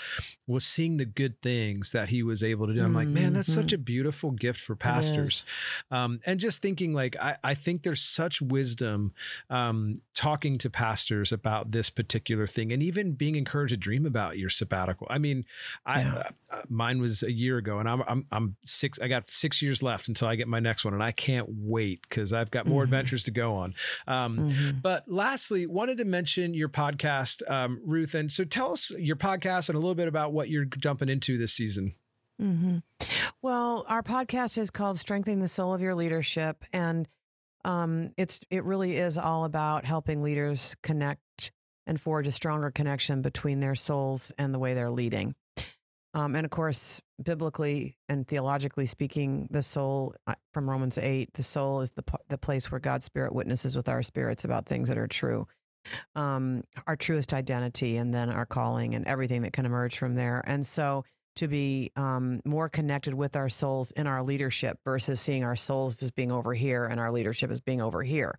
was 0.46 0.64
seeing 0.64 0.96
the 0.98 1.04
good 1.04 1.42
things 1.42 1.90
that 1.92 2.08
he 2.10 2.22
was 2.22 2.42
able 2.44 2.66
to 2.68 2.74
do. 2.74 2.82
I'm 2.82 2.94
like 2.94 3.08
man 3.08 3.32
that's 3.32 3.52
such 3.52 3.72
a 3.72 3.78
beautiful 3.78 4.30
gift 4.30 4.60
for 4.60 4.76
pastors. 4.76 5.44
Um, 5.90 6.20
and 6.24 6.38
just 6.38 6.62
thinking 6.62 6.94
like 6.94 7.16
I, 7.20 7.36
I 7.42 7.54
think 7.54 7.82
there's 7.82 8.00
such 8.00 8.40
wisdom 8.40 9.12
um, 9.50 9.96
talking 10.14 10.58
to 10.58 10.70
pastors 10.70 11.32
about 11.32 11.72
this 11.72 11.90
particular 11.90 12.46
thing 12.46 12.72
and 12.72 12.82
even 12.82 13.12
being 13.14 13.34
encouraged 13.34 13.74
to 13.74 13.76
dream 13.76 14.06
about 14.06 14.38
your 14.38 14.48
sabbatical. 14.50 15.08
I 15.10 15.18
mean 15.18 15.44
i 15.84 16.00
Yeah. 16.02 16.30
uh, 16.52 16.62
mine 16.68 17.00
was 17.00 17.24
a 17.24 17.32
year 17.32 17.56
ago 17.58 17.80
and 17.80 17.88
I'm, 18.00 18.04
I'm 18.08 18.26
i'm 18.32 18.56
six 18.64 18.98
i 19.00 19.08
got 19.08 19.30
six 19.30 19.60
years 19.62 19.82
left 19.82 20.08
until 20.08 20.28
i 20.28 20.36
get 20.36 20.48
my 20.48 20.60
next 20.60 20.84
one 20.84 20.94
and 20.94 21.02
i 21.02 21.12
can't 21.12 21.46
wait 21.48 22.00
because 22.08 22.32
i've 22.32 22.50
got 22.50 22.66
more 22.66 22.82
Mhm. 22.82 22.84
adventures 22.84 23.24
to 23.24 23.30
go 23.30 23.54
on 23.56 23.74
um, 24.06 24.38
Mhm. 24.50 24.82
but 24.82 25.04
lastly, 25.08 25.66
wanted 25.66 25.98
to 25.98 26.04
mention 26.04 26.54
your 26.54 26.68
podcast, 26.68 27.48
um, 27.50 27.80
Ruth. 27.84 28.14
And 28.14 28.30
so 28.32 28.44
tell 28.44 28.72
us 28.72 28.90
your 28.98 29.16
podcast 29.16 29.68
and 29.68 29.76
a 29.76 29.80
little 29.80 29.94
bit 29.94 30.08
about 30.08 30.32
what 30.32 30.48
you're 30.48 30.64
jumping 30.64 31.08
into 31.08 31.38
this 31.38 31.52
season. 31.52 31.94
hmm 32.38 32.78
Well, 33.42 33.84
our 33.88 34.02
podcast 34.02 34.58
is 34.58 34.70
called 34.70 34.98
"Strengthening 34.98 35.40
the 35.40 35.48
Soul 35.48 35.72
of 35.74 35.80
Your 35.80 35.94
Leadership," 35.94 36.64
and 36.72 37.08
um, 37.64 38.12
it's 38.16 38.40
it 38.50 38.64
really 38.64 38.96
is 38.96 39.18
all 39.18 39.44
about 39.44 39.84
helping 39.84 40.22
leaders 40.22 40.76
connect 40.82 41.50
and 41.86 42.00
forge 42.00 42.26
a 42.26 42.32
stronger 42.32 42.70
connection 42.70 43.22
between 43.22 43.60
their 43.60 43.74
souls 43.74 44.32
and 44.38 44.52
the 44.54 44.58
way 44.58 44.74
they're 44.74 44.90
leading. 44.90 45.34
Um, 46.16 46.34
and 46.34 46.46
of 46.46 46.50
course, 46.50 46.98
biblically 47.22 47.98
and 48.08 48.26
theologically 48.26 48.86
speaking, 48.86 49.48
the 49.50 49.62
soul 49.62 50.14
uh, 50.26 50.34
from 50.54 50.68
Romans 50.68 50.96
eight, 50.96 51.34
the 51.34 51.42
soul 51.42 51.82
is 51.82 51.92
the 51.92 52.04
the 52.30 52.38
place 52.38 52.72
where 52.72 52.80
God's 52.80 53.04
Spirit 53.04 53.34
witnesses 53.34 53.76
with 53.76 53.86
our 53.86 54.02
spirits 54.02 54.42
about 54.42 54.64
things 54.64 54.88
that 54.88 54.96
are 54.96 55.06
true, 55.06 55.46
um, 56.14 56.64
our 56.86 56.96
truest 56.96 57.34
identity, 57.34 57.98
and 57.98 58.14
then 58.14 58.30
our 58.30 58.46
calling 58.46 58.94
and 58.94 59.06
everything 59.06 59.42
that 59.42 59.52
can 59.52 59.66
emerge 59.66 59.98
from 59.98 60.14
there. 60.14 60.42
And 60.46 60.66
so, 60.66 61.04
to 61.36 61.48
be 61.48 61.92
um, 61.96 62.40
more 62.46 62.70
connected 62.70 63.12
with 63.12 63.36
our 63.36 63.50
souls 63.50 63.90
in 63.90 64.06
our 64.06 64.22
leadership 64.22 64.78
versus 64.86 65.20
seeing 65.20 65.44
our 65.44 65.54
souls 65.54 66.02
as 66.02 66.10
being 66.10 66.32
over 66.32 66.54
here 66.54 66.86
and 66.86 66.98
our 66.98 67.12
leadership 67.12 67.50
as 67.50 67.60
being 67.60 67.82
over 67.82 68.02
here. 68.02 68.38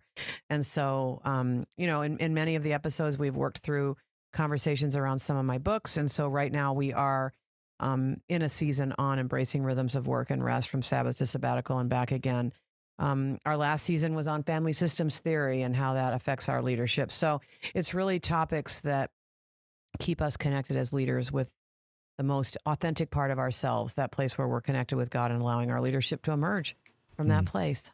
And 0.50 0.66
so, 0.66 1.20
um, 1.24 1.64
you 1.76 1.86
know, 1.86 2.02
in, 2.02 2.18
in 2.18 2.34
many 2.34 2.56
of 2.56 2.64
the 2.64 2.72
episodes, 2.72 3.20
we've 3.20 3.36
worked 3.36 3.58
through 3.58 3.96
conversations 4.32 4.96
around 4.96 5.20
some 5.20 5.36
of 5.36 5.44
my 5.44 5.58
books. 5.58 5.96
And 5.96 6.10
so, 6.10 6.26
right 6.26 6.50
now, 6.50 6.72
we 6.72 6.92
are 6.92 7.32
um, 7.80 8.20
in 8.28 8.42
a 8.42 8.48
season 8.48 8.94
on 8.98 9.18
embracing 9.18 9.62
rhythms 9.62 9.94
of 9.94 10.06
work 10.06 10.30
and 10.30 10.44
rest 10.44 10.68
from 10.68 10.82
Sabbath 10.82 11.16
to 11.18 11.26
sabbatical 11.26 11.78
and 11.78 11.88
back 11.88 12.12
again. 12.12 12.52
Um, 12.98 13.38
our 13.46 13.56
last 13.56 13.84
season 13.84 14.14
was 14.14 14.26
on 14.26 14.42
family 14.42 14.72
systems 14.72 15.20
theory 15.20 15.62
and 15.62 15.76
how 15.76 15.94
that 15.94 16.14
affects 16.14 16.48
our 16.48 16.62
leadership. 16.62 17.12
So, 17.12 17.40
it's 17.74 17.94
really 17.94 18.18
topics 18.18 18.80
that 18.80 19.10
keep 19.98 20.20
us 20.20 20.36
connected 20.36 20.76
as 20.76 20.92
leaders 20.92 21.30
with 21.30 21.52
the 22.16 22.24
most 22.24 22.56
authentic 22.66 23.10
part 23.10 23.30
of 23.30 23.38
ourselves, 23.38 23.94
that 23.94 24.10
place 24.10 24.36
where 24.36 24.48
we're 24.48 24.60
connected 24.60 24.96
with 24.96 25.10
God 25.10 25.30
and 25.30 25.40
allowing 25.40 25.70
our 25.70 25.80
leadership 25.80 26.22
to 26.22 26.32
emerge 26.32 26.76
from 27.16 27.28
that 27.28 27.44
place. 27.46 27.92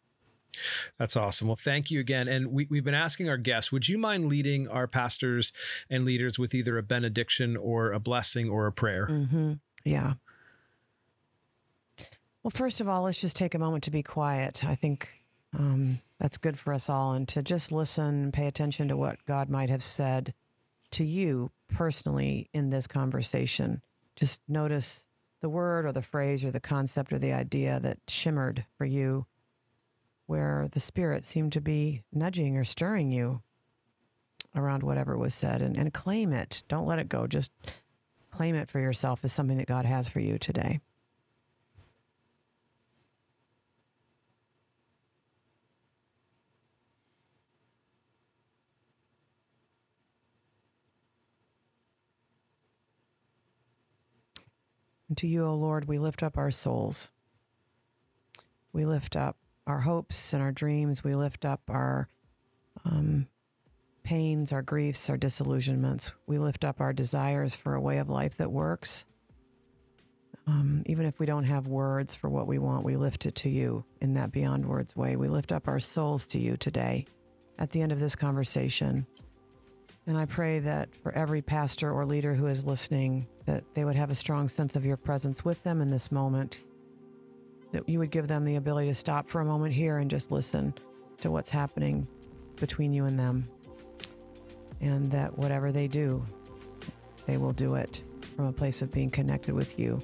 That's 0.98 1.16
awesome. 1.16 1.48
Well, 1.48 1.56
thank 1.56 1.90
you 1.90 2.00
again. 2.00 2.28
And 2.28 2.52
we, 2.52 2.66
we've 2.70 2.84
been 2.84 2.94
asking 2.94 3.28
our 3.28 3.36
guests, 3.36 3.72
would 3.72 3.88
you 3.88 3.98
mind 3.98 4.28
leading 4.28 4.68
our 4.68 4.86
pastors 4.86 5.52
and 5.90 6.04
leaders 6.04 6.38
with 6.38 6.54
either 6.54 6.78
a 6.78 6.82
benediction 6.82 7.56
or 7.56 7.92
a 7.92 8.00
blessing 8.00 8.48
or 8.48 8.66
a 8.66 8.72
prayer? 8.72 9.06
hmm 9.06 9.54
Yeah. 9.84 10.14
Well, 12.42 12.50
first 12.50 12.80
of 12.80 12.88
all, 12.88 13.02
let's 13.02 13.20
just 13.20 13.36
take 13.36 13.54
a 13.54 13.58
moment 13.58 13.84
to 13.84 13.90
be 13.90 14.02
quiet. 14.02 14.64
I 14.64 14.74
think 14.74 15.08
um, 15.56 16.00
that's 16.18 16.38
good 16.38 16.58
for 16.58 16.72
us 16.72 16.88
all, 16.88 17.12
and 17.12 17.26
to 17.28 17.42
just 17.42 17.72
listen 17.72 18.32
pay 18.32 18.46
attention 18.46 18.88
to 18.88 18.96
what 18.96 19.24
God 19.26 19.48
might 19.48 19.70
have 19.70 19.82
said 19.82 20.34
to 20.92 21.04
you 21.04 21.50
personally 21.68 22.48
in 22.52 22.70
this 22.70 22.86
conversation. 22.86 23.82
Just 24.16 24.40
notice 24.48 25.06
the 25.40 25.48
word 25.48 25.86
or 25.86 25.92
the 25.92 26.02
phrase 26.02 26.44
or 26.44 26.50
the 26.50 26.60
concept 26.60 27.12
or 27.12 27.18
the 27.18 27.32
idea 27.32 27.80
that 27.80 27.98
shimmered 28.08 28.64
for 28.76 28.84
you, 28.84 29.26
where 30.26 30.68
the 30.70 30.80
Spirit 30.80 31.24
seemed 31.24 31.52
to 31.52 31.60
be 31.60 32.02
nudging 32.12 32.56
or 32.56 32.64
stirring 32.64 33.10
you 33.10 33.42
around 34.54 34.82
whatever 34.82 35.16
was 35.18 35.34
said, 35.34 35.60
and, 35.60 35.76
and 35.76 35.92
claim 35.92 36.32
it. 36.32 36.62
Don't 36.68 36.86
let 36.86 36.98
it 36.98 37.08
go. 37.08 37.26
Just 37.26 37.50
claim 38.34 38.56
it 38.56 38.68
for 38.68 38.80
yourself 38.80 39.24
as 39.24 39.32
something 39.32 39.58
that 39.58 39.68
God 39.68 39.84
has 39.84 40.08
for 40.08 40.18
you 40.18 40.38
today. 40.38 40.80
And 55.08 55.16
to 55.18 55.28
you, 55.28 55.44
O 55.44 55.54
Lord, 55.54 55.86
we 55.86 56.00
lift 56.00 56.24
up 56.24 56.36
our 56.36 56.50
souls. 56.50 57.12
We 58.72 58.84
lift 58.84 59.14
up 59.14 59.36
our 59.64 59.80
hopes 59.80 60.32
and 60.32 60.42
our 60.42 60.50
dreams. 60.50 61.04
We 61.04 61.14
lift 61.14 61.44
up 61.44 61.60
our 61.68 62.08
um, 62.84 63.28
pains, 64.04 64.52
our 64.52 64.62
griefs, 64.62 65.10
our 65.10 65.16
disillusionments. 65.16 66.12
We 66.26 66.38
lift 66.38 66.64
up 66.64 66.80
our 66.80 66.92
desires 66.92 67.56
for 67.56 67.74
a 67.74 67.80
way 67.80 67.98
of 67.98 68.08
life 68.08 68.36
that 68.36 68.52
works. 68.52 69.04
Um, 70.46 70.82
even 70.86 71.06
if 71.06 71.18
we 71.18 71.26
don't 71.26 71.44
have 71.44 71.66
words 71.66 72.14
for 72.14 72.28
what 72.28 72.46
we 72.46 72.58
want, 72.58 72.84
we 72.84 72.96
lift 72.96 73.24
it 73.24 73.34
to 73.36 73.48
you 73.48 73.84
in 74.00 74.14
that 74.14 74.30
beyond 74.30 74.66
words 74.66 74.94
way. 74.94 75.16
We 75.16 75.28
lift 75.28 75.52
up 75.52 75.66
our 75.66 75.80
souls 75.80 76.26
to 76.28 76.38
you 76.38 76.56
today 76.56 77.06
at 77.58 77.70
the 77.70 77.80
end 77.80 77.92
of 77.92 78.00
this 78.00 78.14
conversation. 78.14 79.06
And 80.06 80.18
I 80.18 80.26
pray 80.26 80.58
that 80.58 80.90
for 81.02 81.12
every 81.12 81.40
pastor 81.40 81.90
or 81.90 82.04
leader 82.04 82.34
who 82.34 82.46
is 82.46 82.66
listening, 82.66 83.26
that 83.46 83.64
they 83.74 83.86
would 83.86 83.96
have 83.96 84.10
a 84.10 84.14
strong 84.14 84.48
sense 84.48 84.76
of 84.76 84.84
your 84.84 84.98
presence 84.98 85.46
with 85.46 85.62
them 85.62 85.80
in 85.80 85.90
this 85.90 86.12
moment, 86.12 86.64
that 87.72 87.88
you 87.88 87.98
would 87.98 88.10
give 88.10 88.28
them 88.28 88.44
the 88.44 88.56
ability 88.56 88.88
to 88.88 88.94
stop 88.94 89.26
for 89.26 89.40
a 89.40 89.46
moment 89.46 89.72
here 89.72 89.96
and 89.96 90.10
just 90.10 90.30
listen 90.30 90.74
to 91.22 91.30
what's 91.30 91.48
happening 91.48 92.06
between 92.56 92.92
you 92.92 93.06
and 93.06 93.18
them. 93.18 93.48
And 94.84 95.10
that 95.12 95.38
whatever 95.38 95.72
they 95.72 95.88
do, 95.88 96.22
they 97.26 97.38
will 97.38 97.52
do 97.52 97.74
it 97.74 98.02
from 98.36 98.46
a 98.46 98.52
place 98.52 98.82
of 98.82 98.90
being 98.90 99.10
connected 99.10 99.54
with 99.54 99.78
you 99.78 99.98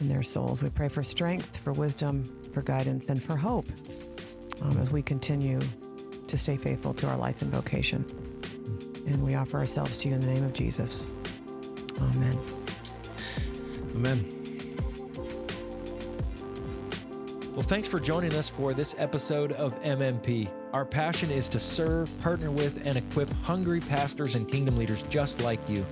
in 0.00 0.08
their 0.08 0.22
souls. 0.22 0.62
We 0.62 0.70
pray 0.70 0.88
for 0.88 1.02
strength, 1.02 1.58
for 1.58 1.72
wisdom, 1.72 2.24
for 2.52 2.62
guidance, 2.62 3.08
and 3.10 3.22
for 3.22 3.36
hope 3.36 3.66
um, 4.62 4.78
as 4.78 4.90
we 4.92 5.02
continue 5.02 5.60
to 6.26 6.38
stay 6.38 6.56
faithful 6.56 6.94
to 6.94 7.06
our 7.06 7.16
life 7.16 7.42
and 7.42 7.52
vocation. 7.52 8.04
And 9.06 9.22
we 9.22 9.34
offer 9.34 9.58
ourselves 9.58 9.96
to 9.98 10.08
you 10.08 10.14
in 10.14 10.20
the 10.20 10.26
name 10.26 10.44
of 10.44 10.52
Jesus. 10.52 11.06
Amen. 12.00 12.38
Amen. 13.94 14.35
Well, 17.56 17.64
thanks 17.64 17.88
for 17.88 17.98
joining 17.98 18.34
us 18.34 18.50
for 18.50 18.74
this 18.74 18.94
episode 18.98 19.52
of 19.52 19.80
MMP. 19.80 20.50
Our 20.74 20.84
passion 20.84 21.30
is 21.30 21.48
to 21.48 21.58
serve, 21.58 22.10
partner 22.20 22.50
with, 22.50 22.86
and 22.86 22.98
equip 22.98 23.30
hungry 23.44 23.80
pastors 23.80 24.34
and 24.34 24.46
kingdom 24.46 24.76
leaders 24.76 25.04
just 25.04 25.40
like 25.40 25.66
you. 25.66 25.82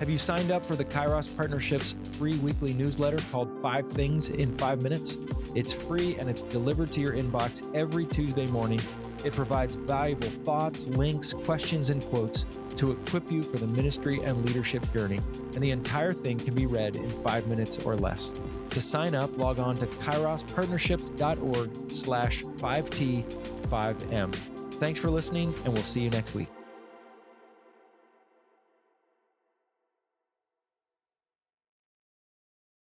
Have 0.00 0.08
you 0.08 0.16
signed 0.16 0.50
up 0.50 0.64
for 0.64 0.74
the 0.74 0.86
Kairos 0.86 1.28
Partnership's 1.36 1.94
free 2.12 2.38
weekly 2.38 2.72
newsletter 2.72 3.18
called 3.30 3.60
Five 3.60 3.86
Things 3.88 4.30
in 4.30 4.56
Five 4.56 4.80
Minutes? 4.80 5.18
It's 5.54 5.70
free 5.70 6.16
and 6.16 6.30
it's 6.30 6.44
delivered 6.44 6.90
to 6.92 7.02
your 7.02 7.12
inbox 7.12 7.70
every 7.76 8.06
Tuesday 8.06 8.46
morning. 8.46 8.80
It 9.24 9.32
provides 9.32 9.74
valuable 9.74 10.28
thoughts, 10.28 10.86
links, 10.88 11.32
questions, 11.32 11.90
and 11.90 12.04
quotes 12.06 12.46
to 12.76 12.92
equip 12.92 13.30
you 13.30 13.42
for 13.42 13.58
the 13.58 13.66
ministry 13.66 14.20
and 14.22 14.44
leadership 14.44 14.90
journey. 14.92 15.20
And 15.54 15.62
the 15.62 15.70
entire 15.70 16.12
thing 16.12 16.38
can 16.38 16.54
be 16.54 16.66
read 16.66 16.96
in 16.96 17.08
five 17.22 17.46
minutes 17.46 17.78
or 17.78 17.96
less. 17.96 18.32
To 18.70 18.80
sign 18.80 19.14
up, 19.14 19.36
log 19.38 19.58
on 19.58 19.76
to 19.76 19.86
kairospartnerships.org 19.86 21.90
slash 21.90 22.42
5T5M. 22.42 24.34
Thanks 24.74 24.98
for 24.98 25.10
listening, 25.10 25.54
and 25.64 25.72
we'll 25.72 25.82
see 25.82 26.02
you 26.02 26.10
next 26.10 26.34
week. 26.34 26.48